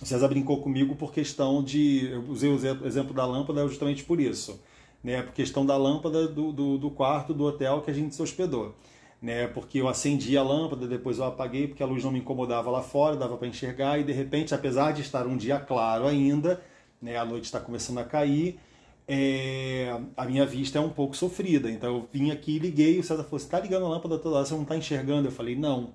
O 0.00 0.04
César 0.04 0.28
brincou 0.28 0.60
comigo 0.60 0.96
por 0.96 1.12
questão 1.12 1.62
de. 1.62 2.10
Eu 2.10 2.22
usei 2.28 2.50
o 2.50 2.86
exemplo 2.86 3.14
da 3.14 3.24
lâmpada 3.24 3.66
justamente 3.66 4.04
por 4.04 4.20
isso. 4.20 4.60
Né? 5.06 5.22
Por 5.22 5.32
questão 5.32 5.64
da 5.64 5.76
lâmpada 5.76 6.26
do, 6.26 6.50
do, 6.50 6.76
do 6.76 6.90
quarto 6.90 7.32
do 7.32 7.44
hotel 7.44 7.80
que 7.80 7.92
a 7.92 7.94
gente 7.94 8.12
se 8.12 8.20
hospedou. 8.20 8.74
Né? 9.22 9.46
Porque 9.46 9.80
eu 9.80 9.86
acendi 9.86 10.36
a 10.36 10.42
lâmpada, 10.42 10.84
depois 10.88 11.18
eu 11.18 11.24
apaguei 11.26 11.68
porque 11.68 11.80
a 11.80 11.86
luz 11.86 12.02
não 12.02 12.10
me 12.10 12.18
incomodava 12.18 12.68
lá 12.72 12.82
fora, 12.82 13.14
dava 13.14 13.36
para 13.36 13.46
enxergar, 13.46 14.00
e 14.00 14.02
de 14.02 14.10
repente, 14.10 14.52
apesar 14.52 14.90
de 14.90 15.02
estar 15.02 15.24
um 15.24 15.36
dia 15.36 15.60
claro 15.60 16.08
ainda, 16.08 16.60
né? 17.00 17.16
a 17.16 17.24
noite 17.24 17.44
está 17.44 17.60
começando 17.60 17.98
a 17.98 18.04
cair, 18.04 18.58
é, 19.06 19.96
a 20.16 20.24
minha 20.24 20.44
vista 20.44 20.78
é 20.78 20.80
um 20.80 20.90
pouco 20.90 21.16
sofrida. 21.16 21.70
Então 21.70 21.94
eu 21.94 22.08
vim 22.12 22.32
aqui 22.32 22.58
liguei, 22.58 22.98
o 22.98 23.04
César 23.04 23.22
falou: 23.22 23.38
Você 23.38 23.46
está 23.46 23.60
ligando 23.60 23.86
a 23.86 23.88
lâmpada 23.88 24.18
toda 24.18 24.38
hora, 24.38 24.44
você 24.44 24.54
não 24.54 24.62
está 24.62 24.76
enxergando? 24.76 25.28
Eu 25.28 25.32
falei: 25.32 25.54
Não. 25.54 25.92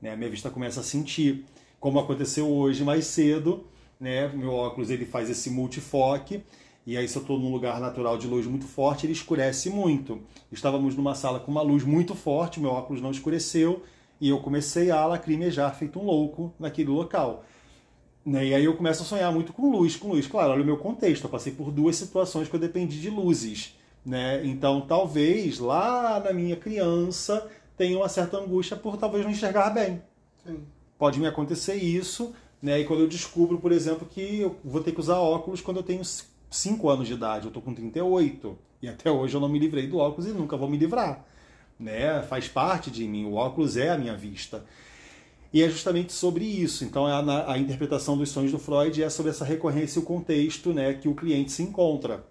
Né, 0.00 0.12
a 0.12 0.16
minha 0.16 0.30
vista 0.30 0.50
começa 0.50 0.78
a 0.78 0.84
sentir. 0.84 1.44
Como 1.80 1.98
aconteceu 1.98 2.48
hoje 2.48 2.84
mais 2.84 3.06
cedo, 3.06 3.64
né, 3.98 4.28
meu 4.28 4.52
óculos 4.52 4.88
ele 4.88 5.04
faz 5.04 5.28
esse 5.28 5.50
multifoque. 5.50 6.44
E 6.84 6.96
aí, 6.96 7.06
se 7.06 7.16
eu 7.16 7.22
estou 7.22 7.38
num 7.38 7.52
lugar 7.52 7.80
natural 7.80 8.18
de 8.18 8.26
luz 8.26 8.46
muito 8.46 8.66
forte, 8.66 9.06
ele 9.06 9.12
escurece 9.12 9.70
muito. 9.70 10.20
Estávamos 10.50 10.96
numa 10.96 11.14
sala 11.14 11.38
com 11.38 11.50
uma 11.50 11.62
luz 11.62 11.84
muito 11.84 12.14
forte, 12.14 12.58
meu 12.58 12.70
óculos 12.70 13.00
não 13.00 13.12
escureceu, 13.12 13.82
e 14.20 14.28
eu 14.28 14.40
comecei 14.40 14.90
a 14.90 15.06
lacrimejar, 15.06 15.74
feito 15.76 16.00
um 16.00 16.04
louco, 16.04 16.52
naquele 16.58 16.90
local. 16.90 17.44
Né? 18.26 18.46
E 18.46 18.54
aí 18.54 18.64
eu 18.64 18.76
começo 18.76 19.02
a 19.02 19.06
sonhar 19.06 19.32
muito 19.32 19.52
com 19.52 19.70
luz, 19.70 19.96
com 19.96 20.08
luz. 20.08 20.26
Claro, 20.26 20.52
olha 20.52 20.62
o 20.62 20.66
meu 20.66 20.76
contexto, 20.76 21.24
eu 21.24 21.30
passei 21.30 21.52
por 21.52 21.70
duas 21.70 21.94
situações 21.96 22.48
que 22.48 22.54
eu 22.54 22.60
dependi 22.60 23.00
de 23.00 23.10
luzes. 23.10 23.76
Né? 24.04 24.44
Então, 24.44 24.80
talvez 24.80 25.60
lá 25.60 26.18
na 26.18 26.32
minha 26.32 26.56
criança 26.56 27.48
tenha 27.76 27.96
uma 27.96 28.08
certa 28.08 28.38
angústia 28.38 28.76
por 28.76 28.96
talvez 28.96 29.24
não 29.24 29.30
enxergar 29.30 29.70
bem. 29.70 30.02
Sim. 30.44 30.64
Pode 30.98 31.20
me 31.20 31.26
acontecer 31.26 31.74
isso, 31.74 32.32
né? 32.60 32.80
E 32.80 32.84
quando 32.84 33.00
eu 33.00 33.08
descubro, 33.08 33.58
por 33.58 33.72
exemplo, 33.72 34.06
que 34.08 34.40
eu 34.40 34.56
vou 34.64 34.80
ter 34.80 34.92
que 34.92 35.00
usar 35.00 35.18
óculos 35.18 35.60
quando 35.60 35.78
eu 35.78 35.82
tenho 35.82 36.04
5 36.52 36.88
anos 36.88 37.08
de 37.08 37.14
idade, 37.14 37.46
eu 37.46 37.52
tô 37.52 37.60
com 37.60 37.74
38, 37.74 38.56
e 38.82 38.88
até 38.88 39.10
hoje 39.10 39.34
eu 39.34 39.40
não 39.40 39.48
me 39.48 39.58
livrei 39.58 39.86
do 39.86 39.98
óculos 39.98 40.30
e 40.30 40.32
nunca 40.32 40.56
vou 40.56 40.68
me 40.68 40.76
livrar. 40.76 41.24
Né? 41.80 42.22
Faz 42.22 42.46
parte 42.46 42.90
de 42.90 43.04
mim, 43.08 43.24
o 43.24 43.34
óculos 43.34 43.76
é 43.76 43.90
a 43.90 43.98
minha 43.98 44.16
vista. 44.16 44.64
E 45.52 45.62
é 45.62 45.68
justamente 45.68 46.12
sobre 46.12 46.44
isso. 46.44 46.84
Então, 46.84 47.06
a, 47.06 47.52
a 47.52 47.58
interpretação 47.58 48.16
dos 48.16 48.30
sonhos 48.30 48.52
do 48.52 48.58
Freud 48.58 49.02
é 49.02 49.10
sobre 49.10 49.30
essa 49.30 49.44
recorrência 49.44 49.98
e 49.98 50.02
o 50.02 50.04
contexto 50.04 50.72
né, 50.72 50.94
que 50.94 51.08
o 51.08 51.14
cliente 51.14 51.52
se 51.52 51.62
encontra. 51.62 52.24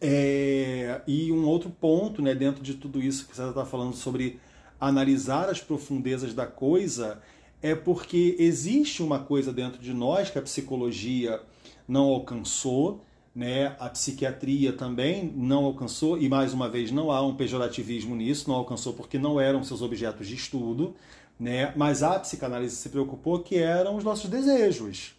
É, 0.00 1.00
e 1.06 1.32
um 1.32 1.46
outro 1.46 1.70
ponto 1.70 2.20
né, 2.20 2.34
dentro 2.34 2.62
de 2.62 2.74
tudo 2.74 3.02
isso 3.02 3.26
que 3.26 3.34
você 3.34 3.48
está 3.48 3.64
falando 3.64 3.94
sobre 3.94 4.38
analisar 4.78 5.48
as 5.48 5.60
profundezas 5.60 6.34
da 6.34 6.46
coisa 6.46 7.22
é 7.62 7.74
porque 7.74 8.36
existe 8.38 9.02
uma 9.02 9.18
coisa 9.18 9.50
dentro 9.50 9.80
de 9.80 9.94
nós 9.94 10.28
que 10.28 10.38
a 10.38 10.42
psicologia 10.42 11.40
não 11.88 12.04
alcançou, 12.04 13.02
né? 13.34 13.74
A 13.80 13.88
psiquiatria 13.88 14.72
também 14.72 15.32
não 15.34 15.64
alcançou 15.64 16.16
e 16.16 16.28
mais 16.28 16.52
uma 16.52 16.68
vez 16.68 16.90
não 16.90 17.10
há 17.10 17.20
um 17.26 17.34
pejorativismo 17.34 18.14
nisso, 18.14 18.48
não 18.48 18.56
alcançou 18.56 18.92
porque 18.92 19.18
não 19.18 19.40
eram 19.40 19.64
seus 19.64 19.82
objetos 19.82 20.28
de 20.28 20.34
estudo, 20.34 20.94
né? 21.38 21.72
Mas 21.76 22.02
a 22.02 22.18
psicanálise 22.20 22.76
se 22.76 22.88
preocupou 22.88 23.40
que 23.40 23.56
eram 23.56 23.96
os 23.96 24.04
nossos 24.04 24.30
desejos, 24.30 25.14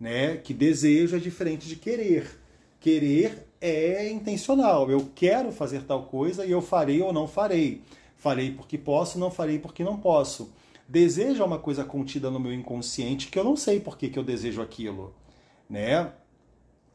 né? 0.00 0.36
Que 0.36 0.52
desejo 0.52 1.16
é 1.16 1.20
diferente 1.20 1.68
de 1.68 1.76
querer. 1.76 2.40
Querer 2.80 3.46
é 3.60 4.10
intencional. 4.10 4.90
Eu 4.90 5.08
quero 5.14 5.52
fazer 5.52 5.84
tal 5.84 6.04
coisa 6.04 6.44
e 6.44 6.50
eu 6.50 6.60
farei 6.60 7.00
ou 7.00 7.12
não 7.12 7.28
farei. 7.28 7.82
Farei 8.16 8.50
porque 8.50 8.76
posso, 8.76 9.18
não 9.18 9.30
farei 9.30 9.58
porque 9.58 9.84
não 9.84 9.96
posso. 9.96 10.50
Desejo 10.88 11.42
é 11.42 11.46
uma 11.46 11.58
coisa 11.58 11.84
contida 11.84 12.30
no 12.30 12.40
meu 12.40 12.52
inconsciente 12.52 13.28
que 13.28 13.38
eu 13.38 13.44
não 13.44 13.56
sei 13.56 13.80
por 13.80 13.96
que, 13.96 14.10
que 14.10 14.18
eu 14.18 14.24
desejo 14.24 14.60
aquilo, 14.60 15.14
né? 15.68 16.12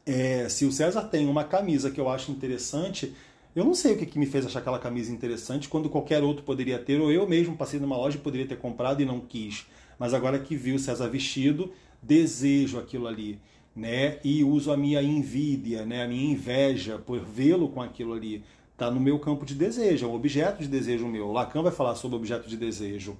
É, 0.06 0.48
se 0.48 0.64
o 0.64 0.72
César 0.72 1.02
tem 1.02 1.28
uma 1.28 1.44
camisa 1.44 1.90
que 1.90 2.00
eu 2.00 2.08
acho 2.08 2.32
interessante, 2.32 3.14
eu 3.54 3.64
não 3.64 3.74
sei 3.74 3.94
o 3.94 3.98
que, 3.98 4.06
que 4.06 4.18
me 4.18 4.26
fez 4.26 4.46
achar 4.46 4.60
aquela 4.60 4.78
camisa 4.78 5.12
interessante 5.12 5.68
quando 5.68 5.90
qualquer 5.90 6.22
outro 6.22 6.44
poderia 6.44 6.78
ter, 6.78 7.00
ou 7.00 7.10
eu 7.10 7.28
mesmo 7.28 7.56
passei 7.56 7.80
numa 7.80 7.96
loja 7.96 8.16
e 8.16 8.20
poderia 8.20 8.46
ter 8.46 8.56
comprado 8.56 9.02
e 9.02 9.04
não 9.04 9.20
quis. 9.20 9.66
Mas 9.98 10.14
agora 10.14 10.38
que 10.38 10.56
vi 10.56 10.72
o 10.72 10.78
César 10.78 11.08
vestido, 11.08 11.72
desejo 12.00 12.78
aquilo 12.78 13.06
ali, 13.06 13.38
né? 13.74 14.18
E 14.24 14.42
uso 14.44 14.72
a 14.72 14.76
minha 14.76 15.02
envidia, 15.02 15.84
né? 15.84 16.04
A 16.04 16.08
minha 16.08 16.32
inveja 16.32 16.98
por 16.98 17.18
vê-lo 17.20 17.68
com 17.68 17.82
aquilo 17.82 18.14
ali. 18.14 18.42
Está 18.72 18.90
no 18.90 18.98
meu 18.98 19.18
campo 19.18 19.44
de 19.44 19.54
desejo, 19.54 20.06
é 20.06 20.08
um 20.08 20.14
objeto 20.14 20.62
de 20.62 20.68
desejo 20.68 21.06
meu. 21.06 21.30
Lacan 21.30 21.62
vai 21.62 21.72
falar 21.72 21.94
sobre 21.96 22.16
objeto 22.16 22.48
de 22.48 22.56
desejo. 22.56 23.16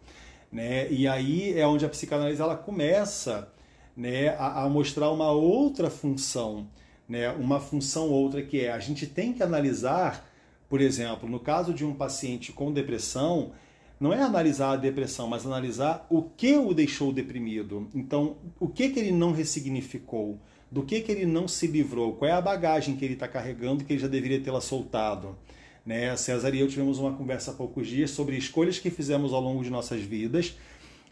Né? 0.50 0.90
E 0.90 1.06
aí 1.06 1.58
é 1.58 1.66
onde 1.66 1.84
a 1.84 1.88
psicanálise 1.88 2.40
ela 2.40 2.56
começa 2.56 3.52
né, 3.96 4.30
a, 4.30 4.64
a 4.64 4.68
mostrar 4.68 5.10
uma 5.10 5.30
outra 5.30 5.90
função 5.90 6.66
né, 7.10 7.28
uma 7.32 7.58
função 7.58 8.08
outra 8.08 8.40
que 8.40 8.60
é 8.60 8.70
a 8.70 8.78
gente 8.78 9.04
tem 9.04 9.32
que 9.32 9.42
analisar, 9.42 10.30
por 10.68 10.80
exemplo, 10.80 11.28
no 11.28 11.40
caso 11.40 11.74
de 11.74 11.84
um 11.84 11.92
paciente 11.92 12.52
com 12.52 12.72
depressão, 12.72 13.50
não 13.98 14.12
é 14.12 14.22
analisar 14.22 14.70
a 14.70 14.76
depressão, 14.76 15.26
mas 15.26 15.44
analisar 15.44 16.06
o 16.08 16.22
que 16.22 16.56
o 16.56 16.72
deixou 16.72 17.12
deprimido. 17.12 17.88
Então, 17.92 18.36
o 18.60 18.68
que, 18.68 18.90
que 18.90 19.00
ele 19.00 19.10
não 19.10 19.32
ressignificou, 19.32 20.38
do 20.70 20.84
que, 20.84 21.00
que 21.00 21.10
ele 21.10 21.26
não 21.26 21.48
se 21.48 21.66
livrou, 21.66 22.14
qual 22.14 22.30
é 22.30 22.32
a 22.32 22.40
bagagem 22.40 22.94
que 22.94 23.04
ele 23.04 23.14
está 23.14 23.26
carregando 23.26 23.84
que 23.84 23.92
ele 23.92 24.00
já 24.00 24.06
deveria 24.06 24.40
tê-la 24.40 24.60
soltado. 24.60 25.36
Né? 25.84 26.14
César 26.16 26.54
e 26.54 26.60
eu 26.60 26.68
tivemos 26.68 26.98
uma 27.00 27.12
conversa 27.12 27.50
há 27.50 27.54
poucos 27.54 27.88
dias 27.88 28.12
sobre 28.12 28.36
escolhas 28.36 28.78
que 28.78 28.88
fizemos 28.88 29.32
ao 29.32 29.40
longo 29.40 29.64
de 29.64 29.70
nossas 29.70 30.00
vidas 30.00 30.54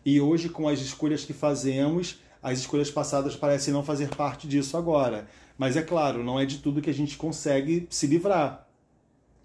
e 0.05 0.20
hoje, 0.20 0.49
com 0.49 0.68
as 0.68 0.79
escolhas 0.79 1.24
que 1.24 1.33
fazemos, 1.33 2.20
as 2.43 2.59
escolhas 2.59 2.91
passadas 2.91 3.36
parecem 3.36 3.72
não 3.72 3.82
fazer 3.82 4.09
parte 4.14 4.47
disso 4.47 4.76
agora. 4.76 5.28
Mas 5.57 5.76
é 5.76 5.82
claro, 5.82 6.22
não 6.22 6.39
é 6.39 6.47
de 6.47 6.59
tudo 6.59 6.80
que 6.80 6.91
a 6.91 6.95
gente 6.95 7.16
consegue 7.16 7.86
se 7.91 8.07
livrar. 8.07 8.66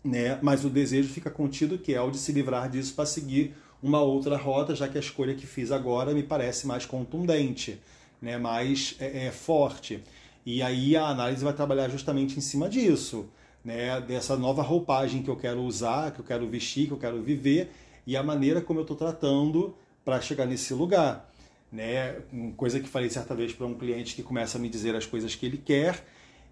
Né? 0.04 0.38
Mas 0.42 0.64
o 0.64 0.70
desejo 0.70 1.10
fica 1.10 1.32
contido 1.32 1.78
que 1.78 1.94
é 1.94 2.02
o 2.02 2.12
de 2.12 2.18
se 2.18 2.32
livrar 2.32 2.70
disso 2.70 2.94
para 2.94 3.06
seguir 3.06 3.56
uma 3.82 4.02
outra 4.02 4.38
rota, 4.38 4.76
já 4.76 4.88
que 4.88 4.98
a 4.98 5.02
escolha 5.02 5.34
que 5.34 5.48
fiz 5.48 5.72
agora 5.72 6.14
me 6.14 6.24
parece 6.24 6.68
mais 6.68 6.86
contundente, 6.86 7.82
né? 8.22 8.38
mais 8.38 8.96
é, 9.00 9.28
é 9.28 9.32
forte. 9.32 10.04
E 10.46 10.62
aí 10.62 10.96
a 10.96 11.08
análise 11.08 11.44
vai 11.44 11.54
trabalhar 11.54 11.90
justamente 11.90 12.38
em 12.38 12.42
cima 12.42 12.70
disso, 12.70 13.26
né? 13.64 14.00
dessa 14.02 14.38
nova 14.38 14.62
roupagem 14.62 15.24
que 15.24 15.30
eu 15.30 15.36
quero 15.36 15.62
usar, 15.62 16.12
que 16.12 16.20
eu 16.20 16.26
quero 16.26 16.48
vestir, 16.48 16.88
que 16.88 16.94
eu 16.94 16.98
quero 16.98 17.22
viver, 17.24 17.72
e 18.06 18.16
a 18.16 18.22
maneira 18.22 18.62
como 18.62 18.80
eu 18.80 18.84
estou 18.84 18.98
tratando 18.98 19.76
para 20.06 20.22
chegar 20.22 20.46
nesse 20.46 20.74
lugar 20.74 21.33
né? 21.74 22.22
Coisa 22.56 22.80
que 22.80 22.88
falei 22.88 23.10
certa 23.10 23.34
vez 23.34 23.52
para 23.52 23.66
um 23.66 23.74
cliente 23.74 24.16
que 24.16 24.22
começa 24.22 24.60
a 24.60 24.62
me 24.62 24.70
dizer 24.70 24.96
as 24.96 25.08
coisas 25.08 25.34
que 25.34 25.46
ele 25.46 25.58
quer 25.58 26.06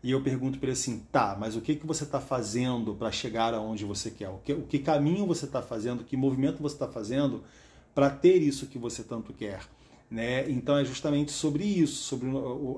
e 0.03 0.11
eu 0.11 0.21
pergunto 0.21 0.57
para 0.57 0.67
ele 0.67 0.73
assim, 0.73 1.03
tá, 1.11 1.37
mas 1.39 1.55
o 1.55 1.61
que 1.61 1.75
que 1.75 1.85
você 1.85 2.03
está 2.03 2.19
fazendo 2.19 2.95
para 2.95 3.11
chegar 3.11 3.53
aonde 3.53 3.85
você 3.85 4.09
quer? 4.09 4.29
O 4.29 4.39
que, 4.43 4.51
o 4.51 4.63
que 4.63 4.79
caminho 4.79 5.27
você 5.27 5.45
está 5.45 5.61
fazendo? 5.61 6.03
Que 6.03 6.17
movimento 6.17 6.61
você 6.61 6.73
está 6.73 6.87
fazendo 6.87 7.43
para 7.93 8.09
ter 8.09 8.41
isso 8.41 8.65
que 8.65 8.79
você 8.79 9.03
tanto 9.03 9.31
quer? 9.31 9.61
Né? 10.09 10.49
Então 10.49 10.75
é 10.75 10.83
justamente 10.83 11.31
sobre 11.31 11.63
isso, 11.63 12.03
sobre 12.03 12.27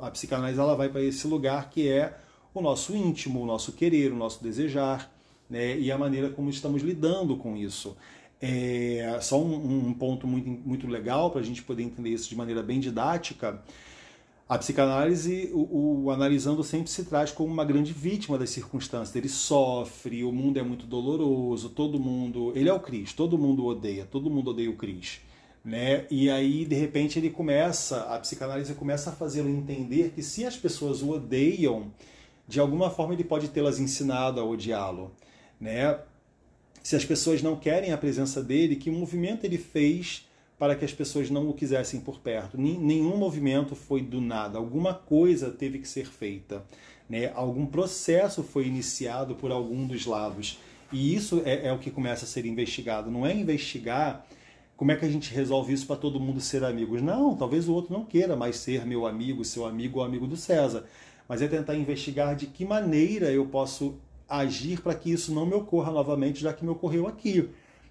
a 0.01 0.11
psicanálise 0.11 0.59
ela 0.59 0.75
vai 0.75 0.89
para 0.89 1.01
esse 1.01 1.25
lugar 1.25 1.69
que 1.69 1.87
é 1.87 2.17
o 2.53 2.61
nosso 2.61 2.93
íntimo, 2.93 3.41
o 3.41 3.45
nosso 3.45 3.71
querer, 3.71 4.11
o 4.11 4.15
nosso 4.15 4.43
desejar, 4.43 5.11
né? 5.49 5.77
E 5.79 5.91
a 5.91 5.97
maneira 5.97 6.29
como 6.29 6.51
estamos 6.51 6.83
lidando 6.83 7.35
com 7.37 7.57
isso. 7.57 7.97
É, 8.45 9.19
só 9.21 9.41
um, 9.41 9.87
um, 9.87 9.93
ponto 9.93 10.27
muito, 10.27 10.49
muito 10.49 10.85
legal 10.85 11.31
para 11.31 11.39
a 11.39 11.43
gente 11.43 11.63
poder 11.63 11.83
entender 11.83 12.09
isso 12.09 12.27
de 12.27 12.35
maneira 12.35 12.61
bem 12.61 12.77
didática. 12.77 13.63
A 14.49 14.57
psicanálise, 14.57 15.49
o, 15.53 16.03
o, 16.03 16.11
analisando 16.11 16.61
sempre 16.61 16.91
se 16.91 17.05
traz 17.05 17.31
como 17.31 17.53
uma 17.53 17.63
grande 17.63 17.93
vítima 17.93 18.37
das 18.37 18.49
circunstâncias. 18.49 19.15
Ele 19.15 19.29
sofre, 19.29 20.25
o 20.25 20.31
mundo 20.33 20.59
é 20.59 20.61
muito 20.61 20.85
doloroso, 20.85 21.69
todo 21.69 21.97
mundo. 21.97 22.51
Ele 22.53 22.67
é 22.67 22.73
o 22.73 22.81
Cris, 22.81 23.13
todo 23.13 23.37
mundo 23.37 23.65
odeia, 23.65 24.05
todo 24.05 24.29
mundo 24.29 24.49
odeia 24.49 24.69
o 24.69 24.75
Cris. 24.75 25.21
Né? 25.63 26.05
E 26.11 26.29
aí, 26.29 26.65
de 26.65 26.75
repente, 26.75 27.17
ele 27.17 27.29
começa, 27.29 28.01
a 28.13 28.19
psicanálise 28.19 28.73
começa 28.73 29.11
a 29.11 29.13
fazê-lo 29.13 29.47
entender 29.47 30.11
que 30.13 30.21
se 30.21 30.45
as 30.45 30.57
pessoas 30.57 31.01
o 31.01 31.11
odeiam, 31.11 31.93
de 32.45 32.59
alguma 32.59 32.89
forma 32.89 33.13
ele 33.13 33.23
pode 33.23 33.47
tê-las 33.47 33.79
ensinado 33.79 34.41
a 34.41 34.43
odiá-lo. 34.43 35.13
Né? 35.61 35.97
Se 36.83 36.97
as 36.97 37.05
pessoas 37.05 37.41
não 37.41 37.55
querem 37.55 37.93
a 37.93 37.97
presença 37.97 38.43
dele, 38.43 38.75
que 38.75 38.91
movimento 38.91 39.45
ele 39.45 39.57
fez 39.57 40.27
para 40.59 40.75
que 40.75 40.83
as 40.83 40.91
pessoas 40.91 41.29
não 41.29 41.49
o 41.49 41.53
quisessem 41.53 42.01
por 42.01 42.19
perto? 42.19 42.57
Nenhum 42.57 43.15
movimento 43.15 43.73
foi 43.73 44.01
do 44.01 44.19
nada, 44.19 44.57
alguma 44.57 44.93
coisa 44.93 45.49
teve 45.49 45.79
que 45.79 45.87
ser 45.87 46.05
feita. 46.05 46.63
Né? 47.09 47.31
Algum 47.33 47.65
processo 47.65 48.43
foi 48.43 48.67
iniciado 48.67 49.33
por 49.35 49.49
algum 49.49 49.87
dos 49.87 50.05
lados. 50.05 50.59
E 50.91 51.15
isso 51.15 51.41
é, 51.45 51.67
é 51.67 51.73
o 51.73 51.79
que 51.79 51.89
começa 51.89 52.25
a 52.25 52.27
ser 52.27 52.45
investigado. 52.45 53.09
Não 53.09 53.25
é 53.25 53.33
investigar 53.33 54.25
como 54.75 54.91
é 54.91 54.95
que 54.97 55.05
a 55.05 55.09
gente 55.09 55.33
resolve 55.33 55.71
isso 55.71 55.87
para 55.87 55.95
todo 55.95 56.19
mundo 56.19 56.41
ser 56.41 56.65
amigos. 56.65 57.01
Não, 57.01 57.35
talvez 57.35 57.69
o 57.69 57.73
outro 57.73 57.93
não 57.93 58.03
queira 58.03 58.35
mais 58.35 58.57
ser 58.57 58.85
meu 58.85 59.07
amigo, 59.07 59.45
seu 59.45 59.65
amigo 59.65 59.99
ou 59.99 60.05
amigo 60.05 60.27
do 60.27 60.35
César. 60.35 60.85
Mas 61.27 61.41
é 61.41 61.47
tentar 61.47 61.75
investigar 61.75 62.35
de 62.35 62.47
que 62.47 62.65
maneira 62.65 63.31
eu 63.31 63.45
posso 63.45 63.95
agir 64.27 64.81
para 64.81 64.95
que 64.95 65.11
isso 65.11 65.33
não 65.33 65.45
me 65.45 65.53
ocorra 65.53 65.91
novamente, 65.91 66.41
já 66.41 66.53
que 66.53 66.63
me 66.63 66.71
ocorreu 66.71 67.07
aqui. 67.07 67.49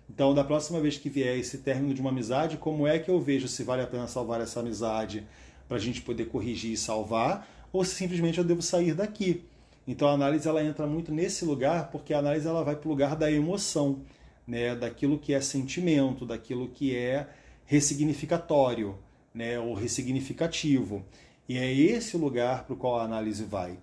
Então, 0.08 0.34
da 0.34 0.44
próxima 0.44 0.80
vez 0.80 0.98
que 0.98 1.08
vier 1.08 1.38
esse 1.38 1.58
término 1.58 1.94
de 1.94 2.00
uma 2.00 2.10
amizade, 2.10 2.56
como 2.56 2.86
é 2.86 2.98
que 2.98 3.10
eu 3.10 3.20
vejo 3.20 3.48
se 3.48 3.62
vale 3.62 3.82
a 3.82 3.86
pena 3.86 4.06
salvar 4.06 4.40
essa 4.40 4.60
amizade 4.60 5.26
para 5.68 5.76
a 5.76 5.80
gente 5.80 6.02
poder 6.02 6.26
corrigir 6.26 6.72
e 6.72 6.76
salvar, 6.76 7.48
ou 7.72 7.84
se 7.84 7.94
simplesmente 7.94 8.38
eu 8.38 8.44
devo 8.44 8.60
sair 8.60 8.94
daqui. 8.94 9.44
Então 9.86 10.06
a 10.06 10.12
análise 10.12 10.46
ela 10.46 10.62
entra 10.62 10.86
muito 10.86 11.10
nesse 11.12 11.44
lugar, 11.44 11.90
porque 11.90 12.12
a 12.12 12.18
análise 12.18 12.46
ela 12.46 12.62
vai 12.62 12.76
para 12.76 12.86
o 12.86 12.90
lugar 12.90 13.16
da 13.16 13.30
emoção, 13.30 14.00
né, 14.46 14.76
daquilo 14.76 15.18
que 15.18 15.32
é 15.32 15.40
sentimento, 15.40 16.26
daquilo 16.26 16.68
que 16.68 16.94
é 16.94 17.26
ressignificatório, 17.64 18.98
né, 19.34 19.58
ou 19.58 19.72
ressignificativo. 19.74 21.02
E 21.48 21.56
é 21.56 21.72
esse 21.72 22.16
lugar 22.16 22.64
para 22.64 22.74
o 22.74 22.76
qual 22.76 22.98
a 22.98 23.04
análise 23.04 23.44
vai, 23.44 23.78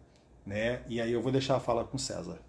né? 0.50 0.82
E 0.90 1.00
aí 1.00 1.14
eu 1.14 1.22
vou 1.22 1.32
deixar 1.32 1.58
a 1.58 1.60
fala 1.60 1.84
com 1.84 1.98
César. 1.98 2.40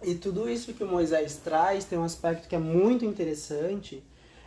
E 0.00 0.14
tudo 0.14 0.48
isso 0.48 0.72
que 0.72 0.84
o 0.84 0.86
Moisés 0.86 1.34
traz 1.36 1.84
tem 1.84 1.98
um 1.98 2.04
aspecto 2.04 2.48
que 2.48 2.54
é 2.54 2.58
muito 2.58 3.04
interessante, 3.04 4.04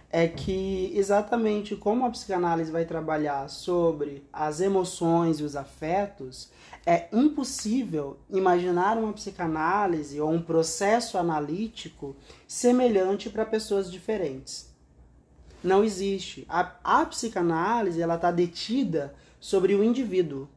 é 0.09 0.25
que 0.25 0.93
exatamente 0.95 1.75
como 1.75 2.05
a 2.05 2.09
psicanálise 2.09 2.71
vai 2.71 2.85
trabalhar 2.85 3.49
sobre 3.49 4.23
as 4.31 4.61
emoções 4.61 5.41
e 5.41 5.43
os 5.43 5.57
afetos, 5.57 6.49
é 6.85 7.09
impossível 7.11 8.17
imaginar 8.29 8.97
uma 8.97 9.11
psicanálise 9.11 10.21
ou 10.21 10.31
um 10.31 10.41
processo 10.41 11.17
analítico 11.17 12.15
semelhante 12.47 13.29
para 13.29 13.45
pessoas 13.45 13.91
diferentes. 13.91 14.71
Não 15.61 15.83
existe. 15.83 16.45
A, 16.47 16.71
a 16.83 17.05
psicanálise 17.05 18.01
ela 18.01 18.15
está 18.15 18.31
detida 18.31 19.13
sobre 19.41 19.75
o 19.75 19.83
indivíduo, 19.83 20.47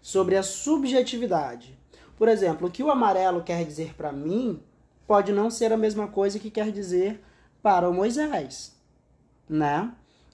sobre 0.00 0.36
a 0.36 0.42
subjetividade. 0.42 1.78
Por 2.16 2.28
exemplo, 2.28 2.68
o 2.68 2.70
que 2.70 2.82
o 2.82 2.90
amarelo 2.90 3.42
quer 3.42 3.64
dizer 3.64 3.94
para 3.94 4.12
mim 4.12 4.62
pode 5.06 5.32
não 5.32 5.50
ser 5.50 5.72
a 5.72 5.76
mesma 5.76 6.06
coisa 6.06 6.38
que 6.38 6.50
quer 6.50 6.70
dizer 6.70 7.20
para 7.62 7.88
o 7.88 7.94
Moisés, 7.94 8.76
né? 9.48 9.92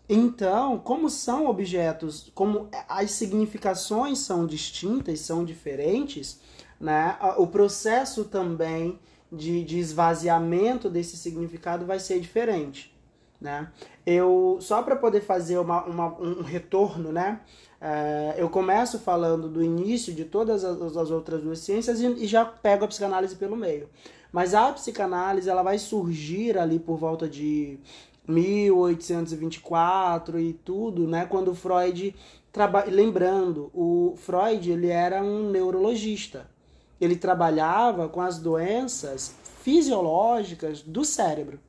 Então, 0.08 0.78
como 0.78 1.10
são 1.10 1.46
objetos, 1.46 2.30
como 2.34 2.68
as 2.88 3.10
significações 3.10 4.20
são 4.20 4.46
distintas, 4.46 5.20
são 5.20 5.44
diferentes, 5.44 6.40
né? 6.80 7.18
O 7.38 7.46
processo 7.46 8.24
também 8.24 9.00
de, 9.30 9.64
de 9.64 9.78
esvaziamento 9.78 10.88
desse 10.88 11.16
significado 11.16 11.84
vai 11.84 11.98
ser 11.98 12.20
diferente, 12.20 12.95
né? 13.41 13.70
Eu 14.05 14.59
só 14.61 14.82
para 14.82 14.97
poder 14.97 15.20
fazer 15.20 15.59
uma, 15.59 15.84
uma, 15.84 16.20
um 16.20 16.43
retorno, 16.43 17.12
né? 17.12 17.41
É, 17.80 18.34
eu 18.39 18.49
começo 18.49 18.99
falando 18.99 19.49
do 19.49 19.62
início 19.62 20.12
de 20.12 20.24
todas 20.24 20.64
as, 20.64 20.97
as 20.97 21.11
outras 21.11 21.43
duas 21.43 21.59
ciências 21.59 22.01
e, 22.01 22.07
e, 22.07 22.26
já 22.26 22.45
pego 22.45 22.84
a 22.84 22.89
psicanálise 22.89 23.37
pelo 23.37 23.57
meio. 23.57 23.89
Mas 24.32 24.55
a 24.55 24.72
psicanálise 24.72 25.49
ela 25.49 25.62
vai 25.62 25.78
surgir 25.78 26.59
ali 26.59 26.78
por 26.78 26.97
volta 26.97 27.28
de 27.28 27.78
1824 28.26 30.41
e 30.41 30.53
tudo, 30.53 31.07
né? 31.07 31.26
Quando 31.26 31.55
Freud 31.55 32.14
traba... 32.53 32.84
lembrando, 32.84 33.70
o 33.74 34.14
Freud 34.16 34.70
ele 34.70 34.89
era 34.89 35.22
um 35.22 35.51
neurologista. 35.51 36.49
Ele 37.01 37.16
trabalhava 37.16 38.09
com 38.09 38.22
as 38.22 38.39
doenças 38.39 39.34
fisiológicas 39.62 40.82
do 40.82 41.05
cérebro. 41.05 41.61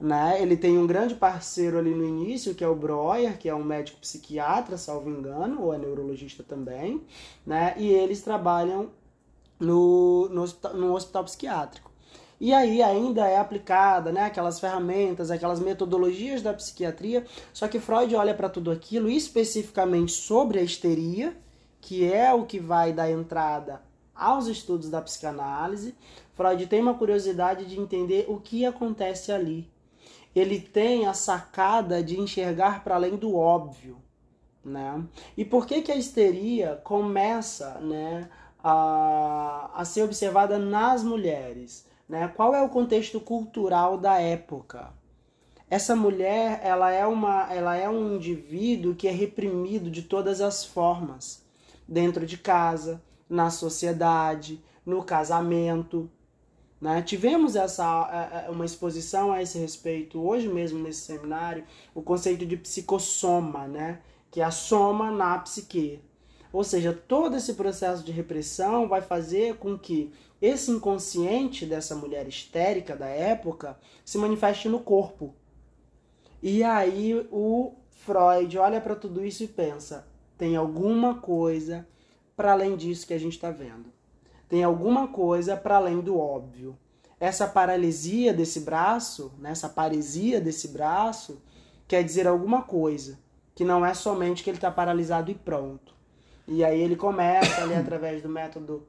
Né? 0.00 0.40
Ele 0.40 0.56
tem 0.56 0.78
um 0.78 0.86
grande 0.86 1.14
parceiro 1.14 1.78
ali 1.78 1.94
no 1.94 2.04
início, 2.04 2.54
que 2.54 2.64
é 2.64 2.68
o 2.68 2.74
Breuer, 2.74 3.36
que 3.36 3.50
é 3.50 3.54
um 3.54 3.62
médico 3.62 4.00
psiquiatra, 4.00 4.78
salvo 4.78 5.10
engano, 5.10 5.62
ou 5.62 5.74
é 5.74 5.78
neurologista 5.78 6.42
também, 6.42 7.02
né? 7.46 7.74
E 7.76 7.90
eles 7.90 8.22
trabalham 8.22 8.88
no, 9.58 10.26
no, 10.30 10.44
no 10.72 10.94
hospital 10.94 11.24
psiquiátrico. 11.24 11.90
E 12.40 12.54
aí 12.54 12.82
ainda 12.82 13.28
é 13.28 13.36
aplicada, 13.36 14.10
né, 14.10 14.24
aquelas 14.24 14.58
ferramentas, 14.58 15.30
aquelas 15.30 15.60
metodologias 15.60 16.40
da 16.40 16.54
psiquiatria, 16.54 17.26
só 17.52 17.68
que 17.68 17.78
Freud 17.78 18.16
olha 18.16 18.34
para 18.34 18.48
tudo 18.48 18.70
aquilo 18.70 19.10
especificamente 19.10 20.12
sobre 20.12 20.58
a 20.58 20.62
histeria, 20.62 21.36
que 21.82 22.10
é 22.10 22.32
o 22.32 22.46
que 22.46 22.58
vai 22.58 22.94
dar 22.94 23.10
entrada 23.10 23.82
aos 24.14 24.46
estudos 24.46 24.88
da 24.88 25.02
psicanálise. 25.02 25.94
Freud 26.34 26.66
tem 26.66 26.80
uma 26.80 26.94
curiosidade 26.94 27.66
de 27.66 27.78
entender 27.78 28.24
o 28.26 28.40
que 28.40 28.64
acontece 28.64 29.30
ali, 29.30 29.68
ele 30.34 30.60
tem 30.60 31.06
a 31.06 31.14
sacada 31.14 32.02
de 32.02 32.18
enxergar 32.18 32.84
para 32.84 32.94
além 32.94 33.16
do 33.16 33.36
óbvio, 33.36 33.98
né? 34.64 35.02
E 35.36 35.44
por 35.44 35.66
que 35.66 35.82
que 35.82 35.90
a 35.90 35.96
histeria 35.96 36.80
começa, 36.84 37.80
né, 37.80 38.28
a, 38.62 39.70
a 39.74 39.84
ser 39.84 40.02
observada 40.02 40.58
nas 40.58 41.02
mulheres, 41.02 41.86
né? 42.08 42.28
Qual 42.28 42.54
é 42.54 42.62
o 42.62 42.68
contexto 42.68 43.20
cultural 43.20 43.96
da 43.96 44.20
época? 44.20 44.92
Essa 45.68 45.94
mulher, 45.94 46.60
ela 46.64 46.90
é 46.90 47.06
uma, 47.06 47.52
ela 47.52 47.76
é 47.76 47.88
um 47.88 48.16
indivíduo 48.16 48.94
que 48.94 49.06
é 49.06 49.12
reprimido 49.12 49.88
de 49.88 50.02
todas 50.02 50.40
as 50.40 50.64
formas, 50.64 51.44
dentro 51.86 52.26
de 52.26 52.36
casa, 52.36 53.00
na 53.28 53.50
sociedade, 53.50 54.60
no 54.84 55.04
casamento, 55.04 56.10
né? 56.80 57.02
Tivemos 57.02 57.56
essa, 57.56 58.46
uma 58.48 58.64
exposição 58.64 59.32
a 59.32 59.42
esse 59.42 59.58
respeito 59.58 60.18
hoje 60.20 60.48
mesmo 60.48 60.78
nesse 60.78 61.00
seminário, 61.00 61.64
o 61.94 62.00
conceito 62.00 62.46
de 62.46 62.56
psicossoma, 62.56 63.68
né? 63.68 64.00
que 64.30 64.40
é 64.40 64.44
a 64.44 64.50
soma 64.50 65.10
na 65.10 65.38
psique. 65.40 66.00
Ou 66.52 66.64
seja, 66.64 66.92
todo 66.92 67.36
esse 67.36 67.54
processo 67.54 68.02
de 68.02 68.12
repressão 68.12 68.88
vai 68.88 69.02
fazer 69.02 69.56
com 69.56 69.78
que 69.78 70.12
esse 70.40 70.70
inconsciente 70.70 71.66
dessa 71.66 71.94
mulher 71.94 72.26
histérica 72.26 72.96
da 72.96 73.06
época 73.06 73.78
se 74.04 74.16
manifeste 74.16 74.68
no 74.68 74.80
corpo. 74.80 75.34
E 76.42 76.62
aí 76.62 77.26
o 77.30 77.74
Freud 77.90 78.56
olha 78.56 78.80
para 78.80 78.96
tudo 78.96 79.24
isso 79.24 79.44
e 79.44 79.48
pensa: 79.48 80.08
tem 80.38 80.56
alguma 80.56 81.16
coisa 81.16 81.86
para 82.34 82.52
além 82.52 82.74
disso 82.74 83.06
que 83.06 83.14
a 83.14 83.18
gente 83.18 83.34
está 83.34 83.50
vendo 83.50 83.99
tem 84.50 84.64
alguma 84.64 85.06
coisa 85.06 85.56
para 85.56 85.76
além 85.76 86.00
do 86.00 86.18
óbvio. 86.18 86.76
Essa 87.20 87.46
paralisia 87.46 88.34
desse 88.34 88.60
braço, 88.60 89.32
né, 89.38 89.52
essa 89.52 89.68
paresia 89.68 90.40
desse 90.40 90.68
braço, 90.68 91.40
quer 91.86 92.02
dizer 92.02 92.26
alguma 92.26 92.62
coisa, 92.62 93.16
que 93.54 93.64
não 93.64 93.86
é 93.86 93.94
somente 93.94 94.42
que 94.42 94.50
ele 94.50 94.58
está 94.58 94.70
paralisado 94.70 95.30
e 95.30 95.34
pronto. 95.34 95.94
E 96.48 96.64
aí 96.64 96.80
ele 96.80 96.96
começa 96.96 97.62
ali 97.62 97.74
através 97.76 98.22
do 98.22 98.28
método 98.28 98.84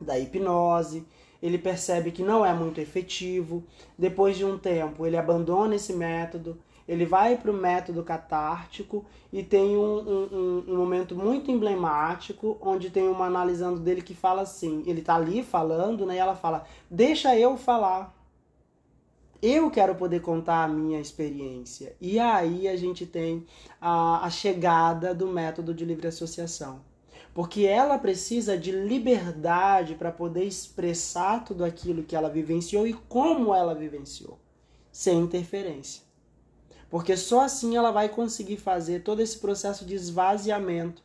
da 0.00 0.18
hipnose, 0.18 1.06
ele 1.42 1.58
percebe 1.58 2.10
que 2.10 2.22
não 2.22 2.46
é 2.46 2.54
muito 2.54 2.80
efetivo, 2.80 3.62
depois 3.96 4.38
de 4.38 4.44
um 4.44 4.56
tempo 4.56 5.06
ele 5.06 5.18
abandona 5.18 5.74
esse 5.74 5.92
método, 5.92 6.58
ele 6.88 7.04
vai 7.04 7.36
para 7.36 7.50
o 7.50 7.54
método 7.54 8.02
catártico 8.02 9.04
e 9.30 9.42
tem 9.42 9.76
um, 9.76 9.98
um, 9.98 10.64
um, 10.66 10.76
momento 10.76 11.14
muito 11.14 11.50
emblemático 11.50 12.56
onde 12.62 12.88
tem 12.88 13.06
uma 13.06 13.26
analisando 13.26 13.78
dele 13.78 14.00
que 14.00 14.14
fala 14.14 14.40
assim, 14.40 14.82
ele 14.86 15.00
está 15.00 15.14
ali 15.14 15.42
falando, 15.42 16.06
né, 16.06 16.14
e 16.14 16.18
ela 16.18 16.34
fala, 16.34 16.64
deixa 16.90 17.36
eu 17.38 17.58
falar, 17.58 18.16
eu 19.42 19.70
quero 19.70 19.94
poder 19.94 20.22
contar 20.22 20.64
a 20.64 20.68
minha 20.68 20.98
experiência. 20.98 21.94
E 22.00 22.18
aí 22.18 22.66
a 22.66 22.74
gente 22.74 23.04
tem 23.04 23.46
a, 23.80 24.24
a 24.24 24.30
chegada 24.30 25.14
do 25.14 25.28
método 25.28 25.74
de 25.74 25.84
livre 25.84 26.08
associação. 26.08 26.80
Porque 27.34 27.66
ela 27.66 27.98
precisa 27.98 28.58
de 28.58 28.72
liberdade 28.72 29.94
para 29.94 30.10
poder 30.10 30.42
expressar 30.42 31.44
tudo 31.44 31.64
aquilo 31.64 32.02
que 32.02 32.16
ela 32.16 32.28
vivenciou 32.28 32.84
e 32.84 32.94
como 32.94 33.54
ela 33.54 33.74
vivenciou, 33.76 34.40
sem 34.90 35.20
interferência. 35.20 36.07
Porque 36.90 37.16
só 37.16 37.42
assim 37.42 37.76
ela 37.76 37.90
vai 37.90 38.08
conseguir 38.08 38.56
fazer 38.56 39.02
todo 39.02 39.20
esse 39.20 39.38
processo 39.38 39.84
de 39.84 39.94
esvaziamento 39.94 41.02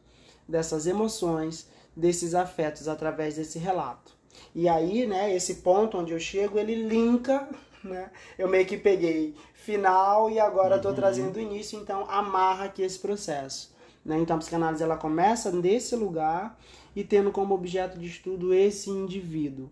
dessas 0.47 0.87
emoções, 0.87 1.67
desses 1.95 2.33
afetos 2.33 2.87
através 2.87 3.35
desse 3.35 3.59
relato. 3.59 4.13
E 4.55 4.67
aí, 4.69 5.05
né, 5.05 5.35
esse 5.35 5.55
ponto 5.55 5.97
onde 5.97 6.11
eu 6.11 6.19
chego, 6.19 6.57
ele 6.57 6.75
linka, 6.75 7.47
né? 7.83 8.11
Eu 8.37 8.47
meio 8.47 8.65
que 8.65 8.77
peguei 8.77 9.35
final 9.53 10.29
e 10.29 10.39
agora 10.39 10.77
estou 10.77 10.91
uhum. 10.91 10.97
trazendo 10.97 11.37
o 11.37 11.41
início, 11.41 11.79
então 11.79 12.05
amarra 12.09 12.65
aqui 12.65 12.81
esse 12.81 12.99
processo. 12.99 13.73
Né? 14.03 14.19
Então 14.19 14.35
a 14.35 14.39
psicanálise 14.39 14.83
ela 14.83 14.97
começa 14.97 15.51
nesse 15.51 15.95
lugar 15.95 16.59
e 16.95 17.03
tendo 17.03 17.31
como 17.31 17.55
objeto 17.55 17.97
de 17.97 18.07
estudo 18.07 18.53
esse 18.53 18.89
indivíduo. 18.89 19.69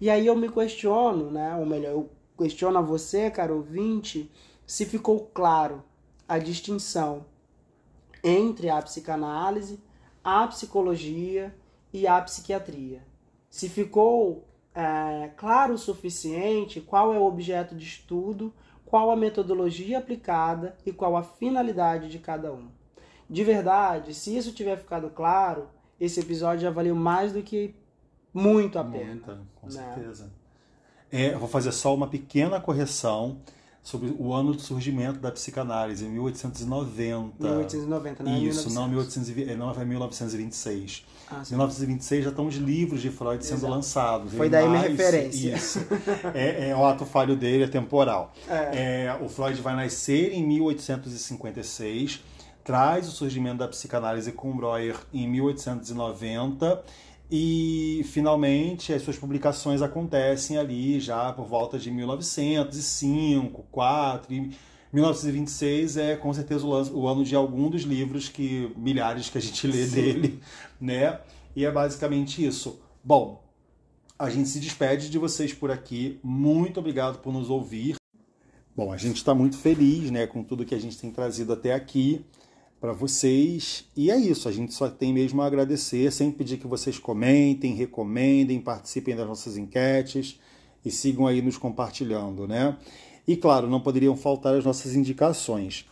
E 0.00 0.08
aí 0.08 0.26
eu 0.26 0.36
me 0.36 0.48
questiono, 0.48 1.30
né? 1.30 1.56
ou 1.56 1.66
melhor, 1.66 1.92
eu 1.92 2.10
questiono 2.38 2.78
a 2.78 2.82
você, 2.82 3.30
caro 3.30 3.56
ouvinte, 3.56 4.30
se 4.66 4.84
ficou 4.86 5.30
claro 5.32 5.82
a 6.28 6.38
distinção 6.38 7.26
entre 8.22 8.70
a 8.70 8.80
psicanálise, 8.80 9.82
a 10.22 10.46
psicologia 10.46 11.54
e 11.92 12.06
a 12.06 12.20
psiquiatria. 12.20 13.02
Se 13.50 13.68
ficou 13.68 14.48
é, 14.74 15.30
claro 15.36 15.74
o 15.74 15.78
suficiente 15.78 16.80
qual 16.80 17.14
é 17.14 17.18
o 17.18 17.24
objeto 17.24 17.74
de 17.74 17.84
estudo, 17.84 18.52
qual 18.84 19.10
a 19.10 19.16
metodologia 19.16 19.98
aplicada 19.98 20.76
e 20.84 20.92
qual 20.92 21.16
a 21.16 21.22
finalidade 21.22 22.08
de 22.08 22.18
cada 22.18 22.52
um. 22.52 22.68
De 23.28 23.44
verdade, 23.44 24.14
se 24.14 24.36
isso 24.36 24.52
tiver 24.52 24.76
ficado 24.78 25.10
claro, 25.10 25.68
esse 26.00 26.20
episódio 26.20 26.62
já 26.62 26.70
valeu 26.70 26.94
mais 26.94 27.32
do 27.32 27.42
que 27.42 27.74
muito 28.32 28.78
a 28.78 28.84
pena. 28.84 29.06
Muita, 29.06 29.40
com 29.56 29.66
né? 29.66 29.72
certeza. 29.72 30.32
É, 31.10 31.34
vou 31.36 31.48
fazer 31.48 31.70
só 31.72 31.94
uma 31.94 32.08
pequena 32.08 32.60
correção 32.60 33.40
sobre 33.84 34.14
o 34.18 34.32
ano 34.32 34.56
de 34.56 34.62
surgimento 34.62 35.18
da 35.20 35.30
psicanálise, 35.30 36.06
1890. 36.06 37.34
1890, 37.38 38.24
não 38.24 38.32
é 38.32 38.38
Isso, 38.38 38.70
1900. 38.70 38.74
não, 38.74 38.88
1820, 38.88 39.54
não 39.56 39.70
é 39.70 39.84
1926. 39.84 41.04
Ah, 41.30 41.44
sim. 41.44 41.52
1926 41.52 42.24
já 42.24 42.30
estão 42.30 42.46
os 42.46 42.54
livros 42.54 43.02
de 43.02 43.10
Freud 43.10 43.44
sendo 43.44 43.58
Exato. 43.58 43.72
lançados. 43.74 44.32
Foi 44.32 44.48
daí 44.48 44.66
minha 44.66 44.80
referência. 44.80 45.54
Isso. 45.54 45.80
É, 46.34 46.70
é 46.70 46.76
o 46.76 46.82
ato 46.86 47.04
falho 47.04 47.36
dele, 47.36 47.64
é 47.64 47.68
temporal. 47.68 48.32
É. 48.48 49.04
É, 49.04 49.18
o 49.22 49.28
Freud 49.28 49.60
vai 49.60 49.76
nascer 49.76 50.32
em 50.32 50.42
1856, 50.46 52.24
traz 52.64 53.06
o 53.06 53.10
surgimento 53.10 53.58
da 53.58 53.68
psicanálise 53.68 54.32
com 54.32 54.56
Breuer 54.56 54.96
em 55.12 55.28
1890 55.28 56.82
e 57.30 58.02
finalmente 58.04 58.92
as 58.92 59.02
suas 59.02 59.18
publicações 59.18 59.82
acontecem 59.82 60.58
ali 60.58 61.00
já 61.00 61.32
por 61.32 61.46
volta 61.46 61.78
de 61.78 61.90
1905, 61.90 63.64
4 63.70 64.32
e 64.32 64.50
1926 64.92 65.96
é 65.96 66.16
com 66.16 66.32
certeza 66.32 66.64
o, 66.64 67.08
ano 67.08 67.24
de 67.24 67.34
algum 67.34 67.68
dos 67.68 67.82
livros 67.82 68.28
que 68.28 68.72
milhares 68.76 69.28
que 69.28 69.38
a 69.38 69.40
gente 69.40 69.66
lê 69.66 69.86
dele, 69.86 70.40
né? 70.80 71.20
E 71.56 71.64
é 71.64 71.70
basicamente 71.70 72.44
isso. 72.44 72.80
Bom, 73.02 73.42
a 74.18 74.30
gente 74.30 74.48
se 74.48 74.60
despede 74.60 75.10
de 75.10 75.18
vocês 75.18 75.52
por 75.52 75.70
aqui. 75.70 76.20
Muito 76.22 76.78
obrigado 76.78 77.18
por 77.18 77.32
nos 77.32 77.50
ouvir. 77.50 77.96
Bom, 78.76 78.92
a 78.92 78.96
gente 78.96 79.16
está 79.16 79.34
muito 79.34 79.56
feliz, 79.56 80.10
né, 80.10 80.26
com 80.26 80.42
tudo 80.42 80.64
que 80.64 80.74
a 80.74 80.80
gente 80.80 80.98
tem 80.98 81.10
trazido 81.10 81.52
até 81.52 81.74
aqui 81.74 82.24
para 82.84 82.92
vocês. 82.92 83.86
E 83.96 84.10
é 84.10 84.16
isso, 84.18 84.46
a 84.46 84.52
gente 84.52 84.74
só 84.74 84.90
tem 84.90 85.10
mesmo 85.10 85.40
a 85.40 85.46
agradecer, 85.46 86.12
sempre 86.12 86.36
pedir 86.36 86.58
que 86.58 86.66
vocês 86.66 86.98
comentem, 86.98 87.72
recomendem, 87.72 88.60
participem 88.60 89.16
das 89.16 89.26
nossas 89.26 89.56
enquetes 89.56 90.38
e 90.84 90.90
sigam 90.90 91.26
aí 91.26 91.40
nos 91.40 91.56
compartilhando, 91.56 92.46
né? 92.46 92.76
E 93.26 93.38
claro, 93.38 93.70
não 93.70 93.80
poderiam 93.80 94.14
faltar 94.14 94.54
as 94.54 94.66
nossas 94.66 94.94
indicações. 94.94 95.86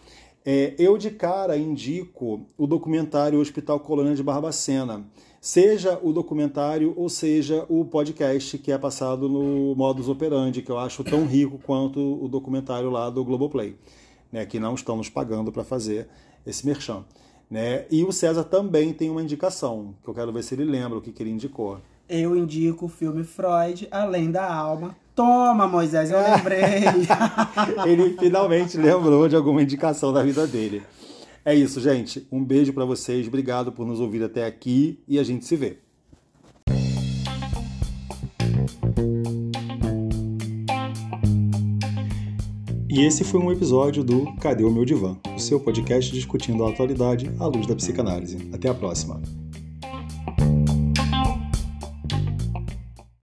É, 0.45 0.75
eu 0.79 0.99
de 0.99 1.11
cara 1.11 1.57
indico 1.57 2.43
o 2.59 2.67
documentário 2.67 3.41
Hospital 3.41 3.81
Colônia 3.81 4.15
de 4.15 4.23
Barbacena. 4.23 5.03
Seja 5.41 5.99
o 6.03 6.13
documentário 6.13 6.93
ou 6.95 7.09
seja 7.09 7.65
o 7.71 7.87
podcast 7.87 8.59
que 8.59 8.71
é 8.71 8.77
passado 8.77 9.31
no 9.31 9.75
Modus 9.75 10.11
Operandi, 10.11 10.61
que 10.61 10.71
eu 10.71 10.79
acho 10.79 11.03
tão 11.03 11.25
rico 11.25 11.59
quanto 11.65 12.23
o 12.23 12.29
documentário 12.29 12.91
lá 12.91 13.09
do 13.09 13.25
Globoplay, 13.25 13.77
né, 14.31 14.45
que 14.45 14.61
não 14.61 14.75
estão 14.75 14.99
nos 14.99 15.09
pagando 15.09 15.51
para 15.51 15.65
fazer 15.65 16.07
esse 16.47 16.67
merchan. 16.67 17.05
Né? 17.51 17.85
E 17.91 18.03
o 18.03 18.13
César 18.13 18.45
também 18.45 18.93
tem 18.93 19.11
uma 19.11 19.23
indicação, 19.23 19.95
que 20.03 20.09
eu 20.09 20.15
quero 20.15 20.33
ver 20.33 20.43
se 20.43 20.55
ele 20.55 20.65
lembra 20.65 20.99
o 20.99 21.03
que, 21.03 21.13
que 21.13 21.23
ele 21.23 21.31
indicou. 21.31 21.81
Eu 22.09 22.37
indico 22.37 22.87
o 22.87 22.89
filme 22.89 23.25
Freud, 23.25 23.87
Além 23.91 24.31
da 24.31 24.51
Alma. 24.53 24.97
Toma, 25.15 25.69
Moisés, 25.69 26.11
eu 26.11 26.19
lembrei. 26.19 26.85
Ele 27.87 28.17
finalmente 28.19 28.79
lembrou 28.79 29.29
de 29.29 29.37
alguma 29.37 29.63
indicação 29.63 30.11
da 30.11 30.23
vida 30.23 30.47
dele. 30.47 30.83
É 31.45 31.55
isso, 31.55 31.81
gente. 31.81 32.27
Um 32.33 32.43
beijo 32.43 32.73
para 32.73 32.87
vocês. 32.87 33.27
Obrigado 33.29 33.71
por 33.73 33.87
nos 33.87 34.01
ouvir 34.01 34.23
até 34.23 34.47
aqui 34.47 34.99
e 35.07 35.19
a 35.19 35.23
gente 35.23 35.45
se 35.45 35.55
vê. 35.55 35.79
E 42.95 43.07
esse 43.07 43.25
foi 43.25 43.41
um 43.41 43.51
episódio 43.51 44.05
do 44.05 44.31
Cadê 44.35 44.65
o 44.65 44.71
meu 44.71 44.85
divã? 44.85 45.17
O 45.35 45.41
seu 45.41 45.59
podcast 45.59 46.13
discutindo 46.13 46.63
a 46.63 46.69
atualidade 46.69 47.35
à 47.41 47.47
luz 47.47 47.67
da 47.67 47.75
psicanálise. 47.75 48.51
Até 48.53 48.69
a 48.69 48.75
próxima. 48.75 49.19